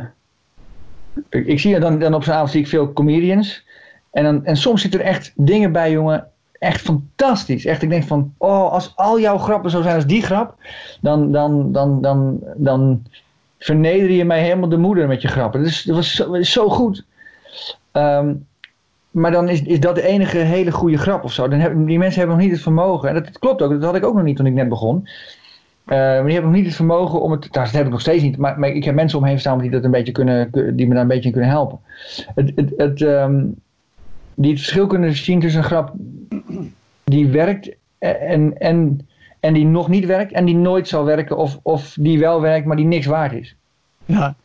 ik, 1.29 1.45
ik, 1.45 1.59
zie 1.59 1.79
dan, 1.79 1.99
dan 1.99 2.13
op 2.13 2.23
zo'n 2.23 2.33
avond 2.33 2.51
zie 2.51 2.61
ik 2.61 2.67
veel 2.67 2.93
comedians. 2.93 3.65
En, 4.11 4.23
dan, 4.23 4.45
en 4.45 4.57
soms 4.57 4.81
zitten 4.81 4.99
er 4.99 5.05
echt 5.05 5.33
dingen 5.35 5.71
bij, 5.71 5.91
jongen. 5.91 6.30
Echt 6.61 6.81
fantastisch. 6.81 7.65
Echt, 7.65 7.81
ik 7.81 7.89
denk 7.89 8.03
van, 8.03 8.33
oh, 8.37 8.71
als 8.71 8.93
al 8.95 9.19
jouw 9.19 9.37
grappen 9.37 9.71
zo 9.71 9.81
zijn 9.81 9.95
als 9.95 10.05
die 10.05 10.21
grap, 10.21 10.55
dan, 10.99 11.31
dan, 11.31 11.71
dan, 11.71 12.01
dan, 12.01 12.39
dan 12.55 13.05
verneder 13.59 14.11
je 14.11 14.25
mij 14.25 14.41
helemaal 14.41 14.69
de 14.69 14.77
moeder 14.77 15.07
met 15.07 15.21
je 15.21 15.27
grappen. 15.27 15.65
Is, 15.65 15.83
dat 15.83 15.95
was 15.95 16.15
zo, 16.15 16.41
zo 16.41 16.69
goed. 16.69 17.05
Um, 17.91 18.47
maar 19.11 19.31
dan 19.31 19.49
is, 19.49 19.61
is 19.61 19.79
dat 19.79 19.95
de 19.95 20.01
enige 20.01 20.37
hele 20.37 20.71
goede 20.71 20.97
grap 20.97 21.23
of 21.23 21.33
zo. 21.33 21.47
Dan 21.47 21.59
hebben, 21.59 21.85
die 21.85 21.97
mensen 21.97 22.19
hebben 22.19 22.37
nog 22.37 22.45
niet 22.45 22.53
het 22.53 22.63
vermogen. 22.63 23.09
En 23.09 23.15
dat, 23.15 23.39
klopt 23.39 23.61
ook, 23.61 23.71
dat 23.71 23.83
had 23.83 23.95
ik 23.95 24.05
ook 24.05 24.15
nog 24.15 24.23
niet 24.23 24.37
toen 24.37 24.45
ik 24.45 24.53
net 24.53 24.69
begon. 24.69 25.07
Maar 25.83 26.23
die 26.23 26.33
hebben 26.33 26.51
nog 26.51 26.59
niet 26.59 26.65
het 26.65 26.75
vermogen 26.75 27.21
om 27.21 27.31
het. 27.31 27.47
Dat 27.51 27.71
heb 27.71 27.85
ik 27.85 27.91
nog 27.91 28.01
steeds 28.01 28.23
niet. 28.23 28.37
Maar, 28.37 28.59
maar 28.59 28.69
ik 28.69 28.83
heb 28.83 28.95
mensen 28.95 29.19
omheen 29.19 29.39
staan 29.39 29.59
die, 29.59 29.69
dat 29.69 29.83
een 29.83 29.91
beetje 29.91 30.11
kunnen, 30.11 30.49
die 30.75 30.87
me 30.87 30.93
daar 30.93 31.01
een 31.01 31.07
beetje 31.07 31.25
in 31.25 31.31
kunnen 31.31 31.49
helpen. 31.49 31.79
Het, 32.35 32.73
het, 32.77 33.01
um, 33.01 33.55
die 34.35 34.51
het 34.51 34.59
verschil 34.59 34.87
kunnen 34.87 35.15
zien 35.15 35.39
tussen 35.39 35.61
een 35.61 35.67
grap 35.67 35.93
die 37.03 37.27
werkt 37.27 37.75
en, 37.99 38.57
en, 38.57 39.07
en 39.39 39.53
die 39.53 39.65
nog 39.65 39.87
niet 39.87 40.05
werkt. 40.05 40.31
En 40.31 40.45
die 40.45 40.55
nooit 40.55 40.87
zal 40.87 41.05
werken. 41.05 41.37
Of, 41.37 41.59
of 41.61 41.95
die 41.99 42.19
wel 42.19 42.41
werkt, 42.41 42.65
maar 42.65 42.77
die 42.77 42.85
niks 42.85 43.05
waard 43.05 43.33
is. 43.33 43.55
Ja. 44.05 44.35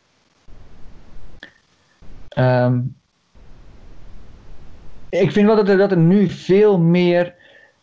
Um, 2.37 2.95
ik 5.09 5.31
vind 5.31 5.47
wel 5.47 5.55
dat 5.55 5.69
er, 5.69 5.77
dat 5.77 5.91
er 5.91 5.97
nu 5.97 6.29
veel 6.29 6.79
meer 6.79 7.33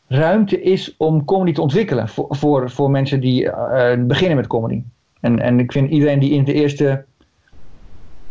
ruimte 0.06 0.62
is 0.62 0.94
om 0.96 1.24
comedy 1.24 1.52
te 1.52 1.60
ontwikkelen 1.60 2.08
voor, 2.08 2.26
voor, 2.28 2.70
voor 2.70 2.90
mensen 2.90 3.20
die 3.20 3.42
uh, 3.44 3.92
beginnen 3.98 4.36
met 4.36 4.46
comedy. 4.46 4.82
En, 5.20 5.40
en 5.40 5.60
ik 5.60 5.72
vind 5.72 5.90
iedereen 5.90 6.18
die 6.18 6.30
in 6.30 6.44
de 6.44 6.52
eerste 6.52 7.04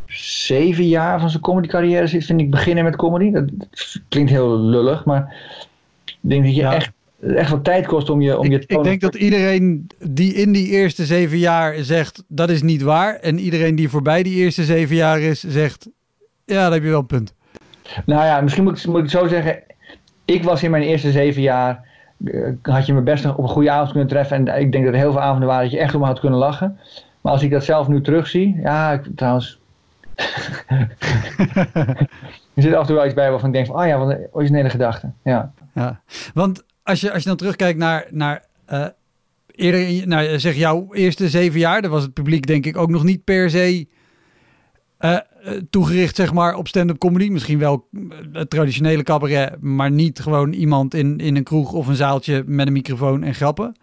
zeven 0.08 0.88
jaar 0.88 1.20
van 1.20 1.30
zijn 1.30 1.42
comedy 1.42 1.68
carrière 1.68 2.08
zit, 2.08 2.26
vind 2.26 2.42
ik 2.42 2.52
beginnen 2.52 2.84
met 2.84 2.96
comedy. 2.96 3.32
Dat 3.32 3.50
klinkt 4.10 4.32
heel 4.32 4.60
lullig, 4.60 5.06
maar 5.06 5.36
ik 6.24 6.30
denk 6.30 6.44
dat 6.44 6.56
je 6.56 6.62
ja. 6.62 6.74
echt, 6.74 6.92
echt 7.36 7.50
wat 7.50 7.64
tijd 7.64 7.86
kost 7.86 8.10
om 8.10 8.22
je, 8.22 8.38
om 8.38 8.46
ik, 8.46 8.52
je 8.52 8.78
Ik 8.78 8.84
denk 8.84 9.02
dat 9.02 9.16
iedereen 9.16 9.88
die 10.00 10.34
in 10.34 10.52
die 10.52 10.68
eerste 10.68 11.06
zeven 11.06 11.38
jaar 11.38 11.76
zegt 11.76 12.24
dat 12.28 12.50
is 12.50 12.62
niet 12.62 12.82
waar. 12.82 13.16
En 13.16 13.40
iedereen 13.40 13.76
die 13.76 13.90
voorbij 13.90 14.24
die 14.24 14.36
eerste 14.36 14.64
zeven 14.64 14.96
jaar 14.96 15.20
is, 15.20 15.44
zegt 15.44 15.90
ja, 16.46 16.64
dan 16.64 16.74
heb 16.74 16.84
je 16.84 16.90
wel 16.90 17.00
een 17.00 17.06
punt. 17.06 17.34
Nou 18.06 18.26
ja, 18.26 18.42
misschien 18.42 18.64
moet 18.64 18.78
ik, 18.78 18.86
moet 18.86 18.98
ik 18.98 19.02
het 19.02 19.12
zo 19.12 19.28
zeggen. 19.28 19.64
Ik 20.26 20.44
was 20.44 20.64
in 20.64 20.72
mijn 20.72 20.84
eerste 20.84 21.12
zeven 21.12 21.42
jaar. 21.42 21.92
Uh, 22.18 22.50
had 22.62 22.86
je 22.86 22.94
me 22.94 23.02
best 23.02 23.26
op 23.26 23.38
een 23.38 23.48
goede 23.48 23.72
avond 23.72 23.92
kunnen 23.92 24.08
treffen. 24.08 24.48
En 24.48 24.62
ik 24.62 24.72
denk 24.72 24.86
dat 24.86 24.94
er 24.94 25.00
heel 25.00 25.12
veel 25.12 25.22
avonden 25.22 25.48
waren 25.48 25.64
dat 25.64 25.72
je 25.72 25.80
echt 25.80 25.96
om 25.96 26.04
had 26.04 26.20
kunnen 26.20 26.40
lachen. 26.40 26.80
Maar 27.22 27.32
als 27.32 27.44
ik 27.44 27.52
dat 27.52 27.64
zelf 27.64 27.88
nu 27.88 28.02
terugzie. 28.02 28.60
Ja, 28.62 28.92
ik, 28.92 29.02
trouwens. 29.16 29.60
er 32.54 32.62
zit 32.62 32.74
af 32.74 32.80
en 32.80 32.86
toe 32.86 32.96
wel 32.96 33.06
iets 33.06 33.14
bij 33.14 33.30
waarvan 33.30 33.50
ik 33.50 33.56
denk 33.56 33.68
van. 33.68 33.76
Oh 33.76 33.88
ja, 33.88 33.98
wat 33.98 34.10
een 34.10 34.28
originele 34.32 34.70
gedachte. 34.70 35.12
Ja. 35.24 35.54
ja. 35.74 36.02
Want 36.34 36.64
als 36.84 37.02
je, 37.02 37.12
als 37.12 37.24
je 37.24 37.30
dan 37.30 37.38
terugkijkt 37.38 37.80
naar. 37.80 38.08
naar 38.10 38.46
uh, 38.72 38.86
eerder, 39.52 40.08
nou, 40.08 40.40
zeg 40.40 40.56
jouw 40.56 40.94
eerste 40.94 41.30
zeven 41.30 41.60
jaar. 41.60 41.82
Daar 41.82 41.92
was 41.92 42.04
het 42.04 42.14
publiek 42.14 42.48
denk 42.48 42.66
ik 42.66 42.78
ook 42.78 42.90
nog 42.90 43.04
niet 43.04 43.24
per 43.24 43.50
se. 43.50 43.88
Uh, 45.00 45.18
toegericht 45.70 46.16
zeg 46.16 46.34
maar 46.34 46.56
op 46.56 46.68
stand-up 46.68 46.98
comedy. 46.98 47.30
Misschien 47.30 47.60
wel 47.60 47.88
het 48.32 48.50
traditionele 48.50 49.04
cabaret, 49.04 49.62
maar 49.62 49.92
niet 49.92 50.20
gewoon 50.20 50.54
iemand 50.54 50.94
in, 50.94 51.18
in 51.18 51.36
een 51.36 51.44
kroeg 51.44 51.74
of 51.74 51.88
een 51.88 51.96
zaaltje 51.96 52.44
met 52.46 52.68
een 52.68 52.74
microfoon 52.74 53.24
en 53.24 53.34
grappen. 53.34 53.76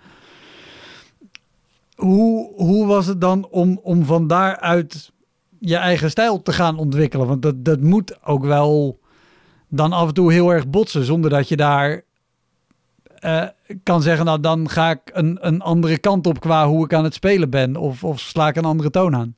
Hoe, 1.95 2.53
hoe 2.55 2.87
was 2.87 3.07
het 3.07 3.21
dan 3.21 3.49
om, 3.51 3.81
om 3.83 4.05
van 4.05 4.27
daaruit 4.27 5.13
je 5.61 5.77
eigen 5.77 6.11
stijl 6.11 6.43
te 6.43 6.53
gaan 6.53 6.79
ontwikkelen? 6.79 7.27
Want 7.27 7.43
dat, 7.43 7.65
dat 7.65 7.81
moet 7.81 8.25
ook 8.25 8.45
wel 8.45 8.99
dan 9.69 9.93
af 9.93 10.09
en 10.09 10.15
toe 10.15 10.33
heel 10.33 10.51
erg 10.51 10.69
botsen, 10.69 11.05
zonder 11.05 11.31
dat 11.31 11.49
je 11.49 11.57
daar 11.57 12.03
uh, 13.25 13.45
kan 13.83 14.03
zeggen, 14.03 14.25
nou 14.25 14.41
dan 14.41 14.69
ga 14.69 14.91
ik 14.91 15.01
een, 15.13 15.39
een 15.41 15.63
andere 15.63 15.99
kant 15.99 16.27
op 16.27 16.41
qua 16.41 16.67
hoe 16.67 16.85
ik 16.85 16.95
aan 16.95 17.05
het 17.05 17.15
spelen 17.15 17.51
ben. 17.51 17.77
Of, 17.77 18.05
of 18.05 18.21
sla 18.21 18.49
ik 18.49 18.57
een 18.57 18.65
andere 18.65 18.91
toon 18.91 19.17
aan. 19.17 19.35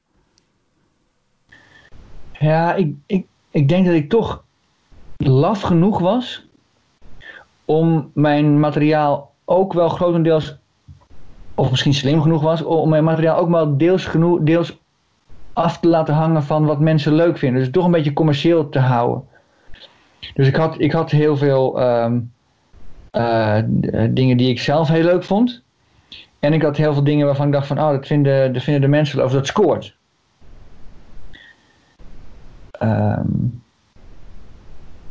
Ja, 2.39 2.75
ik, 2.75 2.95
ik, 3.07 3.27
ik 3.51 3.69
denk 3.69 3.87
dat 3.87 3.95
ik 3.95 4.09
toch 4.09 4.45
laf 5.17 5.61
genoeg 5.61 5.99
was 5.99 6.47
om 7.65 8.11
mijn 8.15 8.61
materiaal 8.61 9.33
ook 9.45 9.73
wel 9.73 9.89
grotendeels, 9.89 10.57
of 11.55 11.71
misschien 11.71 11.95
slim 11.95 12.23
genoeg 12.23 12.43
was, 12.43 12.63
om 12.63 12.89
mijn 12.89 13.05
materiaal 13.05 13.39
ook 13.39 13.51
wel 13.51 13.77
deels, 13.77 14.05
genoeg, 14.05 14.39
deels 14.43 14.81
af 15.53 15.81
te 15.81 15.89
laten 15.89 16.15
hangen 16.15 16.43
van 16.43 16.65
wat 16.65 16.81
mensen 16.81 17.15
leuk 17.15 17.39
vinden. 17.39 17.61
Dus 17.61 17.71
toch 17.71 17.85
een 17.85 17.91
beetje 17.91 18.13
commercieel 18.13 18.69
te 18.69 18.79
houden. 18.79 19.25
Dus 20.35 20.47
ik 20.49 20.57
had, 20.57 20.75
ik 20.79 20.93
had 20.93 21.11
heel 21.11 21.37
veel 21.37 21.83
um, 21.83 22.33
uh, 23.13 23.59
dingen 24.11 24.37
die 24.37 24.49
ik 24.49 24.61
zelf 24.61 24.89
heel 24.89 25.05
leuk 25.05 25.25
vond. 25.25 25.63
En 26.39 26.53
ik 26.53 26.63
had 26.63 26.77
heel 26.77 26.93
veel 26.93 27.05
dingen 27.05 27.27
waarvan 27.27 27.47
ik 27.47 27.53
dacht 27.53 27.67
van, 27.67 27.79
oh, 27.79 27.91
dat 27.91 28.07
vinden, 28.07 28.53
dat 28.53 28.63
vinden 28.63 28.83
de 28.83 28.89
mensen 28.89 29.17
wel, 29.17 29.27
of 29.27 29.33
dat 29.33 29.47
scoort. 29.47 29.97
Um, 32.83 33.63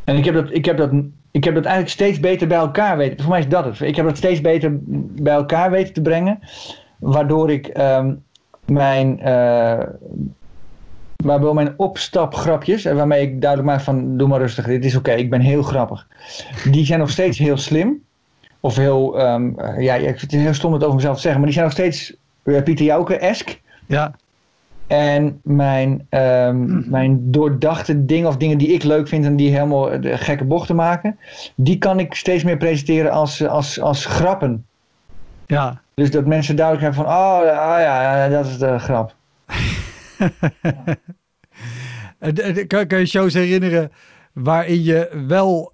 En 0.04 0.18
ik 0.18 0.26
heb 0.26 0.34
dat, 0.34 0.52
ik 0.52 0.66
heb 0.66 0.78
dat, 0.78 0.92
ik 1.32 1.44
heb 1.44 1.54
dat 1.54 1.66
eigenlijk 1.66 1.94
steeds 1.94 2.20
beter 2.20 2.48
bij 2.48 2.58
elkaar 2.58 2.98
weten. 2.98 3.20
Voor 3.20 3.30
mij 3.30 3.40
is 3.40 3.48
dat 3.48 3.66
het. 3.66 3.82
Ik 3.82 3.96
heb 3.96 4.06
dat 4.06 4.18
steeds 4.18 4.42
beter 4.42 4.80
bij 5.22 5.34
elkaar 5.34 5.72
weten 5.72 5.94
te 5.94 6.02
brengen. 6.02 6.40
Waardoor 7.00 7.52
ik 7.52 7.68
ehm, 7.68 8.14
mijn, 8.66 9.20
uh, 9.20 9.80
waardoor 11.16 11.54
mijn 11.54 11.74
opstapgrapjes, 11.78 12.86
en 12.86 12.96
waarmee 12.96 13.22
ik 13.22 13.42
duidelijk 13.42 13.70
maak 13.72 13.82
van 13.82 14.18
doe 14.18 14.28
maar 14.28 14.40
rustig, 14.40 14.66
dit 14.66 14.86
is 14.86 14.96
oké, 14.96 15.12
ik 15.12 15.30
ben 15.30 15.42
heel 15.42 15.64
grappig. 15.64 16.08
Die 16.72 16.86
zijn 16.86 17.00
nog 17.00 17.10
steeds 17.10 17.38
heel 17.38 17.58
slim. 17.58 18.04
Of 18.60 18.76
heel, 18.76 19.22
um, 19.22 19.56
ja, 19.78 19.96
ik 19.96 20.20
vind 20.20 20.32
het 20.32 20.42
heel 20.42 20.54
stom 20.54 20.74
het 20.74 20.84
over 20.84 20.96
mezelf 20.96 21.16
te 21.16 21.22
zeggen, 21.22 21.40
maar 21.40 21.50
die 21.50 21.60
zijn 21.60 21.70
nog 21.70 21.78
steeds 21.78 22.16
uh, 22.44 22.64
Pieter 22.64 22.86
Jouke-esk. 22.86 23.62
Ja. 23.86 24.16
En 24.88 25.40
mijn, 25.44 26.08
um, 26.10 26.90
mijn 26.90 27.32
doordachte 27.32 28.06
dingen 28.06 28.28
of 28.28 28.38
dingen 28.38 28.58
die 28.58 28.68
ik 28.68 28.84
leuk 28.84 29.08
vind 29.08 29.26
en 29.26 29.36
die 29.36 29.52
helemaal 29.52 30.02
de 30.02 30.18
gekke 30.18 30.44
bochten 30.44 30.76
maken, 30.76 31.20
die 31.56 31.78
kan 31.78 32.00
ik 32.00 32.14
steeds 32.14 32.44
meer 32.44 32.58
presenteren 32.58 33.12
als, 33.12 33.48
als, 33.48 33.80
als 33.80 34.06
grappen. 34.06 34.66
Ja. 35.52 35.82
Dus 35.94 36.12
dat 36.12 36.26
mensen 36.26 36.56
duidelijk 36.56 36.86
hebben 36.86 37.04
van, 37.06 37.14
oh, 37.14 37.40
oh 37.40 37.80
ja, 37.80 38.28
dat 38.28 38.46
is 38.46 38.58
de 38.58 38.80
grap. 38.80 39.16
kan, 42.68 42.88
kan 42.88 43.00
je 43.00 43.06
shows 43.06 43.34
herinneren 43.34 43.92
waarin 44.34 44.84
je 44.84 45.24
wel 45.28 45.74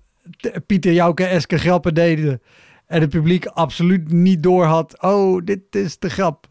Pieter 0.65 0.93
Jouke-eske 0.93 1.57
grappen 1.57 1.93
deden 1.93 2.41
en 2.87 3.01
het 3.01 3.09
publiek 3.09 3.45
absoluut 3.45 4.11
niet 4.11 4.43
door 4.43 4.65
had, 4.65 5.01
oh, 5.01 5.41
dit 5.45 5.61
is 5.69 5.99
de 5.99 6.09
grap? 6.09 6.47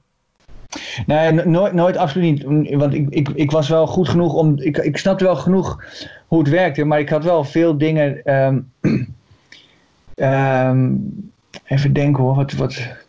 Nee, 1.06 1.32
nooit, 1.32 1.72
nooit 1.72 1.96
absoluut 1.96 2.48
niet. 2.48 2.74
Want 2.74 2.94
ik, 2.94 3.06
ik, 3.10 3.28
ik 3.28 3.50
was 3.50 3.68
wel 3.68 3.86
goed 3.86 4.08
genoeg 4.08 4.34
om. 4.34 4.58
Ik, 4.58 4.76
ik 4.76 4.96
snapte 4.96 5.24
wel 5.24 5.36
genoeg 5.36 5.84
hoe 6.26 6.38
het 6.38 6.48
werkte, 6.48 6.84
maar 6.84 7.00
ik 7.00 7.08
had 7.08 7.24
wel 7.24 7.44
veel 7.44 7.78
dingen. 7.78 8.34
Um, 8.34 8.72
um, 10.14 11.32
even 11.64 11.92
denken 11.92 12.22
hoor, 12.22 12.34
wat. 12.34 12.52
wat 12.52 13.04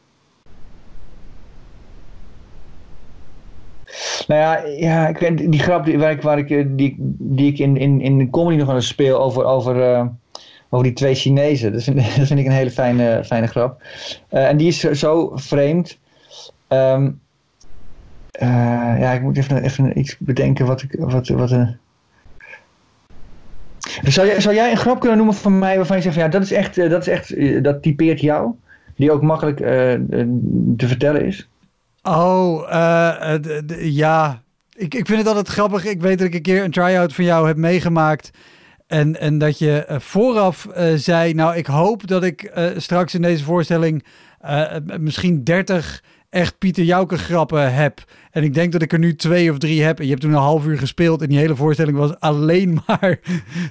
Nou 4.28 4.42
ja, 4.42 4.66
ja 4.66 5.08
ik 5.08 5.52
die 5.52 5.60
grap 5.60 5.86
die, 5.86 6.00
waar 6.00 6.12
ik, 6.12 6.22
waar 6.22 6.38
ik, 6.38 6.50
eh, 6.50 6.66
die, 6.68 6.96
die 7.18 7.52
ik 7.52 7.60
in, 7.60 7.78
in, 7.78 8.02
in 8.02 8.18
de 8.18 8.30
comedy 8.30 8.58
nog 8.58 8.68
wel 8.68 8.76
eens 8.76 8.88
speel 8.88 9.20
over, 9.20 9.46
over, 9.46 9.76
uh, 9.76 10.06
over 10.70 10.86
die 10.86 10.96
twee 10.96 11.16
Chinezen. 11.16 11.74
Dat 11.74 11.84
vind, 11.84 11.96
dat 12.18 12.28
vind 12.28 12.40
ik 12.40 12.46
een 12.46 12.52
hele 12.52 12.72
fijne, 12.72 13.24
fijne 13.26 13.48
grap. 13.48 13.82
Uh, 14.32 14.48
en 14.48 14.58
die 14.58 14.68
is 14.68 14.80
zo, 14.80 15.32
vreemd. 15.36 16.00
Uh, 16.70 17.08
ja, 19.00 19.12
ik 19.12 19.22
moet 19.22 19.38
even, 19.38 19.64
even 19.64 20.00
iets 20.00 20.18
bedenken 20.18 20.66
wat 20.66 20.82
ik. 20.82 20.96
Wat, 21.00 21.28
wat, 21.28 21.50
zou, 24.04 24.28
jij, 24.28 24.42
zou 24.42 24.56
jij 24.56 24.72
een 24.72 24.78
grap 24.78 25.00
kunnen 25.00 25.18
noemen 25.18 25.36
van 25.36 25.60
mij 25.60 25.76
waarvan 25.76 25.96
je 25.96 26.02
zegt 26.02 26.16
van 26.16 26.24
ja, 26.24 26.30
dat 26.30 26.42
is 26.42 26.52
echt, 26.52 26.76
dat, 26.76 27.02
is 27.02 27.08
echt 27.08 27.64
dat 27.64 27.82
typeert 27.82 28.20
jou? 28.20 28.52
Die 28.96 29.12
ook 29.12 29.22
makkelijk 29.22 29.58
te 30.78 30.88
vertellen 30.88 31.26
is? 31.26 31.50
Oh, 32.08 32.70
ja. 33.80 34.44
Ik, 34.76 34.94
ik 34.94 35.06
vind 35.06 35.18
het 35.18 35.28
altijd 35.28 35.48
grappig. 35.48 35.86
Ik 35.86 36.02
weet 36.02 36.18
dat 36.18 36.28
ik 36.28 36.34
een 36.34 36.42
keer 36.42 36.64
een 36.64 36.72
try-out 36.72 37.14
van 37.14 37.24
jou 37.24 37.48
heb 37.48 37.58
meegemaakt. 37.58 38.32
En, 38.88 39.20
en 39.20 39.38
dat 39.38 39.60
je 39.60 39.86
vooraf 40.00 40.68
zei, 40.96 41.34
nou 41.34 41.56
ik 41.56 41.66
hoop 41.66 42.08
dat 42.08 42.24
ik 42.24 42.52
straks 42.78 43.14
in 43.14 43.22
deze 43.22 43.44
voorstelling 43.44 44.06
misschien 44.98 45.44
30 45.44 46.02
echt 46.30 46.58
Pieter 46.58 46.84
Jouke 46.84 47.18
grappen 47.18 47.74
heb. 47.74 48.04
En 48.32 48.44
ik 48.44 48.54
denk 48.54 48.72
dat 48.72 48.82
ik 48.82 48.94
er 48.94 49.00
nu 49.00 49.16
twee 49.16 49.52
of 49.52 49.58
drie 49.58 49.84
heb. 49.84 49.98
En 49.98 50.04
je 50.04 50.10
hebt 50.10 50.22
toen 50.22 50.32
een 50.32 50.38
half 50.38 50.66
uur 50.66 50.78
gespeeld. 50.78 51.22
En 51.22 51.30
die 51.30 51.38
hele 51.38 51.56
voorstelling 51.56 51.98
was 51.98 52.20
alleen 52.20 52.80
maar 52.86 53.20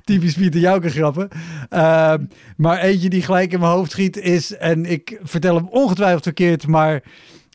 typisch 0.04 0.34
Pieter 0.34 0.60
Jouke 0.60 0.90
grappen. 0.90 1.28
Uh, 1.70 2.14
maar 2.56 2.78
eentje 2.78 3.08
die 3.08 3.22
gelijk 3.22 3.52
in 3.52 3.60
mijn 3.60 3.72
hoofd 3.72 3.90
schiet 3.90 4.16
is... 4.16 4.56
En 4.56 4.86
ik 4.86 5.20
vertel 5.22 5.54
hem 5.54 5.68
ongetwijfeld 5.68 6.22
verkeerd, 6.22 6.66
maar... 6.66 7.02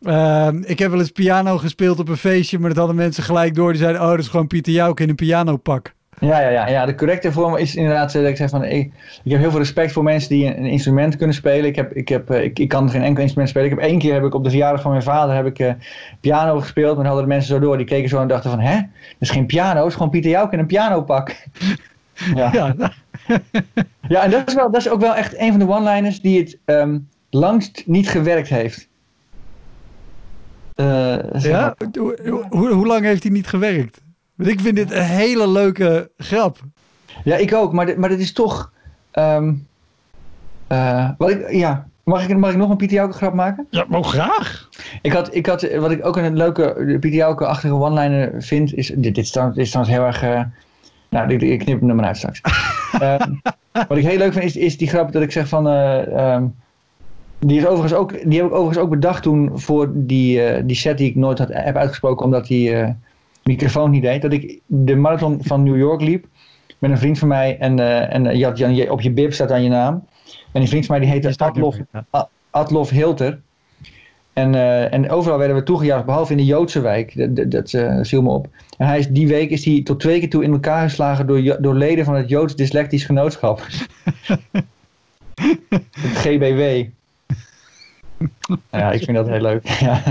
Uh, 0.02 0.48
ik 0.62 0.80
heb 0.80 0.92
wel 0.92 1.00
eens 1.00 1.12
piano 1.12 1.58
gespeeld 1.58 2.00
op 2.00 2.10
een 2.10 2.18
feestje, 2.18 2.60
maar 2.60 2.70
dat 2.70 2.78
hadden 2.78 2.96
mensen 2.96 3.24
gelijk 3.24 3.56
door. 3.56 3.72
Die 3.72 3.82
zeiden, 3.82 4.02
oh, 4.02 4.10
dat 4.10 4.20
is 4.20 4.28
gewoon 4.28 4.48
Pieter 4.48 4.74
Jouke 4.74 5.04
in 5.04 5.10
een 5.10 5.16
pianopak. 5.16 5.94
Ja, 6.20 6.40
ja, 6.40 6.50
ja, 6.50 6.68
ja, 6.68 6.86
de 6.86 6.96
correcte 6.96 7.32
vorm 7.32 7.58
is 7.58 7.76
inderdaad 7.76 8.14
dat 8.14 8.26
ik 8.26 8.38
zeg 8.38 8.50
van 8.50 8.64
ik, 8.64 8.92
ik 9.24 9.32
heb 9.32 9.40
heel 9.40 9.50
veel 9.50 9.60
respect 9.60 9.92
voor 9.92 10.04
mensen 10.04 10.30
die 10.30 10.58
een, 10.58 10.66
instrument 10.66 11.16
kunnen 11.16 11.36
spelen. 11.36 11.66
Ik, 11.66 11.76
heb, 11.76 11.94
ik, 11.94 12.10
heb, 12.10 12.32
ik, 12.32 12.60
ik 12.60 12.68
kan 12.70 12.90
geen 12.90 13.02
enkel 13.02 13.22
instrument 13.22 13.50
spelen. 13.50 13.70
Ik 13.70 13.76
heb 13.76 13.86
één 13.86 14.00
keer 14.00 14.14
heb 14.14 14.24
ik 14.24 14.34
op 14.34 14.44
de 14.44 14.50
verjaardag 14.50 14.82
van 14.82 14.92
mijn 14.92 15.04
vader 15.04 15.36
heb 15.36 15.46
ik, 15.46 15.60
uh, 15.60 15.72
piano 16.20 16.60
gespeeld. 16.60 16.96
Maar 16.96 17.04
dan 17.04 17.06
hadden 17.06 17.24
de 17.24 17.34
mensen 17.34 17.54
zo 17.54 17.60
door. 17.60 17.78
Die 17.78 17.86
keken 17.86 18.10
zo 18.10 18.22
en 18.22 18.28
dachten 18.28 18.50
van 18.50 18.60
hè, 18.60 18.76
dat 18.76 18.86
is 19.20 19.30
geen 19.30 19.46
piano, 19.46 19.80
het 19.80 19.88
is 19.88 19.94
gewoon 19.94 20.10
Pieter 20.10 20.32
Jouke 20.32 20.54
in 20.54 20.60
een 20.60 20.66
pianopak. 20.66 21.36
ja. 22.36 22.52
Ja. 22.54 22.92
ja, 24.08 24.24
en 24.24 24.32
dat 24.32 24.48
is, 24.48 24.54
wel, 24.54 24.72
dat 24.72 24.82
is 24.82 24.90
ook 24.90 25.02
wel 25.02 25.16
echt 25.16 25.40
een 25.40 25.50
van 25.50 25.60
de 25.60 25.68
one-liners 25.68 26.22
die 26.22 26.40
het 26.40 26.58
um, 26.66 27.08
langst 27.30 27.84
niet 27.86 28.10
gewerkt 28.10 28.50
heeft. 28.50 28.90
Uh, 30.82 31.42
ja? 31.42 31.76
Hoe, 32.00 32.46
hoe, 32.50 32.70
hoe 32.70 32.88
lang 32.88 33.04
heeft 33.04 33.24
hij 33.24 33.32
niet 33.32 33.48
gewerkt? 33.48 34.02
Want 34.36 34.50
ik 34.50 34.60
vind 34.60 34.76
dit 34.76 34.92
een 34.92 35.04
hele 35.04 35.48
leuke 35.48 36.12
grap. 36.18 36.60
Ja, 37.24 37.36
ik 37.36 37.54
ook. 37.54 37.74
Maar, 37.74 37.86
dit, 37.86 37.98
maar 37.98 38.10
dit 38.10 38.20
is 38.20 38.34
toch... 38.34 38.72
Um, 39.14 39.68
uh, 40.72 41.10
wat 41.18 41.30
ik, 41.30 41.52
ja, 41.52 41.88
mag 42.04 42.28
ik, 42.28 42.38
mag 42.38 42.52
ik 42.52 42.58
nog 42.58 42.70
een 42.70 42.78
Pieter 42.78 42.98
Jouke 42.98 43.14
grap 43.14 43.34
maken? 43.34 43.68
Ja, 43.70 43.86
maar 43.90 44.04
graag. 44.04 44.70
Ik 45.02 45.12
had, 45.12 45.36
ik 45.36 45.46
had, 45.46 45.76
wat 45.76 45.92
ik 45.92 46.06
ook 46.06 46.18
een 46.18 46.38
leuke 46.38 46.74
Pieter 46.76 47.20
Jouke-achtige 47.20 47.74
one-liner 47.74 48.44
vind, 48.44 48.74
is... 48.74 48.88
Dit, 48.88 49.04
dit, 49.04 49.18
is 49.18 49.32
trouwens, 49.32 49.58
is 49.60 49.70
trouwens 49.72 49.98
heel 49.98 50.06
erg... 50.06 50.24
Uh, 50.24 50.42
nou, 51.10 51.34
ik, 51.34 51.42
ik 51.42 51.60
knip 51.60 51.80
hem 51.80 51.90
er 51.90 51.96
maar 51.96 52.06
uit 52.06 52.18
straks. 52.18 52.42
um, 53.02 53.42
wat 53.88 53.98
ik 53.98 54.06
heel 54.06 54.18
leuk 54.18 54.34
vind, 54.34 54.46
is, 54.46 54.56
is 54.56 54.78
die 54.78 54.88
grap 54.88 55.12
dat 55.12 55.22
ik 55.22 55.32
zeg 55.32 55.48
van... 55.48 55.68
Uh, 55.68 56.34
um, 56.34 56.56
die, 57.46 57.58
is 57.58 57.66
overigens 57.66 57.94
ook, 57.94 58.30
die 58.30 58.40
heb 58.40 58.48
ik 58.48 58.54
overigens 58.54 58.78
ook 58.78 58.90
bedacht 58.90 59.24
toen 59.24 59.60
voor 59.60 59.92
die, 59.94 60.54
uh, 60.56 60.62
die 60.66 60.76
set 60.76 60.98
die 60.98 61.10
ik 61.10 61.16
nooit 61.16 61.40
had, 61.40 61.48
heb 61.52 61.76
uitgesproken, 61.76 62.26
omdat 62.26 62.48
die... 62.48 62.72
Uh, 62.72 62.90
microfoon 63.44 63.92
niet 63.92 64.02
deed, 64.02 64.22
dat 64.22 64.34
ik 64.34 64.60
de 64.66 64.96
marathon 64.96 65.38
van 65.42 65.64
New 65.64 65.78
York 65.78 66.02
liep 66.02 66.26
met 66.80 66.92
een 66.92 66.98
vriend 66.98 67.20
van 67.20 67.28
mij 67.28 67.58
en, 67.58 67.78
uh, 67.78 68.14
en 68.14 68.38
je 68.38 68.46
had, 68.46 68.58
je, 68.58 68.92
op 68.92 69.02
je 69.02 69.12
bib 69.12 69.34
staat 69.34 69.50
dan 69.50 69.64
je 69.64 69.70
naam. 69.70 70.06
En 70.52 70.60
die 70.60 70.70
vriend 70.70 70.86
van 70.86 70.98
mij 70.98 71.06
die 71.06 71.14
heette 71.14 71.44
Adlof, 71.44 71.76
Adlof 72.50 72.90
Hilter. 72.90 73.40
En, 74.34 74.56
en 74.92 75.10
overal 75.10 75.38
werden 75.38 75.58
we 75.58 75.64
toegejuicht, 75.64 76.06
behalve 76.06 76.32
in 76.32 76.38
de 76.38 76.46
Joodse 76.46 76.82
wijk. 76.82 77.36
Dat, 77.36 77.52
dat, 77.52 77.72
dat 77.72 78.08
viel 78.08 78.22
me 78.22 78.30
op. 78.30 78.48
En 78.78 78.88
hij 78.88 79.00
is, 79.00 79.08
die 79.08 79.28
week 79.28 79.50
is 79.50 79.66
hij 79.66 79.82
tot 79.84 80.00
twee 80.00 80.20
keer 80.20 80.30
toe 80.30 80.44
in 80.44 80.52
elkaar 80.52 80.84
geslagen 80.90 81.28
door, 81.28 81.58
door 81.62 81.76
leden 81.76 82.06
van 82.06 82.16
het 82.16 82.30
Joods 82.30 82.56
Dyslectisch 82.56 83.04
Genootschap. 83.04 83.62
het 86.00 86.18
GBW. 86.18 86.84
ja, 88.72 88.92
ik 88.92 89.04
vind 89.04 89.18
dat 89.18 89.28
heel 89.28 89.42
leuk. 89.42 89.68
ja. 89.80 90.02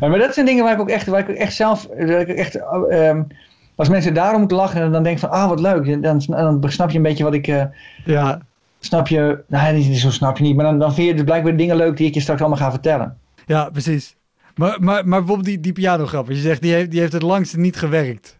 Maar 0.00 0.18
dat 0.18 0.34
zijn 0.34 0.46
dingen 0.46 0.64
waar 0.64 0.72
ik 0.72 0.80
ook 0.80 0.88
echt, 0.88 1.06
waar 1.06 1.20
ik 1.20 1.30
ook 1.30 1.36
echt 1.36 1.54
zelf, 1.54 1.86
dat 1.86 2.20
ik 2.20 2.28
echt, 2.28 2.54
um, 2.90 3.26
als 3.74 3.88
mensen 3.88 4.14
daarom 4.14 4.38
moeten 4.38 4.56
lachen, 4.56 4.92
dan 4.92 5.02
denk 5.02 5.18
van, 5.18 5.30
ah 5.30 5.48
wat 5.48 5.60
leuk, 5.60 6.02
dan, 6.02 6.22
dan 6.28 6.70
snap 6.70 6.90
je 6.90 6.96
een 6.96 7.02
beetje 7.02 7.24
wat 7.24 7.34
ik, 7.34 7.46
uh, 7.46 7.64
ja. 8.04 8.40
snap 8.78 9.08
je, 9.08 9.42
nee, 9.46 9.72
niet 9.72 9.98
zo 9.98 10.10
snap 10.10 10.36
je 10.36 10.42
niet, 10.42 10.56
maar 10.56 10.64
dan, 10.64 10.78
dan 10.78 10.94
vind 10.94 11.08
je 11.08 11.14
dus 11.14 11.24
blijkbaar 11.24 11.56
dingen 11.56 11.76
leuk 11.76 11.96
die 11.96 12.06
ik 12.06 12.14
je 12.14 12.20
straks 12.20 12.40
allemaal 12.40 12.58
ga 12.58 12.70
vertellen. 12.70 13.18
Ja, 13.46 13.70
precies. 13.70 14.16
Maar, 14.54 14.76
maar, 14.80 15.08
maar 15.08 15.18
bijvoorbeeld 15.18 15.46
die, 15.46 15.60
die 15.60 15.72
pianograp, 15.72 16.28
je 16.28 16.34
zegt, 16.34 16.62
die 16.62 16.72
heeft, 16.72 16.90
die 16.90 17.00
heeft 17.00 17.12
het 17.12 17.22
langste 17.22 17.58
niet 17.58 17.76
gewerkt. 17.76 18.38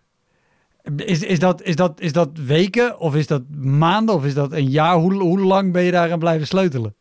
Is, 0.96 1.22
is, 1.22 1.38
dat, 1.38 1.62
is, 1.62 1.76
dat, 1.76 2.00
is 2.00 2.12
dat 2.12 2.28
weken 2.46 2.98
of 2.98 3.14
is 3.14 3.26
dat 3.26 3.42
maanden 3.58 4.14
of 4.14 4.24
is 4.24 4.34
dat 4.34 4.52
een 4.52 4.70
jaar? 4.70 4.94
Hoe, 4.94 5.14
hoe 5.14 5.40
lang 5.40 5.72
ben 5.72 5.82
je 5.82 5.90
daaraan 5.90 6.18
blijven 6.18 6.46
sleutelen? 6.46 6.94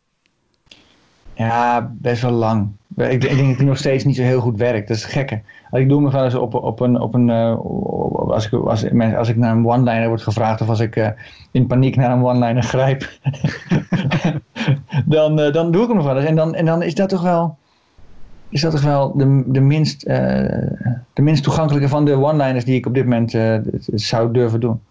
Ja, 1.35 1.91
best 1.99 2.21
wel 2.21 2.31
lang. 2.31 2.69
Ik, 2.95 3.11
ik 3.11 3.21
denk 3.21 3.47
dat 3.47 3.57
het 3.57 3.67
nog 3.67 3.77
steeds 3.77 4.03
niet 4.03 4.15
zo 4.15 4.21
heel 4.21 4.39
goed 4.39 4.57
werkt. 4.57 4.87
Dat 4.87 4.97
is 4.97 5.05
gekke. 5.05 5.41
Ik 5.71 5.89
doe 5.89 6.01
me 6.01 6.11
wel 6.11 6.23
eens 6.23 6.35
op, 6.35 6.53
op 6.53 6.79
een. 6.79 6.99
Op 6.99 7.13
een 7.13 7.27
uh, 7.27 7.57
als, 8.29 8.45
ik, 8.45 8.53
als, 8.53 8.91
als 9.15 9.29
ik 9.29 9.35
naar 9.35 9.55
een 9.55 9.67
one-liner 9.67 10.07
word 10.07 10.21
gevraagd 10.21 10.61
of 10.61 10.69
als 10.69 10.79
ik 10.79 10.95
uh, 10.95 11.07
in 11.51 11.67
paniek 11.67 11.95
naar 11.95 12.11
een 12.11 12.23
one-liner 12.23 12.63
grijp, 12.63 13.09
dan, 15.05 15.39
uh, 15.39 15.51
dan 15.51 15.71
doe 15.71 15.81
ik 15.81 15.87
hem 15.87 15.97
nog 15.97 16.05
wel 16.05 16.17
eens. 16.17 16.25
En 16.25 16.35
dan, 16.35 16.55
en 16.55 16.65
dan 16.65 16.81
is 16.81 16.95
dat 16.95 17.09
toch 17.09 17.21
wel. 17.21 17.57
Is 18.49 18.61
dat 18.61 18.71
toch 18.71 18.83
wel 18.83 19.17
de, 19.17 19.43
de, 19.47 19.59
minst, 19.59 20.05
de 20.05 21.21
minst 21.21 21.43
toegankelijke 21.43 21.87
van 21.87 22.05
de 22.05 22.17
one-liners 22.17 22.65
die 22.65 22.75
ik 22.75 22.85
op 22.85 22.93
dit 22.93 23.03
moment 23.03 23.37
zou 23.85 24.31
durven 24.31 24.59
doen. 24.59 24.81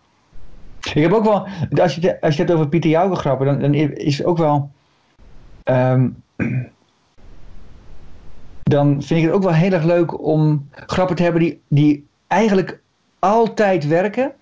Ik 0.95 1.03
heb 1.03 1.13
ook 1.13 1.25
wel. 1.25 1.47
Als 1.83 1.95
je, 1.95 2.21
als 2.21 2.37
je 2.37 2.43
het 2.43 2.53
over 2.53 2.69
Pieter 2.69 2.91
Jouke 2.91 3.17
grappen, 3.17 3.47
dan, 3.47 3.61
dan 3.61 3.75
is 3.75 4.25
ook 4.25 4.39
wel. 4.39 4.71
Um, 5.65 6.23
dan 8.63 9.03
vind 9.03 9.21
ik 9.21 9.27
het 9.27 9.35
ook 9.35 9.43
wel 9.43 9.53
heel 9.53 9.73
erg 9.73 9.85
leuk 9.85 10.23
om 10.25 10.69
grappen 10.71 11.17
te 11.17 11.23
hebben 11.23 11.41
die, 11.41 11.61
die 11.69 12.07
eigenlijk 12.27 12.81
altijd 13.19 13.87
werken. 13.87 14.33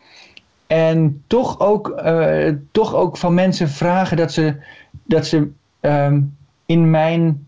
En 0.67 1.23
toch 1.27 1.61
ook, 1.61 2.03
uh, 2.05 2.53
toch 2.71 2.95
ook 2.95 3.17
van 3.17 3.35
mensen 3.35 3.69
vragen 3.69 4.17
dat 4.17 4.33
ze, 4.33 4.57
dat 5.05 5.27
ze 5.27 5.49
um, 5.81 6.37
in 6.67 6.91
mijn 6.91 7.47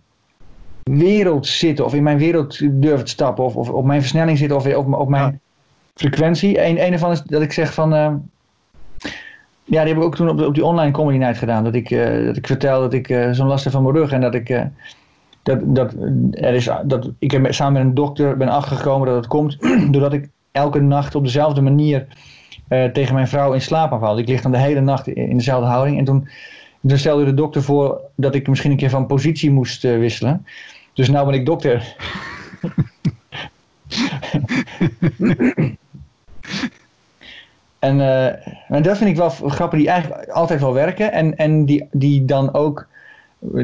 wereld 0.82 1.46
zitten. 1.46 1.84
Of 1.84 1.94
in 1.94 2.02
mijn 2.02 2.18
wereld 2.18 2.58
durven 2.82 3.04
te 3.04 3.10
stappen. 3.10 3.44
Of, 3.44 3.56
of 3.56 3.68
op 3.68 3.84
mijn 3.84 4.00
versnelling 4.00 4.38
zitten. 4.38 4.56
Of 4.56 4.74
op, 4.74 4.94
op 4.94 5.08
mijn 5.08 5.32
ja. 5.32 5.38
frequentie. 5.94 6.64
Een, 6.64 6.84
een 6.84 6.92
ervan 6.92 7.10
is 7.10 7.22
dat 7.22 7.42
ik 7.42 7.52
zeg 7.52 7.74
van... 7.74 7.94
Uh, 7.94 8.14
Ja, 9.64 9.80
die 9.80 9.88
heb 9.92 9.96
ik 9.96 10.02
ook 10.02 10.16
toen 10.16 10.28
op, 10.28 10.40
op 10.40 10.54
die 10.54 10.64
online 10.64 10.92
comedy 10.92 11.18
night 11.18 11.38
gedaan. 11.38 11.64
Dat 11.64 11.74
ik, 11.74 11.90
uh, 11.90 12.26
dat 12.26 12.36
ik 12.36 12.46
vertel 12.46 12.80
dat 12.80 12.92
ik 12.92 13.08
uh, 13.08 13.30
zo'n 13.32 13.46
last 13.46 13.64
heb 13.64 13.72
van 13.72 13.82
mijn 13.82 13.94
rug. 13.94 14.12
En 14.12 14.20
dat 14.20 14.34
ik, 14.34 14.48
uh, 14.48 14.62
dat, 15.42 15.58
dat, 15.62 15.94
er 16.30 16.54
is, 16.54 16.70
dat 16.84 17.10
ik 17.18 17.30
heb 17.30 17.52
samen 17.52 17.72
met 17.72 17.82
een 17.82 17.94
dokter 17.94 18.36
ben 18.36 18.48
achtergekomen 18.48 19.06
dat 19.06 19.16
het 19.16 19.26
komt. 19.26 19.58
doordat 19.92 20.12
ik 20.12 20.28
elke 20.52 20.80
nacht 20.80 21.14
op 21.14 21.24
dezelfde 21.24 21.60
manier 21.60 22.06
tegen 22.92 23.14
mijn 23.14 23.28
vrouw 23.28 23.52
in 23.52 23.60
slaap 23.60 23.92
aanval. 23.92 24.18
Ik 24.18 24.28
lig 24.28 24.40
dan 24.40 24.52
de 24.52 24.58
hele 24.58 24.80
nacht 24.80 25.06
in, 25.06 25.28
in 25.28 25.36
dezelfde 25.36 25.68
houding. 25.68 25.98
En 25.98 26.04
toen, 26.04 26.28
toen 26.86 26.98
stelde 26.98 27.24
de 27.24 27.34
dokter 27.34 27.62
voor 27.62 28.00
dat 28.16 28.34
ik 28.34 28.48
misschien 28.48 28.70
een 28.70 28.76
keer 28.76 28.90
van 28.90 29.06
positie 29.06 29.50
moest 29.50 29.82
wisselen. 29.82 30.46
Dus 30.92 31.08
nou 31.08 31.26
ben 31.26 31.34
ik 31.34 31.46
dokter. 31.46 31.96
En, 37.84 37.98
uh, 37.98 38.26
en 38.76 38.82
dat 38.82 38.96
vind 38.96 39.10
ik 39.10 39.16
wel 39.16 39.30
grappen 39.30 39.78
die 39.78 39.88
eigenlijk 39.88 40.30
altijd 40.30 40.60
wel 40.60 40.72
werken. 40.72 41.12
En, 41.12 41.36
en 41.36 41.64
die, 41.64 41.88
die 41.92 42.24
dan 42.24 42.54
ook, 42.54 42.86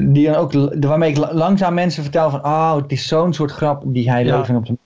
die 0.03 0.27
dan 0.27 0.35
ook, 0.35 0.53
waarmee 0.81 1.11
ik 1.11 1.33
langzaam 1.33 1.75
mensen 1.75 2.03
vertel 2.03 2.31
van, 2.31 2.45
oh, 2.45 2.75
het 2.77 2.93
is 2.93 3.09
zo'n 3.09 3.33
soort 3.33 3.51
grap 3.51 3.83
die 3.87 4.11
hij 4.11 4.25
leuk 4.25 4.45
vindt 4.45 4.61
op 4.61 4.67
de. 4.67 4.79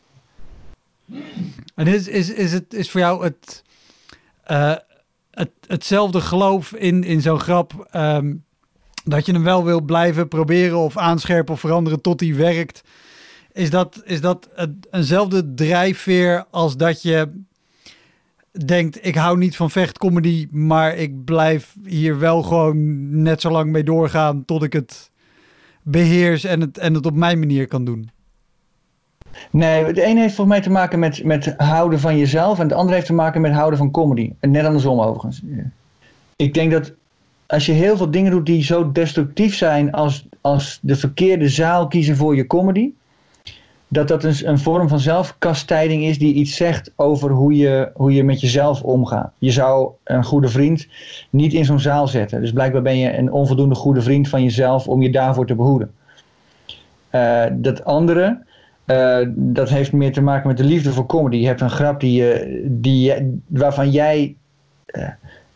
En 1.75 1.87
is, 1.87 2.09
is, 2.09 2.33
is 2.33 2.53
het 2.53 2.75
is 2.75 2.91
voor 2.91 3.01
jou 3.01 3.25
het, 3.25 3.65
uh, 4.51 4.75
het 5.31 5.51
hetzelfde 5.67 6.21
geloof 6.21 6.73
in, 6.73 7.05
in 7.05 7.21
zo'n 7.21 7.41
grap, 7.41 7.89
um, 7.93 8.45
dat 9.05 9.27
je 9.27 9.33
hem 9.33 9.45
wel 9.45 9.65
wil 9.65 9.81
blijven 9.81 10.29
proberen 10.29 10.79
of 10.79 10.97
aanscherpen 10.97 11.55
of 11.55 11.61
veranderen 11.61 12.01
tot 12.01 12.21
hij 12.21 12.35
werkt? 12.35 12.83
Is 13.53 13.71
dat, 13.71 14.03
is 14.05 14.21
dat 14.21 14.49
eenzelfde 14.91 15.55
drijfveer 15.55 16.45
als 16.51 16.77
dat 16.77 17.03
je 17.03 17.45
denkt, 18.67 19.07
ik 19.07 19.15
hou 19.15 19.39
niet 19.39 19.57
van 19.57 19.71
vechtcomedy, 19.71 20.49
maar 20.51 20.97
ik 20.97 21.25
blijf 21.25 21.75
hier 21.85 22.19
wel 22.19 22.43
gewoon 22.43 23.23
net 23.23 23.41
zo 23.41 23.51
lang 23.51 23.71
mee 23.71 23.85
doorgaan 23.85 24.45
tot 24.45 24.63
ik 24.63 24.73
het 24.73 25.11
beheers 25.83 26.45
en 26.45 26.61
het, 26.61 26.79
en 26.79 26.95
het 26.95 27.07
op 27.07 27.15
mijn 27.15 27.39
manier 27.39 27.69
kan 27.69 27.85
doen? 27.85 28.11
Nee, 29.51 29.93
de 29.93 30.03
ene 30.03 30.21
heeft 30.21 30.35
volgens 30.35 30.57
mij 30.57 30.65
te 30.65 30.71
maken 30.71 30.99
met, 30.99 31.25
met 31.25 31.55
houden 31.57 32.01
van 32.01 32.19
jezelf 32.19 32.59
en 32.59 32.69
de 32.69 32.75
andere 32.75 32.95
heeft 32.95 33.07
te 33.07 33.13
maken 33.13 33.41
met 33.41 33.53
houden 33.53 33.79
van 33.79 33.91
comedy. 33.91 34.33
En 34.41 34.51
net 34.51 34.65
andersom 34.65 35.01
overigens. 35.01 35.43
Ik 36.37 36.55
denk 36.55 36.71
dat 36.71 36.93
als 37.47 37.67
je 37.67 37.73
heel 37.73 37.97
veel 37.97 38.11
dingen 38.11 38.31
doet 38.31 38.47
die 38.47 38.63
zo 38.63 38.93
destructief 38.93 39.55
zijn 39.55 39.93
als, 39.93 40.27
als 40.41 40.79
de 40.83 40.97
verkeerde 40.97 41.49
zaal 41.49 41.89
kiezen 41.89 42.17
voor 42.17 42.37
je 42.37 42.47
comedy, 42.47 42.91
dat 43.95 44.09
dat 44.09 44.25
een, 44.25 44.49
een 44.49 44.59
vorm 44.59 44.89
van 44.89 45.01
zelfkastijding 45.01 46.05
is 46.05 46.19
die 46.19 46.35
iets 46.35 46.57
zegt 46.57 46.93
over 46.97 47.31
hoe 47.31 47.57
je, 47.57 47.91
hoe 47.95 48.13
je 48.13 48.25
met 48.25 48.41
jezelf 48.41 48.83
omgaat. 48.83 49.33
Je 49.39 49.51
zou 49.51 49.91
een 50.05 50.25
goede 50.25 50.49
vriend 50.49 50.87
niet 51.31 51.53
in 51.53 51.65
zo'n 51.65 51.81
zaal 51.81 52.09
zetten. 52.09 52.41
Dus 52.41 52.53
blijkbaar 52.53 52.83
ben 52.83 52.99
je 52.99 53.17
een 53.17 53.33
onvoldoende 53.33 53.75
goede 53.75 54.03
vriend 54.03 54.29
van 54.29 54.43
jezelf 54.43 54.89
om 54.89 55.03
je 55.03 55.11
daarvoor 55.11 55.47
te 55.47 55.55
behoeden. 55.55 55.93
Uh, 57.13 57.45
dat 57.53 57.85
andere, 57.85 58.43
uh, 58.87 59.19
dat 59.35 59.69
heeft 59.69 59.93
meer 59.93 60.13
te 60.13 60.23
maken 60.23 60.49
met 60.49 60.57
de 60.57 60.65
liefde 60.65 60.93
voor 60.93 61.07
comedy. 61.07 61.37
Je 61.37 61.47
hebt 61.47 61.61
een 61.61 61.71
grap 61.71 62.01
die, 62.01 62.47
uh, 62.47 62.63
die, 62.67 63.41
waarvan 63.47 63.91
jij 63.91 64.37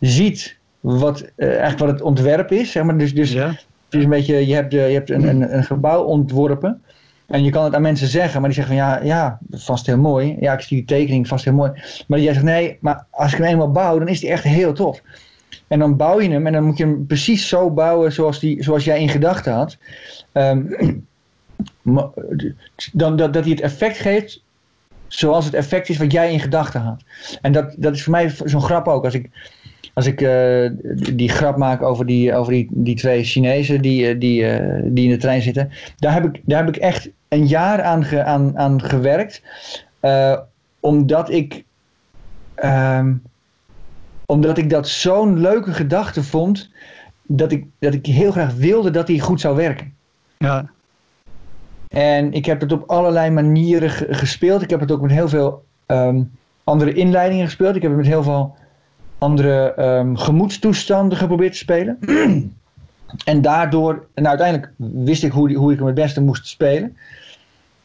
ziet 0.00 0.58
wat, 0.80 1.30
eigenlijk 1.36 1.78
wat 1.78 1.88
het 1.88 2.02
ontwerp 2.02 2.52
is. 2.52 2.72
Zeg 2.72 2.82
maar. 2.82 2.98
Dus, 2.98 3.14
dus 3.14 3.32
ja. 3.32 3.46
het 3.48 3.58
is 3.90 4.04
een 4.04 4.10
beetje, 4.10 4.46
je 4.46 4.54
hebt, 4.54 4.72
je 4.72 4.78
hebt 4.78 5.10
een, 5.10 5.28
een, 5.28 5.56
een 5.56 5.64
gebouw 5.64 6.02
ontworpen. 6.02 6.82
En 7.28 7.44
je 7.44 7.50
kan 7.50 7.64
het 7.64 7.74
aan 7.74 7.82
mensen 7.82 8.08
zeggen, 8.08 8.40
maar 8.40 8.50
die 8.50 8.58
zeggen 8.58 8.76
van 8.76 8.86
ja, 8.86 9.02
ja, 9.02 9.38
vast 9.50 9.86
heel 9.86 9.98
mooi. 9.98 10.36
Ja, 10.40 10.52
ik 10.52 10.60
zie 10.60 10.76
die 10.76 10.86
tekening 10.86 11.28
vast 11.28 11.44
heel 11.44 11.54
mooi. 11.54 11.72
Maar 12.06 12.20
jij 12.20 12.32
zegt 12.32 12.44
nee, 12.44 12.78
maar 12.80 13.06
als 13.10 13.32
ik 13.32 13.38
hem 13.38 13.46
eenmaal 13.46 13.72
bouw, 13.72 13.98
dan 13.98 14.08
is 14.08 14.20
die 14.20 14.30
echt 14.30 14.44
heel 14.44 14.72
tof. 14.72 15.02
En 15.66 15.78
dan 15.78 15.96
bouw 15.96 16.20
je 16.20 16.30
hem 16.30 16.46
en 16.46 16.52
dan 16.52 16.64
moet 16.64 16.76
je 16.78 16.84
hem 16.84 17.06
precies 17.06 17.48
zo 17.48 17.70
bouwen 17.70 18.12
zoals, 18.12 18.38
die, 18.38 18.62
zoals 18.62 18.84
jij 18.84 19.00
in 19.00 19.08
gedachten 19.08 19.52
had. 19.52 19.76
Um, 20.32 20.76
dan, 22.92 23.16
dat, 23.16 23.32
dat 23.32 23.42
hij 23.44 23.52
het 23.52 23.60
effect 23.60 23.96
geeft 23.96 24.42
zoals 25.08 25.44
het 25.44 25.54
effect 25.54 25.88
is 25.88 25.98
wat 25.98 26.12
jij 26.12 26.32
in 26.32 26.40
gedachten 26.40 26.80
had. 26.80 27.02
En 27.40 27.52
dat, 27.52 27.74
dat 27.76 27.94
is 27.94 28.02
voor 28.02 28.12
mij 28.12 28.34
zo'n 28.44 28.62
grap 28.62 28.88
ook. 28.88 29.04
Als 29.04 29.14
ik, 29.14 29.30
als 29.98 30.06
ik 30.06 30.20
uh, 30.20 30.70
die 31.14 31.28
grap 31.28 31.56
maak 31.56 31.82
over 31.82 32.06
die, 32.06 32.34
over 32.34 32.52
die, 32.52 32.68
die 32.70 32.96
twee 32.96 33.24
Chinezen 33.24 33.82
die, 33.82 34.14
uh, 34.14 34.20
die, 34.20 34.42
uh, 34.42 34.80
die 34.84 35.04
in 35.04 35.10
de 35.10 35.16
trein 35.16 35.42
zitten. 35.42 35.70
Daar 35.96 36.12
heb 36.12 36.24
ik, 36.24 36.40
daar 36.44 36.64
heb 36.64 36.76
ik 36.76 36.82
echt 36.82 37.10
een 37.28 37.46
jaar 37.46 37.82
aan, 37.82 38.04
ge, 38.04 38.24
aan, 38.24 38.58
aan 38.58 38.82
gewerkt. 38.82 39.42
omdat 40.80 41.30
ik. 41.30 41.64
Um, 42.64 43.22
omdat 44.26 44.58
ik 44.58 44.70
dat 44.70 44.88
zo'n 44.88 45.40
leuke 45.40 45.72
gedachte 45.72 46.22
vond. 46.22 46.70
Dat 47.22 47.52
ik, 47.52 47.66
dat 47.78 47.94
ik 47.94 48.06
heel 48.06 48.30
graag 48.30 48.54
wilde 48.54 48.90
dat 48.90 49.06
die 49.06 49.20
goed 49.20 49.40
zou 49.40 49.56
werken. 49.56 49.94
Ja. 50.36 50.70
En 51.88 52.32
ik 52.32 52.44
heb 52.46 52.60
het 52.60 52.72
op 52.72 52.90
allerlei 52.90 53.30
manieren 53.30 53.90
gespeeld. 53.90 54.62
Ik 54.62 54.70
heb 54.70 54.80
het 54.80 54.92
ook 54.92 55.00
met 55.00 55.10
heel 55.10 55.28
veel 55.28 55.64
um, 55.86 56.30
andere 56.64 56.92
inleidingen 56.92 57.44
gespeeld. 57.44 57.76
Ik 57.76 57.82
heb 57.82 57.90
het 57.90 58.00
met 58.00 58.08
heel 58.08 58.22
veel 58.22 58.56
andere 59.18 59.74
um, 59.78 60.16
gemoedstoestanden 60.16 61.18
geprobeerd 61.18 61.52
te 61.52 61.58
spelen. 61.58 61.98
en 63.24 63.42
daardoor, 63.42 64.06
en 64.14 64.28
uiteindelijk 64.28 64.72
wist 64.76 65.22
ik 65.22 65.32
hoe, 65.32 65.54
hoe 65.54 65.72
ik 65.72 65.78
hem 65.78 65.86
het 65.86 65.94
beste 65.94 66.20
moest 66.20 66.46
spelen. 66.46 66.96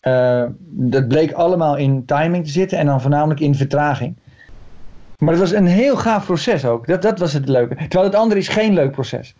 Uh, 0.01 0.43
dat 0.69 1.07
bleek 1.07 1.31
allemaal 1.31 1.77
in 1.77 2.05
timing 2.05 2.45
te 2.45 2.51
zitten 2.51 2.77
en 2.77 2.85
dan 2.85 3.01
voornamelijk 3.01 3.39
in 3.39 3.55
vertraging. 3.55 4.15
Maar 5.17 5.33
het 5.33 5.41
was 5.41 5.51
een 5.51 5.67
heel 5.67 5.97
gaaf 5.97 6.25
proces 6.25 6.65
ook. 6.65 6.87
Dat, 6.87 7.01
dat 7.01 7.19
was 7.19 7.33
het 7.33 7.49
leuke. 7.49 7.75
Terwijl 7.75 8.03
het 8.03 8.15
andere 8.15 8.39
is 8.39 8.47
geen 8.47 8.73
leuk 8.73 8.91
proces. 8.91 9.35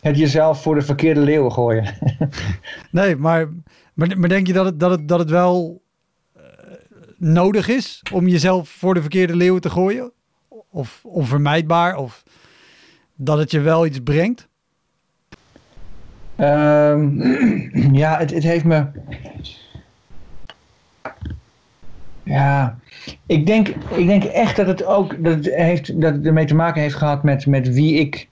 Het 0.00 0.18
jezelf 0.18 0.62
voor 0.62 0.74
de 0.74 0.82
verkeerde 0.82 1.20
leeuwen 1.20 1.52
gooien. 1.52 1.84
nee, 2.90 3.16
maar, 3.16 3.48
maar, 3.94 4.18
maar, 4.18 4.28
denk 4.28 4.46
je 4.46 4.52
dat 4.52 4.64
het, 4.64 4.80
dat 4.80 4.90
het, 4.90 5.08
dat 5.08 5.18
het 5.18 5.30
wel 5.30 5.82
uh, 6.36 6.42
nodig 7.18 7.68
is 7.68 8.02
om 8.12 8.28
jezelf 8.28 8.68
voor 8.68 8.94
de 8.94 9.00
verkeerde 9.00 9.36
leeuwen 9.36 9.60
te 9.60 9.70
gooien? 9.70 10.12
Of 10.74 11.00
onvermijdbaar? 11.02 11.96
Of 11.96 12.22
dat 13.14 13.38
het 13.38 13.50
je 13.50 13.60
wel 13.60 13.86
iets 13.86 13.98
brengt? 14.02 14.48
Um, 16.40 17.22
ja, 18.02 18.18
het, 18.18 18.30
het 18.30 18.42
heeft 18.42 18.64
me. 18.64 18.86
Ja, 22.22 22.78
ik 23.26 23.46
denk, 23.46 23.68
ik 23.68 24.06
denk 24.06 24.24
echt 24.24 24.56
dat 24.56 24.66
het 24.66 24.84
ook 24.84 25.24
dat 25.24 25.34
het 25.34 25.54
heeft, 25.54 26.00
dat 26.00 26.14
het 26.14 26.26
ermee 26.26 26.44
te 26.44 26.54
maken 26.54 26.82
heeft 26.82 26.94
gehad 26.94 27.22
met, 27.22 27.46
met 27.46 27.72
wie 27.72 27.94
ik, 27.94 28.28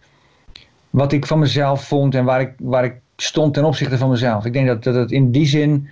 wat 0.90 1.12
ik 1.12 1.26
van 1.26 1.38
mezelf 1.38 1.84
vond 1.84 2.14
en 2.14 2.24
waar 2.24 2.40
ik, 2.40 2.52
waar 2.58 2.84
ik 2.84 2.94
stond 3.16 3.54
ten 3.54 3.64
opzichte 3.64 3.98
van 3.98 4.10
mezelf. 4.10 4.44
Ik 4.44 4.52
denk 4.52 4.66
dat, 4.66 4.82
dat 4.82 4.94
het 4.94 5.10
in 5.10 5.30
die 5.30 5.46
zin 5.46 5.88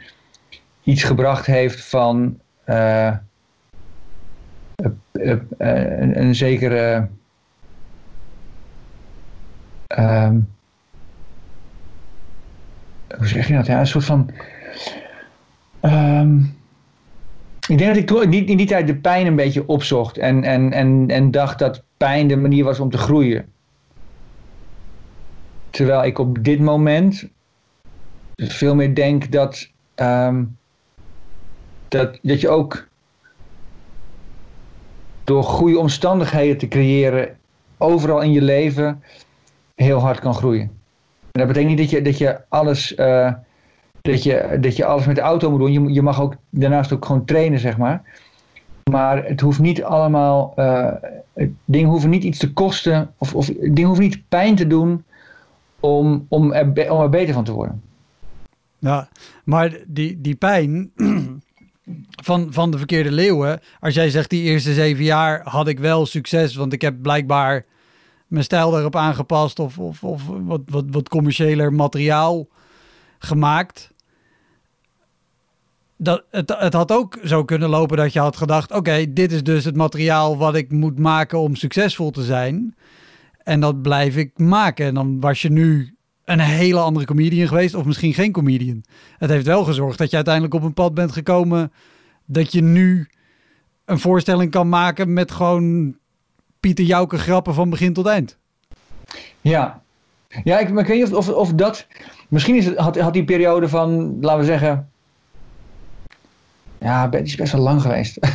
iets 0.83 1.03
gebracht 1.03 1.47
heeft 1.47 1.85
van. 1.85 2.39
Uh, 2.67 3.17
een, 5.13 6.21
een, 6.21 6.35
zekere. 6.35 7.09
Um, 9.99 10.49
hoe 13.17 13.27
zeg 13.27 13.49
je 13.49 13.55
dat? 13.55 13.67
Ja, 13.67 13.79
een 13.81 13.87
soort 13.87 14.05
van. 14.05 14.31
Um, 15.83 16.59
ik 17.69 17.79
denk 17.79 18.09
dat 18.09 18.23
ik 18.23 18.33
in 18.33 18.57
die 18.57 18.67
tijd 18.67 18.87
de 18.87 18.97
pijn 18.97 19.27
een 19.27 19.37
beetje 19.37 19.67
opzocht 19.67 20.19
en, 20.19 20.45
en, 20.45 20.73
en, 20.73 21.09
en 21.09 21.31
dacht 21.31 21.59
dat 21.59 21.83
pijn 21.97 22.29
de 22.29 22.37
manier 22.37 22.65
was 22.65 22.81
om 22.81 22.91
te 22.91 22.99
groeien. 22.99 23.53
Terwijl 25.71 26.05
ik 26.05 26.19
op 26.19 26.45
dit 26.45 26.61
moment 26.61 27.29
veel 28.37 28.75
meer 28.75 28.95
denk 28.95 29.33
dat, 29.33 29.71
um, 29.97 30.57
dat, 31.89 32.19
dat 32.23 32.41
je 32.41 32.49
ook 32.49 32.89
door 35.31 35.43
goede 35.43 35.79
omstandigheden 35.79 36.59
te 36.59 36.69
creëren 36.69 37.37
overal 37.79 38.21
in 38.21 38.33
je 38.33 38.43
leven 38.43 39.03
heel 39.75 39.99
hard 39.99 40.21
kan 40.21 40.35
groeien. 40.35 40.71
En 41.31 41.41
dat 41.41 41.47
betekent 41.47 41.69
niet 41.69 41.79
dat 41.79 41.91
je, 41.91 42.03
dat 42.03 42.19
je, 42.19 42.41
alles, 42.49 42.97
uh, 42.97 43.33
dat 44.01 44.23
je, 44.23 44.59
dat 44.61 44.77
je 44.77 44.85
alles 44.85 45.07
met 45.07 45.17
de 45.17 45.23
auto 45.23 45.51
moet 45.51 45.59
doen. 45.59 45.93
Je, 45.93 46.03
mag 46.03 46.21
ook 46.21 46.35
daarnaast 46.51 46.93
ook 46.93 47.05
gewoon 47.05 47.25
trainen, 47.25 47.59
zeg 47.59 47.77
maar. 47.77 48.03
Maar 48.91 49.25
het 49.25 49.41
hoeft 49.41 49.59
niet 49.59 49.83
allemaal, 49.83 50.53
uh, 50.57 50.93
dingen 51.65 51.91
hoeven 51.91 52.11
niet 52.11 52.25
iets 52.25 52.39
te 52.39 52.53
kosten, 52.53 53.11
of, 53.19 53.35
of 53.35 53.47
dingen 53.47 53.85
hoeven 53.85 54.05
niet 54.05 54.29
pijn 54.29 54.55
te 54.55 54.67
doen 54.67 55.05
om, 55.81 56.27
om, 56.29 56.53
er, 56.53 56.93
om 56.93 57.01
er 57.01 57.11
beter 57.11 57.35
van 57.35 57.45
te 57.45 57.53
worden. 57.53 57.83
Ja, 58.79 59.09
maar 59.45 59.79
die, 59.87 60.21
die 60.21 60.35
pijn, 60.35 60.91
van, 62.23 62.53
van 62.53 62.71
de 62.71 62.79
verkeerde 62.79 63.13
leeuwen. 63.13 63.61
Als 63.81 63.95
jij 63.95 64.11
zegt 64.11 64.31
die 64.31 64.43
eerste 64.43 64.75
zeven 64.75 65.05
jaar 65.05 65.41
had 65.45 65.69
ik 65.69 65.79
wel 65.79 66.07
succes, 66.07 66.55
want 66.55 66.73
ik 66.73 66.81
heb 66.81 67.03
blijkbaar 67.03 67.65
mijn 68.27 68.45
stijl 68.45 68.71
daarop 68.71 68.97
aangepast 68.97 69.59
of, 69.59 69.79
of, 69.79 70.05
of 70.05 70.27
wat, 70.27 70.61
wat, 70.65 70.85
wat 70.91 71.09
commerciëler 71.09 71.73
materiaal 71.73 72.49
gemaakt. 73.19 73.91
Dat, 75.97 76.25
het, 76.31 76.55
het 76.59 76.73
had 76.73 76.93
ook 76.93 77.19
zo 77.25 77.45
kunnen 77.45 77.69
lopen 77.69 77.97
dat 77.97 78.13
je 78.13 78.21
had 78.21 78.37
gedacht: 78.37 78.73
oké, 78.73 79.13
dit 79.13 79.33
is 79.33 79.43
dus 79.43 79.65
het 79.65 79.77
materiaal 79.77 80.37
wat 80.37 80.55
ik 80.55 80.71
moet 80.71 80.99
maken 80.99 81.39
om 81.39 81.55
succesvol 81.55 82.11
te 82.11 82.25
zijn. 82.25 82.75
En 83.43 83.61
dat 83.61 83.83
blijf 83.83 84.17
ik 84.17 84.39
maken. 84.39 84.87
En 84.87 84.95
dan 84.95 85.21
was 85.21 85.43
je 85.43 85.51
nu 85.51 85.95
een 86.31 86.41
hele 86.41 86.79
andere 86.79 87.07
comedian 87.07 87.49
geweest, 87.49 87.75
of 87.75 87.85
misschien 87.85 88.15
geen 88.15 88.33
comedian. 88.33 88.85
Het 89.19 89.31
heeft 89.31 89.47
wel 89.47 89.65
gezorgd 89.65 89.99
dat 89.99 90.11
je 90.11 90.17
uiteindelijk 90.17 90.55
op 90.55 90.63
een 90.63 90.75
pad 90.75 90.95
bent 90.95 91.13
gekomen 91.13 91.73
dat 92.25 92.53
je 92.53 92.63
nu 92.63 93.09
een 93.85 93.99
voorstelling 93.99 94.51
kan 94.51 94.69
maken 94.69 95.13
met 95.13 95.31
gewoon 95.31 95.97
Pieter 96.61 96.85
Jouke 96.85 97.19
grappen 97.19 97.55
van 97.55 97.71
begin 97.71 97.93
tot 97.93 98.07
eind. 98.07 98.37
Ja, 99.41 99.83
ja 100.45 100.59
ik, 100.59 100.69
ik 100.69 100.75
weet 100.75 100.89
niet 100.89 101.13
of, 101.15 101.29
of, 101.29 101.35
of 101.35 101.53
dat. 101.53 101.87
Misschien 102.29 102.57
is 102.57 102.67
het, 102.67 102.77
had, 102.77 102.99
had 102.99 103.13
die 103.13 103.25
periode 103.25 103.69
van, 103.69 104.17
laten 104.21 104.41
we 104.41 104.47
zeggen. 104.47 104.89
Ja, 106.79 107.09
die 107.09 107.21
is 107.21 107.35
best 107.35 107.53
wel 107.53 107.61
lang 107.63 107.83
geweest. 107.83 108.19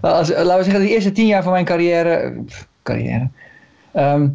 Als, 0.00 0.28
laten 0.28 0.56
we 0.56 0.64
zeggen, 0.64 0.80
de 0.80 0.88
eerste 0.88 1.12
tien 1.12 1.26
jaar 1.26 1.42
van 1.42 1.52
mijn 1.52 1.64
carrière. 1.64 2.44
carrière. 2.82 3.28
Ehm, 3.92 4.28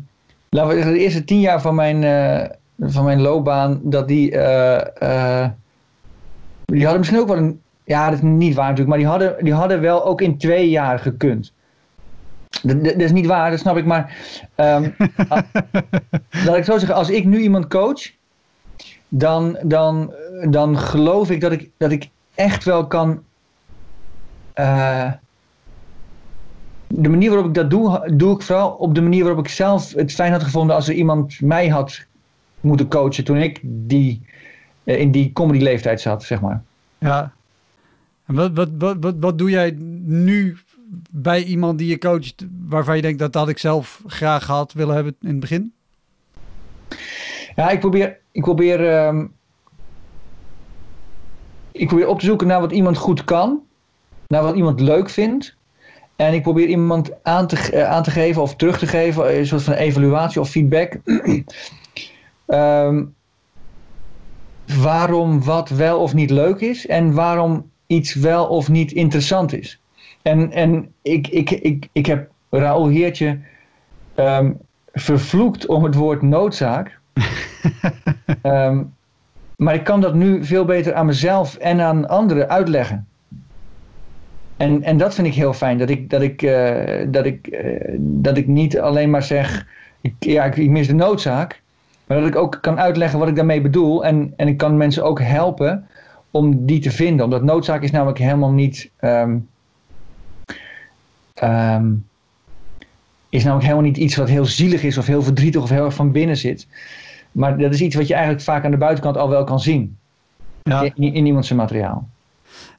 laten 0.55 0.69
we 0.69 0.75
zeggen, 0.75 0.93
de 0.93 0.99
eerste 0.99 1.23
tien 1.23 1.39
jaar 1.39 1.61
van 1.61 1.75
mijn, 1.75 2.01
uh, 2.01 2.89
van 2.91 3.03
mijn 3.03 3.21
loopbaan. 3.21 3.79
Dat 3.83 4.07
die. 4.07 4.31
Uh, 4.31 4.81
uh, 5.03 5.47
die 6.65 6.81
hadden 6.81 6.97
misschien 6.97 7.19
ook 7.19 7.27
wel 7.27 7.37
een. 7.37 7.61
Ja, 7.83 8.05
dat 8.05 8.13
is 8.13 8.21
niet 8.21 8.55
waar 8.55 8.69
natuurlijk. 8.69 8.89
Maar 8.89 8.97
die 8.97 9.07
hadden, 9.07 9.43
die 9.43 9.53
hadden 9.53 9.81
wel 9.81 10.05
ook 10.05 10.21
in 10.21 10.37
twee 10.37 10.69
jaar 10.69 10.99
gekund. 10.99 11.53
Dat, 12.61 12.83
dat, 12.83 12.95
is 12.95 13.11
niet 13.11 13.25
waar, 13.25 13.49
dat 13.49 13.59
snap 13.59 13.77
ik. 13.77 13.85
Maar 13.85 14.17
um, 14.55 14.95
laat 16.45 16.57
ik 16.57 16.63
zo 16.63 16.77
zeggen, 16.77 16.95
als 16.95 17.09
ik 17.09 17.25
nu 17.25 17.39
iemand 17.39 17.67
coach, 17.67 18.11
dan, 19.07 19.57
dan, 19.61 20.13
dan 20.49 20.77
geloof 20.77 21.29
ik 21.29 21.41
dat 21.41 21.51
ik, 21.51 21.69
dat 21.77 21.91
ik 21.91 22.09
echt 22.35 22.63
wel 22.63 22.87
kan. 22.87 23.23
De 26.93 27.09
manier 27.09 27.29
waarop 27.29 27.47
ik 27.47 27.53
dat 27.53 27.69
doe, 27.69 28.13
doe 28.15 28.35
ik 28.35 28.41
vooral 28.41 28.71
op 28.71 28.95
de 28.95 29.01
manier 29.01 29.23
waarop 29.23 29.45
ik 29.45 29.51
zelf 29.51 29.93
het 29.93 30.11
fijn 30.11 30.31
had 30.31 30.43
gevonden 30.43 30.75
als 30.75 30.87
er 30.87 30.93
iemand 30.93 31.41
mij 31.41 31.67
had 31.67 32.05
moeten 32.61 32.87
coachen 32.87 33.23
toen 33.23 33.37
ik 33.37 33.59
die, 33.63 34.21
uh, 34.83 34.99
in 34.99 35.11
die 35.11 35.33
comedy 35.33 35.63
leeftijd 35.63 36.01
zat, 36.01 36.23
zeg 36.23 36.41
maar. 36.41 36.63
Ja. 36.97 37.33
En 38.25 38.35
wat, 38.35 38.51
wat, 38.53 38.69
wat, 38.77 38.97
wat, 38.99 39.15
wat 39.19 39.37
doe 39.37 39.49
jij 39.49 39.75
nu 40.05 40.57
bij 41.09 41.43
iemand 41.43 41.77
die 41.77 41.87
je 41.87 41.97
coacht 41.97 42.45
waarvan 42.67 42.95
je 42.95 43.01
denkt 43.01 43.19
dat 43.19 43.33
had 43.33 43.49
ik 43.49 43.57
zelf 43.57 44.03
graag 44.07 44.45
gehad 44.45 44.73
willen 44.73 44.95
hebben 44.95 45.15
in 45.21 45.27
het 45.27 45.39
begin? 45.39 45.73
Ja, 47.55 47.69
ik 47.69 47.79
probeer, 47.79 48.17
ik 48.31 48.41
probeer, 48.41 49.05
um, 49.07 49.33
ik 51.71 51.87
probeer 51.87 52.07
op 52.07 52.19
te 52.19 52.25
zoeken 52.25 52.47
naar 52.47 52.59
wat 52.59 52.71
iemand 52.71 52.97
goed 52.97 53.23
kan, 53.23 53.61
naar 54.27 54.43
wat 54.43 54.55
iemand 54.55 54.79
leuk 54.79 55.09
vindt. 55.09 55.55
En 56.21 56.33
ik 56.33 56.41
probeer 56.41 56.67
iemand 56.67 57.11
aan 57.23 57.47
te, 57.47 57.69
uh, 57.73 57.89
aan 57.89 58.03
te 58.03 58.11
geven 58.11 58.41
of 58.41 58.55
terug 58.55 58.77
te 58.77 58.87
geven, 58.87 59.37
een 59.37 59.47
soort 59.47 59.63
van 59.63 59.73
evaluatie 59.73 60.41
of 60.41 60.49
feedback. 60.49 60.97
um, 62.47 63.15
waarom 64.83 65.43
wat 65.43 65.69
wel 65.69 65.99
of 65.99 66.13
niet 66.13 66.29
leuk 66.29 66.59
is 66.59 66.87
en 66.87 67.13
waarom 67.13 67.69
iets 67.87 68.13
wel 68.13 68.47
of 68.47 68.69
niet 68.69 68.91
interessant 68.91 69.53
is. 69.53 69.81
En, 70.21 70.51
en 70.51 70.93
ik, 71.01 71.27
ik, 71.27 71.49
ik, 71.49 71.87
ik 71.91 72.05
heb 72.05 72.29
Raoul 72.49 72.87
Heertje 72.87 73.39
um, 74.15 74.57
vervloekt 74.93 75.65
om 75.65 75.83
het 75.83 75.95
woord 75.95 76.21
noodzaak. 76.21 76.99
um, 78.43 78.93
maar 79.63 79.73
ik 79.73 79.83
kan 79.83 80.01
dat 80.01 80.13
nu 80.13 80.45
veel 80.45 80.65
beter 80.65 80.93
aan 80.93 81.05
mezelf 81.05 81.55
en 81.55 81.81
aan 81.81 82.07
anderen 82.07 82.49
uitleggen. 82.49 83.07
En, 84.61 84.83
en 84.83 84.97
dat 84.97 85.13
vind 85.13 85.27
ik 85.27 85.33
heel 85.33 85.53
fijn. 85.53 85.77
Dat 85.77 85.89
ik, 85.89 86.09
dat 86.09 86.21
ik, 86.21 86.41
uh, 86.41 87.05
dat 87.07 87.25
ik, 87.25 87.47
uh, 87.47 87.95
dat 87.97 88.37
ik 88.37 88.47
niet 88.47 88.79
alleen 88.79 89.09
maar 89.09 89.23
zeg, 89.23 89.67
ik, 90.01 90.13
ja, 90.19 90.43
ik, 90.43 90.55
ik 90.55 90.69
mis 90.69 90.87
de 90.87 90.93
noodzaak. 90.93 91.61
Maar 92.05 92.19
dat 92.19 92.27
ik 92.27 92.35
ook 92.35 92.57
kan 92.61 92.79
uitleggen 92.79 93.19
wat 93.19 93.27
ik 93.27 93.35
daarmee 93.35 93.61
bedoel. 93.61 94.05
En, 94.05 94.33
en 94.35 94.47
ik 94.47 94.57
kan 94.57 94.77
mensen 94.77 95.03
ook 95.03 95.21
helpen 95.21 95.87
om 96.31 96.65
die 96.65 96.79
te 96.79 96.91
vinden. 96.91 97.25
Omdat 97.25 97.43
noodzaak 97.43 97.81
is 97.81 97.91
namelijk 97.91 98.17
helemaal 98.17 98.51
niet... 98.51 98.91
Um, 99.01 99.47
um, 101.43 102.05
is 103.29 103.43
namelijk 103.43 103.67
helemaal 103.67 103.89
niet 103.89 103.97
iets 103.97 104.15
wat 104.15 104.29
heel 104.29 104.45
zielig 104.45 104.83
is 104.83 104.97
of 104.97 105.05
heel 105.05 105.23
verdrietig 105.23 105.61
of 105.61 105.69
heel 105.69 105.85
erg 105.85 105.93
van 105.93 106.11
binnen 106.11 106.37
zit. 106.37 106.67
Maar 107.31 107.57
dat 107.57 107.73
is 107.73 107.81
iets 107.81 107.95
wat 107.95 108.07
je 108.07 108.13
eigenlijk 108.13 108.43
vaak 108.43 108.65
aan 108.65 108.71
de 108.71 108.77
buitenkant 108.77 109.17
al 109.17 109.29
wel 109.29 109.43
kan 109.43 109.59
zien. 109.59 109.97
Ja. 110.63 110.81
In, 110.81 111.13
in 111.13 111.25
iemand 111.25 111.45
zijn 111.45 111.59
materiaal. 111.59 112.07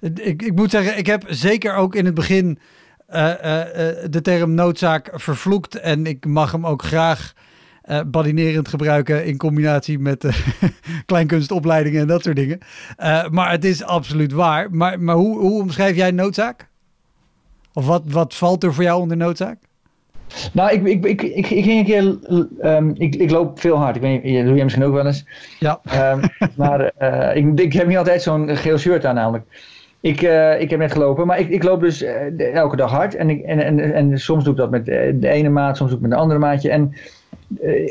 Ik, 0.00 0.42
ik 0.42 0.54
moet 0.54 0.70
zeggen, 0.70 0.98
ik 0.98 1.06
heb 1.06 1.24
zeker 1.28 1.74
ook 1.74 1.94
in 1.94 2.04
het 2.04 2.14
begin 2.14 2.58
uh, 3.10 3.28
uh, 3.28 3.34
de 4.10 4.20
term 4.22 4.54
noodzaak 4.54 5.10
vervloekt. 5.14 5.74
En 5.74 6.06
ik 6.06 6.26
mag 6.26 6.52
hem 6.52 6.66
ook 6.66 6.82
graag 6.82 7.32
badinerend 8.06 8.68
gebruiken 8.68 9.24
in 9.24 9.36
combinatie 9.36 9.98
met 9.98 10.26
kleinkunstopleidingen 11.06 12.00
en 12.00 12.06
dat 12.06 12.22
soort 12.22 12.36
dingen. 12.36 12.58
Maar 13.30 13.50
het 13.50 13.64
is 13.64 13.82
absoluut 13.82 14.32
waar. 14.32 14.70
Maar, 14.70 15.00
maar 15.00 15.14
hoe, 15.14 15.38
hoe 15.38 15.62
omschrijf 15.62 15.96
jij 15.96 16.10
noodzaak? 16.10 16.68
Of 17.72 17.86
wat, 17.86 18.02
wat 18.06 18.34
valt 18.34 18.64
er 18.64 18.74
voor 18.74 18.84
jou 18.84 19.00
onder 19.00 19.16
noodzaak? 19.16 19.58
Nou, 20.52 20.72
ik, 20.72 20.86
ik, 20.86 21.04
ik, 21.04 21.22
ik, 21.22 21.50
ik 21.50 21.64
ging 21.64 21.78
een 21.78 21.84
keer. 21.84 22.18
Um, 22.70 22.92
ik, 22.96 23.14
ik 23.14 23.30
loop 23.30 23.60
veel 23.60 23.76
hard. 23.76 23.96
Ik 23.96 24.02
weet 24.02 24.22
niet, 24.22 24.36
dat 24.36 24.44
doe 24.44 24.54
jij 24.54 24.64
misschien 24.64 24.84
ook 24.84 24.94
wel 24.94 25.06
eens. 25.06 25.24
Ja. 25.58 25.80
Um, 26.12 26.20
maar 26.56 26.92
uh, 27.00 27.36
ik, 27.36 27.60
ik 27.60 27.72
heb 27.72 27.86
niet 27.86 27.96
altijd 27.96 28.22
zo'n 28.22 28.56
geel 28.56 28.78
shirt 28.78 29.04
aan, 29.04 29.14
namelijk. 29.14 29.44
Ik, 30.00 30.22
uh, 30.22 30.60
ik 30.60 30.70
heb 30.70 30.78
net 30.78 30.92
gelopen, 30.92 31.26
maar 31.26 31.38
ik, 31.38 31.48
ik 31.48 31.62
loop 31.62 31.80
dus 31.80 32.02
uh, 32.02 32.54
elke 32.54 32.76
dag 32.76 32.90
hard. 32.90 33.14
En, 33.14 33.30
ik, 33.30 33.42
en, 33.42 33.60
en, 33.60 33.92
en 33.92 34.18
soms 34.18 34.44
doe 34.44 34.52
ik 34.52 34.58
dat 34.58 34.70
met 34.70 34.84
de 34.86 35.28
ene 35.28 35.48
maat, 35.48 35.76
soms 35.76 35.90
doe 35.90 35.98
ik 35.98 36.04
met 36.04 36.12
een 36.12 36.22
andere 36.22 36.40
maatje. 36.40 36.70
En 36.70 36.94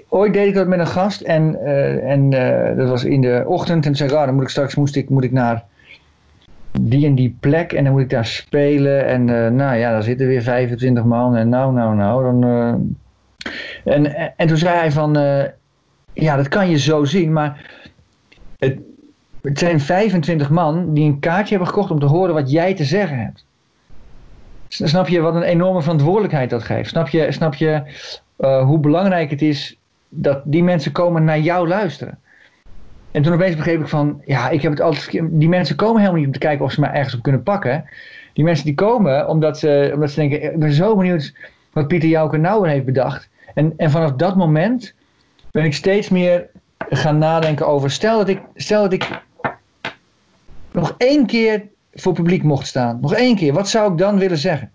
ooit 0.10 0.34
deed 0.34 0.48
ik 0.48 0.54
dat 0.54 0.68
met 0.68 0.80
een 0.80 0.88
gast. 0.88 1.22
En, 1.22 1.66
en 2.04 2.30
dat 2.78 2.90
was 2.90 3.04
in 3.04 3.22
de 3.22 3.44
ochtend. 3.48 3.78
En 3.78 3.82
toen 3.82 3.96
zei 3.96 4.10
ik, 4.10 4.16
ah, 4.16 4.26
dan 4.26 4.34
moet 4.34 4.44
ik 4.44 4.50
straks 4.50 4.76
moest 4.76 4.96
ik, 4.96 5.10
moet 5.10 5.24
ik 5.24 5.32
naar 5.32 5.64
die 6.90 7.06
en 7.06 7.16
die 7.16 7.38
plek 7.40 7.74
en 7.74 7.84
dan 7.84 7.94
moet 7.94 8.02
ik 8.02 8.10
daar 8.10 8.26
spelen. 8.26 9.06
En 9.06 9.28
uh, 9.28 9.48
nou 9.48 9.78
ja, 9.78 9.92
daar 9.92 10.04
zitten 10.04 10.28
weer 10.28 10.42
25 10.42 11.04
man 11.04 11.36
en 11.36 11.50
nou, 11.50 11.74
nou, 11.74 11.96
nou. 11.96 12.24
Dan, 12.24 12.46
uh... 12.46 13.94
en, 13.94 14.36
en 14.38 14.48
toen 14.48 14.58
zei 14.58 14.78
hij 14.78 14.92
van, 14.92 15.18
uh, 15.18 15.44
ja, 16.14 16.36
dat 16.36 16.48
kan 16.48 16.70
je 16.70 16.80
zo 16.80 17.06
zien, 17.06 17.34
maar 17.34 17.82
het, 18.60 18.78
het 19.42 19.60
zijn 19.60 19.80
25 19.80 20.50
man 20.50 20.94
die 20.94 21.06
een 21.06 21.20
kaartje 21.20 21.56
hebben 21.56 21.74
gekocht 21.74 21.92
om 21.92 22.00
te 22.00 22.06
horen 22.06 22.34
wat 22.34 22.52
jij 22.52 22.74
te 22.74 22.84
zeggen 22.84 23.18
hebt. 23.18 23.46
Snap 24.68 25.08
je 25.08 25.22
wat 25.22 25.36
een 25.36 25.42
enorme 25.42 25.82
verantwoordelijkheid 25.82 26.50
dat 26.50 26.64
geeft? 26.64 26.90
Snap 26.90 27.08
je, 27.10 27.32
snap 27.32 27.56
je 27.56 27.82
hoe 28.38 28.80
belangrijk 28.80 29.30
het 29.30 29.42
is 29.42 29.78
dat 30.10 30.42
die 30.46 30.64
mensen 30.64 30.92
komen 30.92 31.24
naar 31.24 31.40
jou 31.40 31.68
luisteren? 31.68 32.20
En 33.12 33.22
toen 33.22 33.34
opeens 33.34 33.56
begreep 33.56 33.80
ik 33.80 33.88
van, 33.88 34.22
ja, 34.26 34.50
ik 34.50 34.62
heb 34.62 34.72
het 34.72 34.82
altijd 34.82 35.22
Die 35.30 35.50
mensen 35.50 35.76
komen 35.76 36.00
helemaal 36.00 36.18
niet 36.20 36.28
om 36.28 36.34
te 36.34 36.40
kijken 36.40 36.66
of 36.66 36.72
ze 36.72 36.80
mij 36.80 36.92
ergens 36.92 37.16
op 37.16 37.22
kunnen 37.22 37.44
pakken. 37.44 37.86
Die 38.34 38.44
mensen 38.44 38.66
die 38.66 38.76
komen 38.76 39.28
omdat 39.28 39.60
ze, 39.60 39.92
omdat 39.94 40.12
ze 40.12 40.20
denken, 40.20 40.44
ik 40.44 40.60
ben 40.60 40.74
zo 40.74 40.96
benieuwd 40.96 41.34
wat 41.72 41.88
Pieter 41.88 42.10
Jouke 42.10 42.38
nou 42.38 42.70
heeft 42.70 42.86
bedacht. 42.86 43.30
En, 43.54 43.74
en 43.78 43.92
vanaf 43.92 44.12
dat 44.12 44.36
moment 44.36 44.94
ben 45.52 45.64
ik 45.64 45.74
steeds 45.74 46.10
meer 46.10 46.48
gaan 46.90 47.18
nadenken 47.18 47.68
over, 47.68 47.92
stel 47.92 48.18
dat 48.18 48.30
ik, 48.30 48.42
stel 48.56 48.82
dat 48.82 48.94
ik 48.94 49.22
nog 50.72 50.96
één 50.98 51.26
keer 51.26 51.64
voor 51.94 52.14
publiek 52.14 52.44
mocht 52.44 52.68
staan. 52.68 52.98
Nog 53.02 53.14
één 53.14 53.36
keer, 53.36 53.54
wat 53.54 53.70
zou 53.70 53.92
ik 53.92 53.98
dan 53.98 54.18
willen 54.18 54.38
zeggen? 54.38 54.72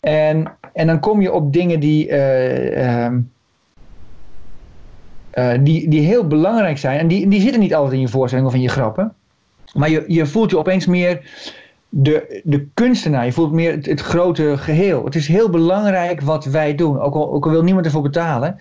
En, 0.00 0.56
en 0.72 0.86
dan 0.86 1.00
kom 1.00 1.20
je 1.20 1.32
op 1.32 1.52
dingen 1.52 1.80
die... 1.80 2.08
Uh, 2.08 3.04
uh, 3.04 3.16
uh, 5.34 5.52
die, 5.60 5.88
die 5.88 6.00
heel 6.00 6.26
belangrijk 6.26 6.78
zijn. 6.78 6.98
En 6.98 7.08
die, 7.08 7.28
die 7.28 7.40
zitten 7.40 7.60
niet 7.60 7.74
altijd 7.74 7.92
in 7.92 8.00
je 8.00 8.08
voorstelling 8.08 8.48
of 8.48 8.54
in 8.54 8.60
je 8.60 8.68
grappen. 8.68 9.14
Maar 9.72 9.90
je, 9.90 10.04
je 10.06 10.26
voelt 10.26 10.50
je 10.50 10.58
opeens 10.58 10.86
meer 10.86 11.20
de, 11.88 12.40
de 12.44 12.66
kunstenaar. 12.74 13.24
Je 13.24 13.32
voelt 13.32 13.52
meer 13.52 13.72
het, 13.72 13.86
het 13.86 14.00
grote 14.00 14.54
geheel. 14.56 15.04
Het 15.04 15.14
is 15.14 15.28
heel 15.28 15.50
belangrijk 15.50 16.20
wat 16.20 16.44
wij 16.44 16.74
doen. 16.74 17.00
Ook 17.00 17.14
al, 17.14 17.32
ook 17.32 17.44
al 17.44 17.50
wil 17.50 17.62
niemand 17.62 17.86
ervoor 17.86 18.02
betalen. 18.02 18.56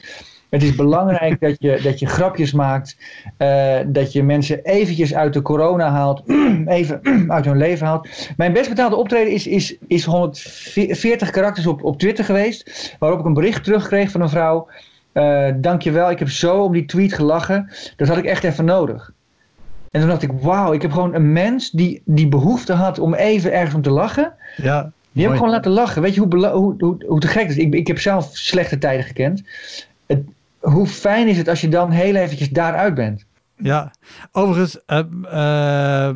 Het 0.50 0.64
is 0.64 0.76
belangrijk 0.76 1.40
dat 1.40 1.56
je, 1.60 1.80
dat 1.84 2.00
je 2.00 2.08
grapjes 2.08 2.52
maakt. 2.52 2.98
Uh, 3.38 3.80
dat 3.88 4.12
je 4.12 4.24
mensen 4.24 4.64
eventjes 4.64 5.14
uit 5.16 5.34
de 5.34 5.42
corona 5.42 5.90
haalt. 5.90 6.24
even 6.66 7.02
uit 7.36 7.46
hun 7.46 7.58
leven 7.58 7.88
haalt. 7.88 8.10
Mijn 8.38 8.54
best 8.54 8.70
betaalde 8.70 8.96
optreden 8.96 9.34
is, 9.34 9.48
is, 9.48 9.78
is 9.88 10.06
140 10.06 11.30
karakters 11.30 11.68
op, 11.68 11.84
op 11.84 12.00
Twitter 12.00 12.26
geweest. 12.26 12.96
Waarop 13.00 13.20
ik 13.20 13.26
een 13.26 13.34
bericht 13.34 13.64
terugkreeg 13.64 14.12
van 14.12 14.22
een 14.22 14.30
vrouw. 14.30 14.68
Uh, 15.14 15.50
dankjewel, 15.56 16.12
ik 16.12 16.20
heb 16.20 16.30
zo 16.30 16.64
om 16.64 16.74
die 16.74 16.86
tweet 16.86 17.14
gelachen. 17.14 17.70
Dat 17.96 18.08
had 18.08 18.18
ik 18.18 18.26
echt 18.26 18.44
even 18.44 18.66
nodig. 18.66 19.12
En 19.92 20.00
toen 20.00 20.10
dacht 20.10 20.22
ik, 20.22 20.32
wauw, 20.32 20.74
ik 20.74 20.82
heb 20.82 20.92
gewoon 20.92 21.14
een 21.14 21.32
mens 21.32 21.72
die 21.72 22.02
die 22.06 22.28
behoefte 22.28 22.74
had 22.74 23.00
om 23.00 23.14
even 23.14 23.54
ergens 23.54 23.76
om 23.76 23.82
te 23.82 23.90
lachen. 23.90 24.34
Ja, 24.56 24.92
die 25.12 25.24
heb 25.24 25.32
ik 25.32 25.38
gewoon 25.38 25.54
laten 25.54 25.72
lachen. 25.72 26.02
Weet 26.02 26.16
je 26.16 26.22
hoe, 26.22 26.48
hoe, 26.48 26.76
hoe, 26.78 27.06
hoe 27.08 27.20
te 27.20 27.28
gek 27.28 27.42
het 27.42 27.52
is? 27.52 27.58
Ik, 27.58 27.74
ik 27.74 27.88
heb 27.88 28.00
zelf 28.00 28.30
slechte 28.32 28.78
tijden 28.78 29.06
gekend. 29.06 29.44
Het, 30.06 30.24
hoe 30.60 30.88
fijn 30.88 31.28
is 31.28 31.38
het 31.38 31.48
als 31.48 31.62
je 31.62 31.70
dan 31.70 31.92
heel 31.92 32.16
eventjes 32.16 32.50
daaruit 32.50 32.94
bent? 32.96 33.26
Ja, 33.58 33.92
overigens, 34.32 34.80
uh, 34.88 35.00
uh, 35.34 36.12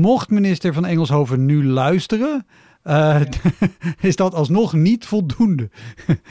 mocht 0.00 0.30
minister 0.30 0.72
van 0.72 0.86
Engelshoven 0.86 1.44
nu 1.44 1.66
luisteren, 1.66 2.46
uh, 2.88 3.20
is 4.00 4.16
dat 4.16 4.34
alsnog 4.34 4.72
niet 4.72 5.06
voldoende. 5.06 5.68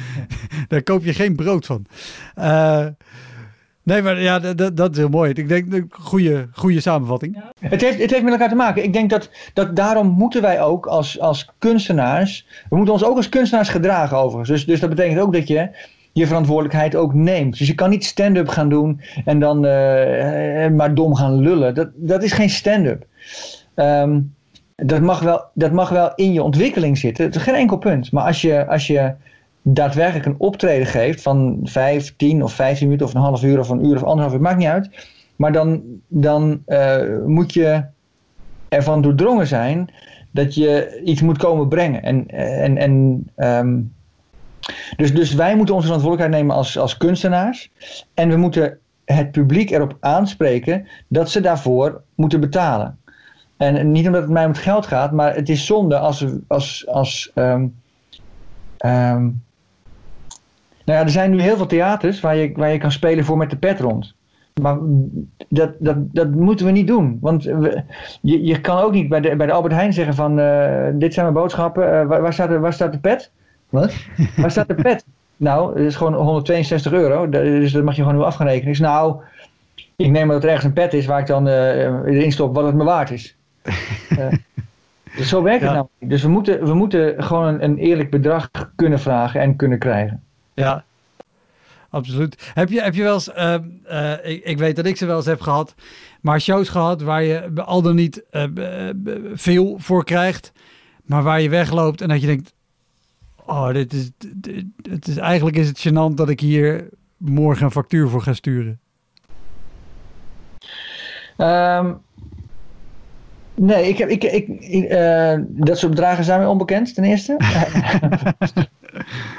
Daar 0.68 0.84
koop 0.84 1.04
je 1.04 1.14
geen 1.14 1.36
brood 1.36 1.66
van. 1.66 1.86
Uh, 2.40 2.86
nee, 3.84 4.02
maar 4.02 4.22
ja, 4.22 4.40
dat, 4.74 4.92
is 4.92 4.98
heel 4.98 5.10
mooi. 5.10 5.32
Ik 5.34 5.48
denk, 5.48 5.86
goede, 5.90 6.48
goede 6.52 6.80
samenvatting. 6.80 7.44
Het, 7.60 7.82
heeft, 7.82 8.02
het 8.02 8.12
heeft 8.12 8.24
met 8.24 8.32
elkaar 8.32 8.50
te 8.50 8.56
maken. 8.56 8.84
Ik 8.84 8.94
denk 8.94 9.10
dat, 9.10 9.30
dat 9.54 9.76
daarom 9.76 10.08
moeten 10.08 10.42
wij 10.42 10.62
ook 10.62 10.86
als, 10.86 11.20
als 11.20 11.50
kunstenaars, 11.58 12.48
we 12.70 12.76
moeten 12.76 12.94
ons 12.94 13.04
ook 13.04 13.16
als 13.16 13.30
kunstenaars 13.30 13.70
gedragen 13.70 14.18
overigens. 14.18 14.50
Dus, 14.50 14.66
dus 14.66 14.80
dat 14.80 14.90
betekent 14.90 15.20
ook 15.20 15.34
dat 15.34 15.48
je 15.48 15.70
je 16.12 16.28
verantwoordelijkheid 16.28 16.96
ook 16.96 17.14
neemt. 17.14 17.58
Dus 17.58 17.68
je 17.68 17.76
kan 17.76 17.90
niet 17.90 18.06
stand-up 18.06 18.48
gaan 18.48 18.70
doen 18.70 19.02
en 19.26 19.40
dan 19.40 19.60
maar 20.76 20.94
dom 20.94 21.16
gaan 21.16 21.40
lullen. 21.40 21.76
Dat, 21.76 21.90
dat 21.96 22.24
is 22.24 22.32
geen 22.32 22.50
stand-up. 22.50 23.06
Um, 23.76 24.36
dat, 24.86 25.02
mag 25.02 25.20
wel, 25.20 25.46
dat 25.54 25.72
mag 25.72 25.90
wel 25.90 26.12
in 26.16 26.34
je 26.34 26.44
ontwikkeling 26.44 26.98
zitten. 26.98 27.26
Het 27.26 27.36
is 27.36 27.42
geen 27.42 27.56
enkel 27.56 27.78
punt. 27.78 28.12
Maar 28.12 28.26
als 28.26 28.42
je, 28.42 28.68
als 28.68 28.88
je 28.88 29.14
daadwerkelijk 29.62 30.26
een 30.26 30.40
optreden 30.40 30.88
geeft 30.88 31.22
van 31.22 31.60
5, 31.64 32.16
10 32.16 32.44
of 32.44 32.54
15 32.54 32.86
minuten 32.86 33.08
of 33.08 33.14
een 33.14 33.22
half 33.22 33.44
uur 33.44 33.60
of 33.60 33.70
een 33.70 33.86
uur 33.86 33.96
of 33.96 34.04
anderhalf 34.04 34.34
uur, 34.34 34.42
maakt 34.42 34.58
niet 34.58 34.68
uit. 34.68 34.90
Maar 35.36 35.52
dan, 35.52 35.82
dan 36.08 36.62
uh, 36.68 37.02
moet 37.26 37.54
je 37.54 37.84
ervan 38.70 39.02
doordrongen 39.02 39.48
zijn 39.48 39.90
dat 40.32 40.56
je 40.56 41.02
iets 41.04 41.22
moet 41.22 41.38
komen 41.38 41.68
brengen. 41.68 42.04
En, 42.04 42.28
en, 42.28 42.78
en 42.78 43.26
um, 43.36 43.94
dus, 44.98 45.14
dus 45.14 45.34
wij 45.34 45.56
moeten 45.56 45.76
onze 45.76 45.88
verantwoordelijkheid 45.88 46.42
nemen 46.42 46.56
als, 46.56 46.78
als 46.78 46.98
kunstenaars. 46.98 47.72
En 48.14 48.30
we 48.30 48.36
moeten 48.36 48.78
het 49.06 49.32
publiek 49.32 49.72
erop 49.72 49.98
aanspreken 50.00 50.88
dat 51.08 51.30
ze 51.30 51.42
daarvoor 51.42 52.02
moeten 52.16 52.40
betalen. 52.40 53.00
En 53.58 53.92
niet 53.92 54.08
omdat 54.08 54.22
het 54.22 54.32
mij 54.32 54.46
om 54.46 54.52
het 54.52 54.60
geld 54.60 54.86
gaat, 54.86 55.12
maar 55.12 55.36
het 55.36 55.50
is 55.50 55.66
zonde 55.66 55.98
als. 55.98 56.26
als, 56.48 56.88
als 56.88 57.32
um, 57.36 57.76
um, 58.86 59.46
nou 60.86 61.00
ja, 61.00 61.04
er 61.04 61.10
zijn 61.10 61.32
nu 61.32 61.42
heel 61.42 61.58
veel 61.58 61.66
theaters 61.66 62.20
waar 62.20 62.36
je, 62.36 62.52
waar 62.56 62.72
je 62.72 62.78
kan 62.78 62.92
spelen 62.92 63.26
voor 63.26 63.38
met 63.38 63.50
de 63.50 63.58
pet 63.58 63.80
rond. 63.80 64.16
Maar 64.62 64.78
dat, 65.50 65.72
dat, 65.80 65.96
dat 66.14 66.32
moeten 66.32 66.66
we 66.66 66.72
niet 66.72 66.88
doen. 66.88 67.18
Want 67.22 67.44
we, 67.44 67.84
je, 68.22 68.44
je 68.44 68.62
kan 68.62 68.78
ook 68.78 68.92
niet 68.92 69.10
bij 69.10 69.22
de, 69.22 69.36
bij 69.36 69.48
de 69.48 69.54
Albert 69.54 69.74
Heijn 69.74 69.94
zeggen 69.94 70.14
van... 70.14 70.40
Uh, 70.40 70.88
dit 70.94 71.14
zijn 71.14 71.26
mijn 71.26 71.38
boodschappen, 71.38 71.84
uh, 71.84 71.90
waar, 71.90 72.22
waar, 72.22 72.34
staat 72.34 72.50
de, 72.50 72.60
waar 72.60 72.74
staat 72.74 72.92
de 72.92 73.00
pet? 73.00 73.32
Wat? 73.70 73.96
Waar 74.36 74.52
staat 74.52 74.68
de 74.68 74.76
pet? 74.76 75.06
nou, 75.38 75.74
het 75.74 75.88
is 75.88 75.96
gewoon 75.96 76.14
162 76.14 76.92
euro. 76.92 77.30
Dus 77.30 77.72
dat 77.72 77.84
mag 77.84 77.96
je 77.96 78.02
gewoon 78.02 78.18
nu 78.18 78.24
af 78.24 78.36
gaan 78.36 78.48
rekenen. 78.48 78.70
Dus 78.70 78.80
nou, 78.80 79.22
ik 79.96 80.12
neem 80.12 80.28
dat 80.28 80.44
er 80.44 80.50
ergens 80.50 80.66
een 80.66 80.74
pet 80.74 80.94
is 80.94 81.06
waar 81.06 81.20
ik 81.20 81.28
dan 81.28 81.48
uh, 81.48 81.86
erin 82.06 82.32
stop 82.32 82.56
wat 82.56 82.66
het 82.66 82.76
me 82.76 82.84
waard 82.84 83.12
is. 83.12 83.37
Uh, 84.10 84.34
dus 85.18 85.30
zo 85.30 85.44
werkt 85.44 85.64
het 85.64 85.72
nou. 85.72 85.88
Dus 86.00 86.22
we 86.22 86.28
moeten, 86.28 86.66
we 86.66 86.74
moeten 86.74 87.24
gewoon 87.24 87.48
een, 87.48 87.64
een, 87.64 87.78
eerlijk 87.78 88.10
bedrag 88.10 88.50
kunnen 88.76 89.00
vragen 89.00 89.42
en 89.42 89.56
kunnen 89.56 89.80
krijgen. 89.80 90.24
Ja, 90.54 90.84
absoluut. 91.90 92.52
Heb 92.54 92.70
je, 92.70 92.82
heb 92.82 92.94
je 92.94 93.04
wel 93.04 93.14
eens, 93.14 93.30
uh, 93.30 93.56
uh, 93.92 94.14
ik, 94.24 94.44
ik, 94.44 94.58
weet 94.58 94.76
dat 94.76 94.86
ik 94.86 94.98
ze 94.98 95.06
wel 95.06 95.18
eens 95.18 95.26
heb 95.26 95.42
gehad, 95.42 95.76
maar 96.22 96.42
shows 96.42 96.70
gehad 96.70 97.02
waar 97.02 97.24
je 97.24 97.52
al 97.56 97.82
dan 97.82 97.96
niet 97.96 98.24
veel 99.34 99.76
voor 99.80 100.04
krijgt, 100.04 100.52
maar 101.04 101.24
waar 101.24 101.42
je 101.42 101.50
wegloopt 101.50 102.02
en 102.02 102.08
dat 102.08 102.22
je 102.22 102.28
denkt, 102.28 102.54
oh, 103.48 103.72
dit 103.72 103.94
is, 103.94 104.12
dit, 104.18 105.08
is, 105.08 105.18
eigenlijk 105.18 105.58
is 105.58 105.68
het 105.68 105.88
gênant 105.88 106.16
dat 106.16 106.30
ik 106.30 106.40
hier 106.40 106.90
morgen 107.18 107.66
een 107.66 107.72
factuur 107.72 108.08
voor 108.08 108.22
ga 108.22 108.34
sturen. 108.34 108.80
Um, 111.38 112.02
nee, 113.62 113.88
ik 113.88 113.98
heb, 113.98 114.10
ik, 114.10 114.24
ik, 114.24 114.48
uh, 114.92 115.34
dat 115.48 115.78
soort 115.78 115.92
bedragen 115.92 116.24
zijn 116.24 116.40
mij 116.40 116.48
onbekend, 116.48 116.96
ten 116.96 117.04
eerste. 117.04 117.36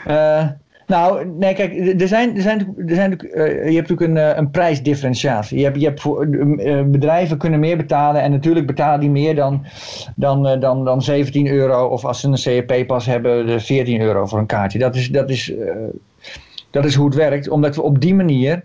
uh, 0.06 0.48
nou, 0.86 1.26
nee, 1.26 1.54
kijk, 1.54 2.00
er 2.00 2.08
zijn, 2.08 2.36
er 2.36 2.42
zijn, 2.42 2.74
er 2.86 2.94
zijn, 2.94 3.12
uh, 3.12 3.46
je 3.68 3.76
hebt 3.76 3.88
natuurlijk 3.88 4.00
een, 4.00 4.38
een 4.38 4.50
prijsdifferentiatie. 4.50 5.58
Je 5.58 5.64
hebt, 5.64 5.80
je 5.80 5.86
hebt 5.86 6.00
voor, 6.00 6.28
bedrijven 6.86 7.38
kunnen 7.38 7.60
meer 7.60 7.76
betalen 7.76 8.22
en 8.22 8.30
natuurlijk 8.30 8.66
betalen 8.66 9.00
die 9.00 9.10
meer 9.10 9.34
dan, 9.34 9.64
dan, 10.16 10.60
dan, 10.60 10.84
dan 10.84 11.02
17 11.02 11.48
euro 11.48 11.86
of 11.86 12.04
als 12.04 12.20
ze 12.20 12.28
een 12.28 12.38
CEP-pas 12.38 13.06
hebben, 13.06 13.46
de 13.46 13.60
14 13.60 14.00
euro 14.00 14.26
voor 14.26 14.38
een 14.38 14.46
kaartje. 14.46 14.78
Dat 14.78 14.94
is, 14.94 15.10
dat 15.10 15.30
is, 15.30 15.52
dat 16.70 16.84
is 16.84 16.94
hoe 16.94 17.06
het 17.06 17.14
werkt, 17.14 17.48
omdat 17.48 17.76
we 17.76 17.82
op 17.82 18.00
die 18.00 18.14
manier 18.14 18.64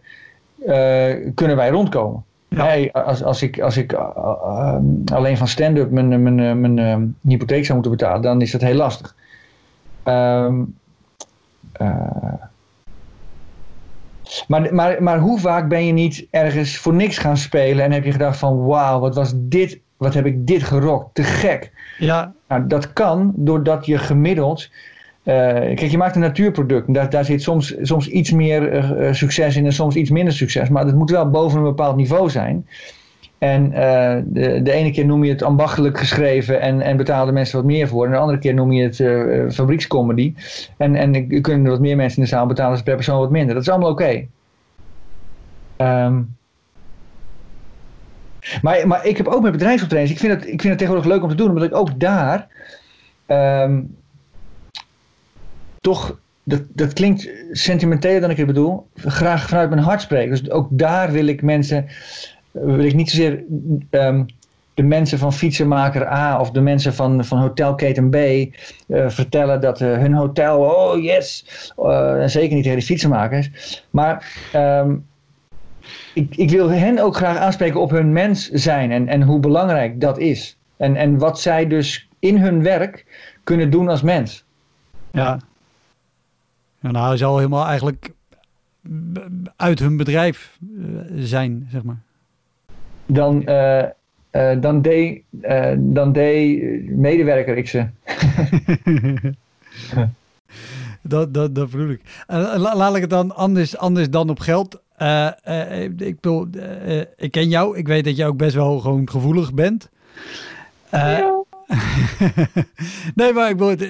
kunnen 1.35 1.55
wij 1.55 1.69
rondkomen. 1.69 2.23
Hey, 2.55 2.91
als, 2.91 3.23
als 3.23 3.41
ik, 3.41 3.59
als 3.59 3.77
ik 3.77 3.93
uh, 3.93 3.99
uh, 4.15 4.75
alleen 5.05 5.37
van 5.37 5.47
stand-up 5.47 5.91
mijn, 5.91 6.07
mijn, 6.07 6.61
mijn, 6.61 6.73
mijn 6.73 7.15
hypotheek 7.21 7.65
zou 7.65 7.73
moeten 7.73 7.97
betalen, 7.97 8.21
dan 8.21 8.41
is 8.41 8.51
dat 8.51 8.61
heel 8.61 8.75
lastig. 8.75 9.15
Um, 10.03 10.75
maar, 14.47 14.73
maar, 14.75 15.03
maar 15.03 15.19
hoe 15.19 15.39
vaak 15.39 15.67
ben 15.67 15.85
je 15.85 15.93
niet 15.93 16.27
ergens 16.29 16.77
voor 16.77 16.93
niks 16.93 17.17
gaan 17.17 17.37
spelen 17.37 17.85
en 17.85 17.91
heb 17.91 18.03
je 18.03 18.11
gedacht 18.11 18.37
van 18.37 18.65
wauw, 18.65 18.99
wat 18.99 19.15
was 19.15 19.33
dit, 19.35 19.79
wat 19.97 20.13
heb 20.13 20.25
ik 20.25 20.47
dit 20.47 20.63
gerokt, 20.63 21.15
te 21.15 21.23
gek. 21.23 21.71
Ja. 21.97 22.33
Nou, 22.47 22.67
dat 22.67 22.93
kan 22.93 23.33
doordat 23.35 23.85
je 23.85 23.97
gemiddeld 23.97 24.69
uh, 25.23 25.33
kijk, 25.53 25.81
je 25.81 25.97
maakt 25.97 26.15
een 26.15 26.21
natuurproduct. 26.21 26.93
Daar, 26.93 27.09
daar 27.09 27.25
zit 27.25 27.41
soms, 27.41 27.75
soms 27.81 28.07
iets 28.07 28.31
meer 28.31 28.73
uh, 28.73 29.13
succes 29.13 29.55
in 29.55 29.65
en 29.65 29.73
soms 29.73 29.95
iets 29.95 30.09
minder 30.09 30.33
succes. 30.33 30.69
Maar 30.69 30.85
het 30.85 30.95
moet 30.95 31.09
wel 31.09 31.29
boven 31.29 31.57
een 31.57 31.63
bepaald 31.63 31.95
niveau 31.95 32.29
zijn. 32.29 32.67
En 33.37 33.69
de, 34.25 34.61
de 34.61 34.71
ene 34.71 34.91
keer 34.91 35.05
noem 35.05 35.23
je 35.23 35.31
het 35.31 35.43
ambachtelijk 35.43 35.97
geschreven 35.97 36.61
en, 36.61 36.81
en 36.81 36.97
betalen 36.97 37.33
mensen 37.33 37.57
wat 37.57 37.65
meer 37.65 37.87
voor. 37.87 38.05
En 38.05 38.11
de 38.11 38.17
andere 38.17 38.39
keer 38.39 38.53
noem 38.53 38.71
je 38.71 38.83
het 38.83 38.95
fabriekscomedy. 39.53 40.33
En, 40.77 40.95
en 40.95 41.41
kunnen 41.41 41.71
wat 41.71 41.79
meer 41.79 41.95
mensen 41.95 42.17
in 42.17 42.23
de 42.23 42.29
zaal 42.29 42.45
betalen 42.45 42.77
ze 42.77 42.83
per 42.83 42.95
persoon 42.95 43.19
wat 43.19 43.31
minder. 43.31 43.53
Dat 43.53 43.63
is 43.63 43.69
allemaal 43.69 43.91
oké. 43.91 44.25
Um, 45.77 46.35
maar, 48.61 48.87
maar 48.87 49.05
ik 49.05 49.17
heb 49.17 49.27
ook 49.27 49.41
met 49.41 49.51
bedrijfsoptredens. 49.51 50.11
Ik 50.11 50.19
vind, 50.19 50.33
het, 50.33 50.41
ik 50.43 50.61
vind 50.61 50.63
het 50.63 50.77
tegenwoordig 50.77 51.11
leuk 51.11 51.23
om 51.23 51.29
te 51.29 51.35
doen, 51.35 51.49
omdat 51.49 51.63
ik 51.63 51.75
ook 51.75 51.99
daar. 51.99 52.47
Um, 53.27 53.95
toch, 55.83 56.19
dat, 56.43 56.61
dat 56.67 56.93
klinkt 56.93 57.29
sentimenteler 57.51 58.21
dan 58.21 58.29
ik 58.29 58.37
het 58.37 58.45
bedoel, 58.45 58.87
graag 58.95 59.47
vanuit 59.47 59.69
mijn 59.69 59.81
hart 59.81 60.01
spreken. 60.01 60.29
Dus 60.29 60.51
ook 60.51 60.67
daar 60.71 61.11
wil 61.11 61.27
ik 61.27 61.41
mensen, 61.41 61.85
wil 62.51 62.83
ik 62.83 62.93
niet 62.93 63.09
zozeer 63.09 63.43
um, 63.89 64.25
de 64.73 64.83
mensen 64.83 65.17
van 65.17 65.33
fietsenmaker 65.33 66.07
A 66.07 66.39
of 66.39 66.51
de 66.51 66.61
mensen 66.61 66.93
van, 66.93 67.25
van 67.25 67.39
hotelketen 67.39 68.09
B 68.09 68.15
uh, 68.15 68.49
vertellen 69.09 69.61
dat 69.61 69.81
uh, 69.81 69.97
hun 69.97 70.13
hotel, 70.13 70.59
oh 70.59 71.03
yes, 71.03 71.45
uh, 71.79 72.23
zeker 72.25 72.55
niet 72.55 72.63
de 72.63 72.81
fietsenmakers. 72.81 73.49
Maar 73.89 74.27
um, 74.55 75.05
ik, 76.13 76.35
ik 76.35 76.49
wil 76.49 76.69
hen 76.69 76.99
ook 76.99 77.15
graag 77.15 77.37
aanspreken 77.37 77.81
op 77.81 77.89
hun 77.89 78.11
mens 78.11 78.49
zijn 78.49 78.91
en, 78.91 79.07
en 79.07 79.21
hoe 79.21 79.39
belangrijk 79.39 80.01
dat 80.01 80.17
is. 80.17 80.57
En, 80.77 80.95
en 80.95 81.17
wat 81.17 81.39
zij 81.39 81.67
dus 81.67 82.07
in 82.19 82.37
hun 82.37 82.63
werk 82.63 83.05
kunnen 83.43 83.69
doen 83.69 83.89
als 83.89 84.01
mens. 84.01 84.43
Ja, 85.11 85.39
nou, 86.91 87.07
hij 87.07 87.17
zal 87.17 87.37
helemaal 87.37 87.65
eigenlijk 87.65 88.11
uit 89.55 89.79
hun 89.79 89.97
bedrijf 89.97 90.59
zijn, 91.15 91.67
zeg 91.71 91.83
maar. 91.83 92.01
Dan, 93.05 93.41
uh, 93.45 93.83
uh, 94.31 94.61
dan 94.61 94.81
deed 94.81 95.21
uh, 95.41 95.71
dan 95.77 96.11
de 96.11 96.83
medewerker 96.89 97.57
ik 97.57 97.67
ze. 97.67 97.85
dat, 101.01 101.33
dat, 101.33 101.55
dat 101.55 101.71
bedoel 101.71 101.89
ik. 101.89 102.01
laat 102.57 102.95
ik 102.95 103.01
het 103.01 103.09
dan 103.09 103.35
anders, 103.35 103.77
anders 103.77 104.09
dan 104.09 104.29
op 104.29 104.39
geld. 104.39 104.81
ik, 105.97 106.19
bedoel, 106.19 106.47
ik 107.15 107.31
ken 107.31 107.49
jou. 107.49 107.77
Ik 107.77 107.87
weet 107.87 108.03
dat 108.03 108.15
je 108.15 108.25
ook 108.25 108.37
best 108.37 108.55
wel 108.55 108.79
gewoon 108.79 109.09
gevoelig 109.09 109.53
bent. 109.53 109.89
Ja. 110.91 111.42
nee, 113.15 113.33
maar 113.33 113.49
ik 113.49 113.57
bedoel, 113.57 113.87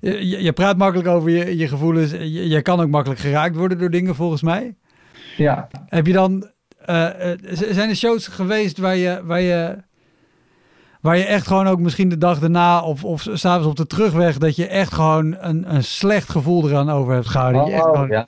je, 0.00 0.42
je, 0.42 0.52
praat 0.52 0.76
makkelijk 0.76 1.08
over 1.08 1.30
je, 1.30 1.56
je 1.56 1.68
gevoelens. 1.68 2.10
Je, 2.10 2.48
je, 2.48 2.62
kan 2.62 2.80
ook 2.80 2.88
makkelijk 2.88 3.20
geraakt 3.20 3.56
worden 3.56 3.78
door 3.78 3.90
dingen, 3.90 4.14
volgens 4.14 4.42
mij. 4.42 4.74
Ja. 5.36 5.68
Heb 5.86 6.06
je 6.06 6.12
dan... 6.12 6.50
Uh, 6.90 7.08
zijn 7.50 7.88
er 7.88 7.96
shows 7.96 8.26
geweest 8.26 8.78
waar 8.78 8.96
je, 8.96 9.20
waar 9.24 9.40
je... 9.40 9.76
Waar 11.00 11.16
je 11.16 11.24
echt 11.24 11.46
gewoon 11.46 11.66
ook 11.66 11.78
misschien 11.78 12.08
de 12.08 12.18
dag 12.18 12.38
daarna 12.38 12.82
of, 12.82 13.04
of 13.04 13.26
s'avonds 13.32 13.66
op 13.66 13.76
de 13.76 13.86
terugweg... 13.86 14.38
dat 14.38 14.56
je 14.56 14.66
echt 14.66 14.92
gewoon 14.92 15.36
een, 15.38 15.74
een 15.74 15.84
slecht 15.84 16.28
gevoel 16.28 16.68
eraan 16.68 16.90
over 16.90 17.14
hebt 17.14 17.28
gehouden. 17.28 17.62
Oh, 17.62 17.82
gewoon... 17.82 18.08
ja. 18.08 18.26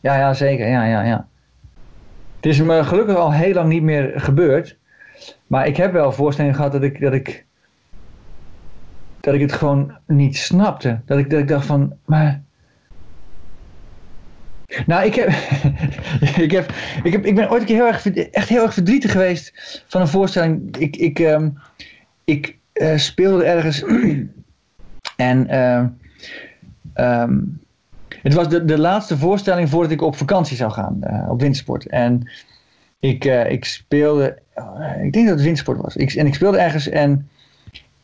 ja, 0.00 0.16
ja, 0.16 0.34
zeker. 0.34 0.68
Ja, 0.68 0.84
ja, 0.84 1.02
ja. 1.02 1.26
Het 2.36 2.46
is 2.46 2.60
me 2.60 2.84
gelukkig 2.84 3.16
al 3.16 3.32
heel 3.32 3.54
lang 3.54 3.68
niet 3.68 3.82
meer 3.82 4.12
gebeurd. 4.16 4.76
Maar 5.46 5.66
ik 5.66 5.76
heb 5.76 5.92
wel 5.92 6.12
voorstellingen 6.12 6.56
gehad 6.56 6.72
dat 6.72 6.82
ik... 6.82 7.00
Dat 7.00 7.12
ik 7.12 7.48
dat 9.20 9.34
ik 9.34 9.40
het 9.40 9.52
gewoon 9.52 9.96
niet 10.06 10.36
snapte. 10.36 11.00
Dat 11.04 11.18
ik, 11.18 11.30
dat 11.30 11.40
ik 11.40 11.48
dacht 11.48 11.66
van, 11.66 11.92
maar... 12.04 12.42
Nou, 14.86 15.04
ik 15.04 15.14
heb, 15.14 15.28
ik, 16.46 16.50
heb, 16.50 16.72
ik, 17.02 17.12
heb, 17.12 17.26
ik 17.26 17.34
ben 17.34 17.50
ooit 17.50 17.60
een 17.60 17.66
keer 17.66 17.76
heel 17.76 17.86
erg, 17.86 18.06
echt 18.30 18.48
heel 18.48 18.62
erg 18.62 18.74
verdrietig 18.74 19.12
geweest 19.12 19.82
van 19.88 20.00
een 20.00 20.08
voorstelling. 20.08 20.76
Ik, 20.76 20.96
ik, 20.96 21.18
um, 21.18 21.58
ik 22.24 22.58
uh, 22.74 22.96
speelde 22.96 23.44
ergens 23.44 23.84
En 25.20 25.48
ehm, 25.48 25.86
ehm, 26.92 27.38
het 28.22 28.34
was 28.34 28.48
de, 28.48 28.64
de 28.64 28.78
laatste 28.78 29.18
voorstelling 29.18 29.68
voordat 29.68 29.90
ik 29.90 30.02
op 30.02 30.16
vakantie 30.16 30.56
zou 30.56 30.70
gaan 30.70 31.02
eh, 31.02 31.30
op 31.30 31.40
windsport. 31.40 31.86
En 31.86 32.30
ik, 33.00 33.24
eh, 33.24 33.50
ik 33.50 33.64
speelde, 33.64 34.38
eh, 34.54 35.04
ik 35.04 35.12
denk 35.12 35.26
dat 35.26 35.34
het 35.34 35.44
windsport 35.44 35.80
was. 35.80 35.96
Ik, 35.96 36.12
en 36.12 36.26
ik 36.26 36.34
speelde 36.34 36.58
ergens 36.58 36.88
en 36.88 37.28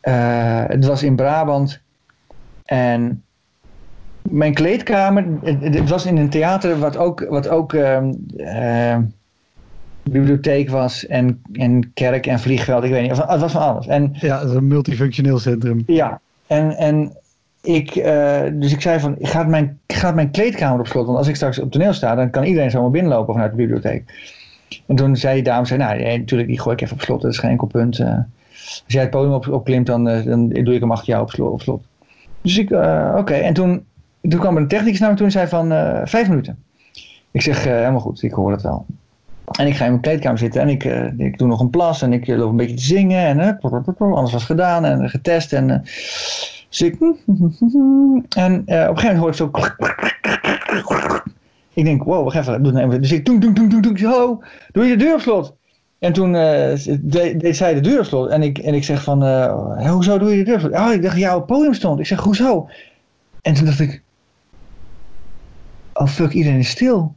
eh, 0.07 0.63
het 0.67 0.85
was 0.85 1.03
in 1.03 1.15
Brabant. 1.15 1.79
En 2.65 3.23
mijn 4.21 4.53
kleedkamer, 4.53 5.25
het, 5.43 5.63
het 5.75 5.89
was 5.89 6.05
in 6.05 6.17
een 6.17 6.29
theater 6.29 6.79
wat 6.79 6.97
ook, 6.97 7.25
wat 7.29 7.47
ook 7.47 7.73
ehm, 7.73 8.13
ehm, 8.37 9.01
bibliotheek 10.03 10.69
was 10.69 11.07
en, 11.07 11.41
en 11.53 11.91
kerk 11.93 12.25
en 12.27 12.39
vliegveld. 12.39 12.83
Ik 12.83 12.91
weet 12.91 13.01
niet, 13.01 13.17
het 13.17 13.39
was 13.39 13.51
van 13.51 13.61
alles. 13.61 13.87
En 13.87 14.09
Ja, 14.13 14.39
het 14.39 14.49
is 14.49 14.55
een 14.55 14.67
multifunctioneel 14.67 15.39
centrum. 15.39 15.83
ja, 15.87 16.19
en, 16.47 16.77
en 16.77 17.11
ik, 17.61 17.95
eh, 17.95 18.41
dus 18.53 18.71
ik 18.73 18.81
zei 18.81 18.99
van, 18.99 19.15
gaat 19.19 19.47
mijn, 19.47 19.79
gaat 19.87 20.15
mijn 20.15 20.31
kleedkamer 20.31 20.79
op 20.79 20.87
slot? 20.87 21.05
Want 21.05 21.17
als 21.17 21.27
ik 21.27 21.35
straks 21.35 21.59
op 21.59 21.71
toneel 21.71 21.93
sta, 21.93 22.15
dan 22.15 22.29
kan 22.29 22.43
iedereen 22.43 22.71
zomaar 22.71 22.91
binnenlopen 22.91 23.33
vanuit 23.33 23.51
de 23.51 23.57
bibliotheek. 23.57 24.03
En 24.85 24.95
toen 24.95 25.15
zei 25.15 25.33
die 25.33 25.43
dame, 25.43 25.65
zei, 25.65 25.79
nou 25.79 25.97
nee, 25.99 26.17
natuurlijk, 26.17 26.49
die 26.49 26.59
gooi 26.59 26.75
ik 26.75 26.81
even 26.81 26.95
op 26.95 27.01
slot, 27.01 27.21
dat 27.21 27.31
is 27.31 27.37
geen 27.37 27.49
enkel 27.51 27.67
punt. 27.67 27.99
eh. 27.99 28.17
Als 28.83 28.93
jij 28.93 29.01
het 29.01 29.11
podium 29.11 29.33
op, 29.33 29.47
opklimt, 29.47 29.85
dan, 29.85 30.07
eh, 30.07 30.25
dan 30.25 30.49
doe 30.49 30.73
ik 30.73 30.79
hem 30.79 30.91
achter 30.91 31.07
jou 31.07 31.51
op 31.51 31.61
slot. 31.61 31.83
Dus 32.41 32.57
ik, 32.57 32.71
eh, 32.71 33.15
oké, 33.17 33.33
en 33.33 33.53
toen, 33.53 33.85
toen 34.21 34.39
kwam 34.39 34.55
er 34.55 34.61
een 34.61 34.67
technicus 34.67 34.99
naar 34.99 35.09
me 35.09 35.15
toe 35.15 35.25
en 35.25 35.31
zei 35.31 35.47
van, 35.47 35.71
eh, 35.71 36.01
vijf 36.03 36.29
minuten. 36.29 36.63
Ik 37.31 37.41
zeg, 37.41 37.63
helemaal 37.63 37.99
goed, 37.99 38.23
ik 38.23 38.31
hoor 38.31 38.51
het 38.51 38.61
wel. 38.61 38.85
En 39.59 39.67
ik 39.67 39.75
ga 39.75 39.83
in 39.83 39.89
mijn 39.89 40.01
kleedkamer 40.01 40.37
zitten 40.37 40.61
en 40.61 40.69
ik, 40.69 40.83
ik 41.17 41.37
doe 41.37 41.47
nog 41.47 41.59
een 41.59 41.69
plas 41.69 42.01
en 42.01 42.13
ik 42.13 42.27
loop 42.27 42.49
een 42.49 42.55
beetje 42.55 42.75
te 42.75 42.83
zingen 42.83 43.41
en 43.41 43.59
alles 43.99 44.31
was 44.31 44.45
gedaan 44.45 44.85
en 44.85 45.09
getest 45.09 45.53
en 45.53 45.83
dus 46.69 46.81
ik 46.81 46.97
en 48.35 48.63
eh, 48.65 48.89
op 48.89 48.95
een 48.95 48.97
gegeven 48.97 49.15
moment 49.15 49.17
hoor 49.17 49.29
ik 49.29 49.35
zo 49.35 49.49
ik 51.73 51.85
denk 51.85 52.03
wow 52.03 52.23
wacht 52.23 52.35
even, 52.35 52.61
nou 52.61 52.99
dus 52.99 53.11
ik 53.11 53.25
doe 53.25 53.39
doe 53.39 53.81
doe 53.81 53.97
zo 53.97 54.43
doe 54.71 54.85
je 54.85 54.97
de 54.97 55.03
deur 55.03 55.13
op 55.13 55.19
slot 55.19 55.56
en 55.99 56.13
toen 56.13 56.35
eh, 56.35 56.73
deed, 56.99 57.39
deed 57.39 57.57
zij 57.57 57.73
de 57.73 57.81
deur 57.81 57.99
op 57.99 58.05
slot 58.05 58.29
en 58.29 58.41
ik, 58.41 58.57
en 58.57 58.73
ik 58.73 58.83
zeg 58.83 59.03
van 59.03 59.23
eh, 59.23 59.77
"Hè, 59.77 59.89
hoezo 59.89 60.17
doe 60.17 60.31
je 60.31 60.37
de 60.37 60.43
deur 60.43 60.53
op 60.53 60.59
slot? 60.59 60.73
Oh 60.73 60.93
ik 60.93 61.01
dacht 61.01 61.17
jouw 61.17 61.41
podium 61.41 61.73
stond 61.73 61.99
ik 61.99 62.05
zeg 62.05 62.19
hoezo 62.19 62.69
en 63.41 63.53
toen 63.53 63.65
dacht 63.65 63.79
ik 63.79 64.01
oh 65.93 66.07
fuck 66.07 66.31
iedereen 66.31 66.59
is 66.59 66.69
stil 66.69 67.15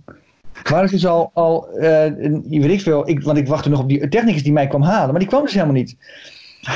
maar 0.69 0.83
het 0.83 0.93
is 0.93 1.07
al, 1.07 1.31
al 1.35 1.69
eh, 1.69 2.13
weet 2.49 2.71
ik 2.71 2.81
veel, 2.81 3.09
ik, 3.09 3.23
want 3.23 3.39
ik 3.39 3.49
wachtte 3.49 3.69
nog 3.69 3.81
op 3.81 3.89
die 3.89 4.09
technicus 4.09 4.43
die 4.43 4.53
mij 4.53 4.67
kwam 4.67 4.83
halen, 4.83 5.11
maar 5.11 5.19
die 5.19 5.29
kwam 5.29 5.43
dus 5.43 5.53
helemaal 5.53 5.75
niet. 5.75 5.97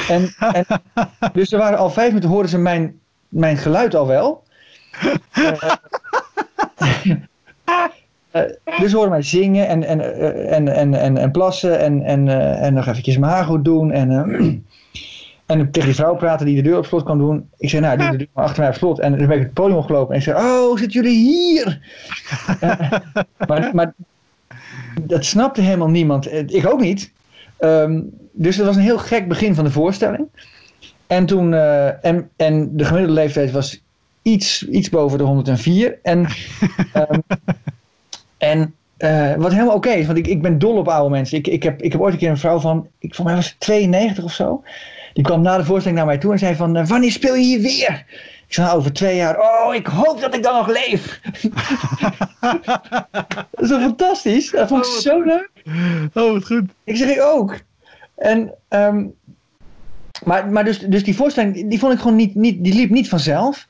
En, 0.08 0.34
en, 0.38 0.64
dus 1.32 1.52
er 1.52 1.58
waren 1.58 1.78
al 1.78 1.90
vijf 1.90 2.08
minuten, 2.08 2.30
hoorden 2.30 2.50
ze 2.50 2.58
mijn, 2.58 3.00
mijn 3.28 3.56
geluid 3.56 3.94
al 3.94 4.06
wel. 4.06 4.42
Eh, 5.32 5.46
eh, 5.62 5.72
dus 8.84 8.92
hoorden 8.92 9.10
mij 9.10 9.22
zingen 9.22 9.68
en, 9.68 9.84
en, 9.84 10.00
eh, 10.00 10.56
en, 10.56 10.68
en, 10.68 10.94
en, 10.94 11.16
en 11.16 11.30
plassen 11.30 11.78
en, 11.80 12.02
en, 12.02 12.28
eh, 12.28 12.62
en 12.62 12.74
nog 12.74 12.86
eventjes 12.86 13.18
mijn 13.18 13.32
haar 13.32 13.44
goed 13.44 13.64
doen. 13.64 13.90
En, 13.90 14.10
eh, 14.10 14.44
en 15.56 15.70
tegen 15.70 15.88
die 15.88 15.94
vrouw 15.94 16.16
praten 16.16 16.46
die 16.46 16.56
de 16.56 16.62
deur 16.62 16.78
op 16.78 16.86
slot 16.86 17.02
kwam 17.02 17.18
doen. 17.18 17.48
Ik 17.58 17.68
zei, 17.68 17.82
nou, 17.82 17.98
de 17.98 18.16
deur 18.16 18.26
achter 18.32 18.60
mij 18.60 18.68
op 18.68 18.74
slot. 18.76 19.00
En 19.00 19.18
toen 19.18 19.26
ben 19.26 19.36
ik 19.36 19.42
het 19.42 19.52
podium 19.52 19.78
opgelopen 19.78 20.14
en 20.14 20.18
ik 20.18 20.24
zei, 20.24 20.36
oh, 20.36 20.78
zitten 20.78 21.02
jullie 21.02 21.18
hier? 21.18 21.80
Maar, 23.48 23.70
maar 23.74 23.94
dat 25.00 25.24
snapte 25.24 25.60
helemaal 25.60 25.88
niemand. 25.88 26.32
Ik 26.32 26.66
ook 26.66 26.80
niet. 26.80 27.12
Ehm, 27.58 28.00
dus 28.32 28.56
het 28.56 28.66
was 28.66 28.76
een 28.76 28.82
heel 28.82 28.98
gek 28.98 29.28
begin 29.28 29.54
van 29.54 29.64
de 29.64 29.70
voorstelling. 29.70 30.26
En 31.06 31.26
toen, 31.26 31.54
en, 31.54 32.30
en 32.36 32.76
de 32.76 32.84
gemiddelde 32.84 33.20
leeftijd 33.20 33.50
was 33.50 33.82
iets, 34.22 34.68
iets 34.68 34.88
boven 34.88 35.18
de 35.18 35.24
104. 35.24 35.98
En, 36.02 36.26
en 38.44 38.74
eh, 38.96 39.34
wat 39.34 39.52
helemaal 39.52 39.74
oké 39.74 39.90
is, 39.90 40.06
want 40.06 40.18
ik, 40.18 40.26
ik 40.26 40.42
ben 40.42 40.58
dol 40.58 40.76
op 40.76 40.88
oude 40.88 41.10
mensen. 41.10 41.38
Ik, 41.38 41.46
ik, 41.46 41.62
heb, 41.62 41.82
ik 41.82 41.92
heb 41.92 42.00
ooit 42.00 42.12
een 42.12 42.18
keer 42.18 42.30
een 42.30 42.38
vrouw 42.38 42.58
van, 42.58 42.88
ik, 42.98 43.14
voor 43.14 43.24
mij 43.24 43.34
was 43.34 43.48
het 43.48 43.60
92 43.60 44.24
of 44.24 44.32
zo. 44.32 44.62
Die 45.12 45.24
kwam 45.24 45.42
na 45.42 45.56
de 45.56 45.64
voorstelling 45.64 45.98
naar 45.98 46.08
mij 46.08 46.18
toe 46.18 46.32
en 46.32 46.38
zei 46.38 46.54
van, 46.54 46.76
eh, 46.76 46.86
wanneer 46.86 47.10
speel 47.10 47.34
je 47.34 47.44
hier 47.44 47.60
weer? 47.60 48.04
Ik 48.46 48.54
zei, 48.54 48.66
nou, 48.66 48.78
over 48.78 48.92
twee 48.92 49.16
jaar. 49.16 49.38
Oh, 49.40 49.74
ik 49.74 49.86
hoop 49.86 50.20
dat 50.20 50.34
ik 50.34 50.42
dan 50.42 50.54
nog 50.54 50.68
leef. 50.68 51.20
dat 53.50 53.62
is 53.62 53.68
toch 53.68 53.80
fantastisch? 53.80 54.50
Dat 54.50 54.68
vond 54.68 54.86
ik 54.86 54.92
Oh, 54.92 54.98
zo 54.98 55.22
leuk. 55.22 55.50
Oh, 56.14 56.32
wat 56.32 56.46
goed. 56.46 56.64
Ik 56.84 56.96
zeg 56.96 57.08
ik 57.08 57.22
ook. 57.22 57.58
En, 58.14 58.54
ehm, 58.68 59.06
maar, 60.24 60.50
maar 60.50 60.64
dus, 60.64 60.78
dus 60.78 61.04
die 61.04 61.16
voorstelling, 61.16 61.70
die 61.70 61.78
vond 61.78 61.92
ik 61.92 61.98
gewoon 61.98 62.16
niet, 62.16 62.34
niet 62.34 62.64
die 62.64 62.74
liep 62.74 62.90
niet 62.90 63.08
vanzelf. 63.08 63.66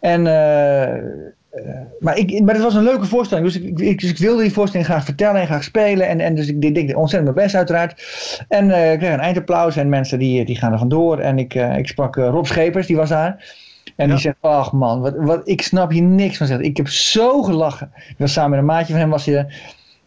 En, 0.00 0.26
eh, 0.26 1.02
eh, 1.50 1.64
maar, 2.00 2.16
ik, 2.18 2.42
maar 2.42 2.54
het 2.54 2.62
was 2.62 2.74
een 2.74 2.82
leuke 2.82 3.06
voorstelling, 3.06 3.46
dus 3.46 3.56
ik, 3.60 3.78
ik, 3.78 4.00
dus 4.00 4.10
ik 4.10 4.18
wilde 4.18 4.42
die 4.42 4.52
voorstelling 4.52 4.88
graag 4.88 5.04
vertellen 5.04 5.40
en 5.40 5.46
graag 5.46 5.64
spelen. 5.64 6.08
En, 6.08 6.20
en 6.20 6.34
dus 6.34 6.48
ik 6.48 6.60
deed 6.60 6.76
ik 6.76 6.96
ontzettend 6.96 7.34
mijn 7.34 7.44
best 7.46 7.56
uiteraard. 7.56 8.02
En 8.48 8.70
eh, 8.70 8.92
ik 8.92 8.98
kreeg 8.98 9.12
een 9.12 9.20
eindapplaus 9.20 9.76
en 9.76 9.88
mensen 9.88 10.18
die, 10.18 10.44
die 10.44 10.56
gaan 10.56 10.72
er 10.72 10.78
vandoor. 10.78 11.18
En 11.18 11.38
ik, 11.38 11.54
eh, 11.54 11.76
ik 11.76 11.88
sprak 11.88 12.16
Rob 12.16 12.44
Schepers, 12.46 12.86
die 12.86 12.96
was 12.96 13.08
daar. 13.08 13.58
En 13.96 14.06
Ja. 14.06 14.12
die 14.12 14.22
zegt, 14.22 14.36
ach 14.40 14.72
man, 14.72 15.00
wat, 15.00 15.14
wat, 15.16 15.48
ik 15.48 15.62
snap 15.62 15.90
hier 15.90 16.02
niks 16.02 16.36
van. 16.36 16.46
Zegt. 16.46 16.60
Ik 16.62 16.76
heb 16.76 16.88
zo 16.88 17.42
gelachen. 17.42 17.90
Ik 18.08 18.14
was 18.18 18.32
samen 18.32 18.50
met 18.50 18.58
een 18.58 18.64
maatje 18.64 18.92
van 18.92 19.00
hem, 19.00 19.10
was 19.10 19.26
hij. 19.26 19.46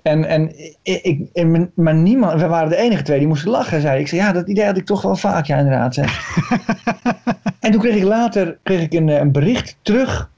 En, 0.02 0.26
en, 0.26 0.52
ik, 0.84 1.30
en- 1.34 1.72
maar 1.76 1.94
niemand, 1.96 2.42
we 2.42 2.48
waren 2.48 2.70
de 2.70 2.76
enige 2.78 3.02
twee 3.04 3.20
die 3.20 3.28
moesten 3.28 3.50
lachen, 3.52 3.82
zei 3.82 4.00
ik. 4.00 4.08
Zei, 4.08 4.22
ja, 4.22 4.32
dat 4.32 4.48
idee 4.50 4.66
had 4.66 4.78
ik 4.78 4.86
toch 4.86 5.02
wel 5.02 5.16
vaak, 5.16 5.46
ja, 5.46 5.58
inderdaad. 5.58 5.94
Zeg. 5.94 6.38
en 7.60 7.72
toen 7.72 7.82
kreeg 7.82 7.96
ik 7.96 8.04
later 8.04 8.58
kreeg 8.64 8.82
ik 8.82 8.94
een, 8.94 9.08
een 9.08 9.32
bericht 9.32 9.78
terug 9.82 10.32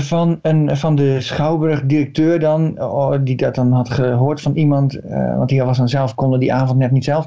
van, 0.00 0.38
een, 0.42 0.76
van 0.76 0.94
de 0.94 1.20
Schouwburg-directeur 1.20 2.40
dan, 2.40 2.82
oh, 2.82 3.14
die 3.20 3.36
dat 3.36 3.54
dan 3.54 3.72
had 3.72 3.90
gehoord 3.90 4.40
van 4.40 4.54
iemand, 4.54 4.94
eh, 4.94 5.36
want 5.36 5.48
die 5.48 5.62
was 5.62 5.78
dan 5.78 5.88
zelf, 5.88 6.14
konden 6.14 6.40
die 6.40 6.52
avond 6.52 6.78
net 6.78 6.90
niet 6.90 7.04
zelf. 7.04 7.26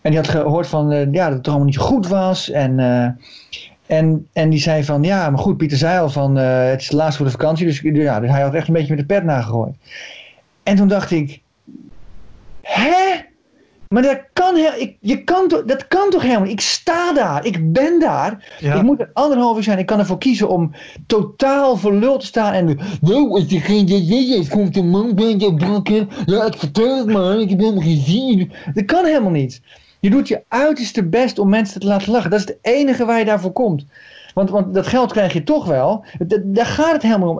En 0.00 0.10
die 0.10 0.20
had 0.20 0.28
gehoord 0.28 0.66
van, 0.66 0.92
eh, 0.92 1.12
ja, 1.12 1.28
dat 1.28 1.36
het 1.38 1.48
allemaal 1.48 1.66
niet 1.66 1.78
goed 1.78 2.08
was. 2.08 2.50
En, 2.50 2.78
eh, 2.78 3.08
en, 3.98 4.26
en 4.32 4.50
die 4.50 4.60
zei 4.60 4.84
van, 4.84 5.02
ja, 5.02 5.30
maar 5.30 5.38
goed, 5.38 5.56
Pieter 5.56 5.78
zei 5.78 6.00
al 6.00 6.10
van, 6.10 6.36
het 6.36 6.80
is 6.80 6.88
de 6.88 6.96
laatste 6.96 7.16
voor 7.16 7.26
de 7.26 7.38
vakantie. 7.38 7.66
Dus, 7.66 7.80
ja, 7.80 8.20
dus 8.20 8.30
hij 8.30 8.42
had 8.42 8.54
echt 8.54 8.68
een 8.68 8.74
beetje 8.74 8.94
met 8.94 9.08
de 9.08 9.14
pet 9.14 9.24
nagegooid. 9.24 9.74
En 10.62 10.76
toen 10.76 10.88
dacht 10.88 11.10
ik, 11.10 11.40
hè? 12.62 13.24
Maar 13.88 14.02
dat 14.02 14.18
kan, 14.32 14.56
ik, 14.56 14.96
je 15.00 15.24
kan, 15.24 15.48
toch- 15.48 15.64
dat 15.64 15.88
kan 15.88 16.10
toch 16.10 16.22
helemaal 16.22 16.42
niet? 16.42 16.52
Ik 16.52 16.60
sta 16.60 17.12
daar, 17.12 17.44
ik 17.46 17.72
ben 17.72 18.00
daar. 18.00 18.56
Ja. 18.60 18.74
Ik 18.74 18.82
moet 18.82 19.00
er 19.00 19.10
anderhalf 19.12 19.56
uur 19.56 19.62
zijn. 19.62 19.78
Ik 19.78 19.86
kan 19.86 19.98
ervoor 19.98 20.18
kiezen 20.18 20.48
om 20.48 20.72
totaal 21.06 21.76
voor 21.76 21.94
lul 21.94 22.18
te 22.18 22.26
staan. 22.26 22.52
En 22.52 22.78
nou, 23.00 23.30
als 23.30 23.44
je 23.48 23.60
geen 23.60 23.88
idee 23.88 24.36
is, 24.38 24.48
komt 24.48 24.76
een 24.76 24.88
man 24.90 25.14
bij 25.14 25.34
je 25.38 25.52
bakken. 25.52 26.08
Ja, 26.26 26.44
ik 26.44 26.56
vertel 26.56 26.96
het 26.98 27.06
maar, 27.06 27.38
ik 27.38 27.50
heb 27.50 27.58
helemaal 27.58 27.82
geen 27.82 28.02
zin. 28.04 28.52
Dat 28.74 28.84
kan 28.84 29.04
helemaal 29.04 29.30
niet. 29.30 29.60
Je 30.00 30.10
doet 30.10 30.28
je 30.28 30.42
uiterste 30.48 31.04
best 31.04 31.38
om 31.38 31.48
mensen 31.48 31.80
te 31.80 31.86
laten 31.86 32.12
lachen. 32.12 32.30
Dat 32.30 32.40
is 32.40 32.46
het 32.46 32.58
enige 32.62 33.04
waar 33.04 33.18
je 33.18 33.24
daarvoor 33.24 33.52
komt. 33.52 33.84
Want, 34.36 34.50
want 34.50 34.74
dat 34.74 34.86
geld 34.86 35.12
krijg 35.12 35.32
je 35.32 35.42
toch 35.42 35.66
wel. 35.66 36.04
D- 36.28 36.40
daar 36.44 36.66
gaat 36.66 36.92
het 36.92 37.02
helemaal 37.02 37.28
om. 37.28 37.38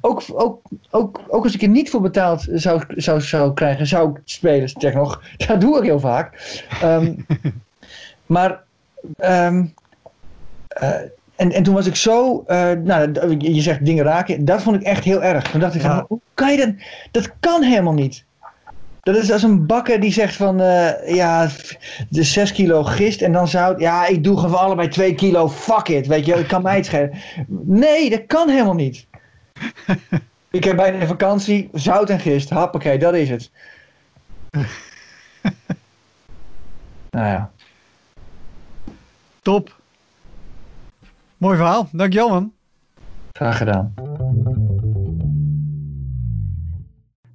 Ook, 0.00 0.22
ook, 0.32 0.62
ook, 0.90 1.20
ook 1.28 1.44
als 1.44 1.54
ik 1.54 1.62
er 1.62 1.68
niet 1.68 1.90
voor 1.90 2.00
betaald 2.00 2.46
zou, 2.52 2.82
zou, 2.88 3.20
zou 3.20 3.52
krijgen, 3.52 3.86
zou 3.86 4.10
ik 4.10 4.20
spelen. 4.24 4.68
Zeg 4.78 4.94
nog, 4.94 5.22
dat 5.46 5.60
doe 5.60 5.78
ik 5.78 5.84
heel 5.84 6.00
vaak. 6.00 6.58
Ehm, 6.82 7.14
maar 8.34 8.62
ehm, 9.16 9.64
eh, 10.68 10.90
en, 11.36 11.52
en 11.52 11.62
toen 11.62 11.74
was 11.74 11.86
ik 11.86 11.96
zo, 11.96 12.44
eh, 12.46 12.70
nou, 12.70 13.36
je 13.38 13.60
zegt 13.60 13.84
dingen 13.84 14.04
raken, 14.04 14.44
dat 14.44 14.62
vond 14.62 14.76
ik 14.76 14.82
echt 14.82 15.04
heel 15.04 15.22
erg. 15.22 15.50
Toen 15.50 15.60
dacht 15.60 15.74
ik 15.74 15.80
van, 15.80 16.04
hoe 16.08 16.20
kan 16.34 16.52
je 16.52 16.56
dat, 16.56 16.74
dat 17.10 17.32
kan 17.40 17.62
helemaal 17.62 17.92
niet. 17.92 18.24
Dat 19.04 19.16
is 19.16 19.32
als 19.32 19.42
een 19.42 19.66
bakker 19.66 20.00
die 20.00 20.12
zegt 20.12 20.36
van, 20.36 20.60
eh, 20.60 21.14
ja, 21.14 21.48
de 22.08 22.22
6 22.22 22.52
kilo 22.52 22.82
gist 22.82 23.22
en 23.22 23.32
dan 23.32 23.48
zout. 23.48 23.80
Ja, 23.80 24.06
ik 24.06 24.24
doe 24.24 24.38
gewoon 24.38 24.58
allebei 24.58 24.88
2 24.88 25.14
kilo, 25.14 25.48
fuck 25.48 25.88
it, 25.88 26.06
weet 26.06 26.26
je, 26.26 26.34
ik 26.34 26.48
kan 26.48 26.62
mij 26.62 26.76
het 26.76 26.86
schelen. 26.86 27.12
Nee, 27.64 28.10
dat 28.10 28.26
kan 28.26 28.48
helemaal 28.48 28.74
niet. 28.74 29.06
ik 30.50 30.64
heb 30.64 30.76
bijna 30.76 31.00
een 31.00 31.06
vakantie, 31.06 31.68
zout 31.72 32.10
en 32.10 32.20
gist, 32.20 32.50
hoppakee, 32.50 32.98
dat 32.98 33.14
is 33.14 33.30
het. 33.30 33.50
nou 37.10 37.26
ja. 37.26 37.50
Top. 39.42 39.76
Mooi 41.36 41.56
verhaal. 41.56 41.88
Dankjewel 41.92 42.28
man. 42.28 42.52
Graag 43.32 43.56
gedaan. 43.56 43.94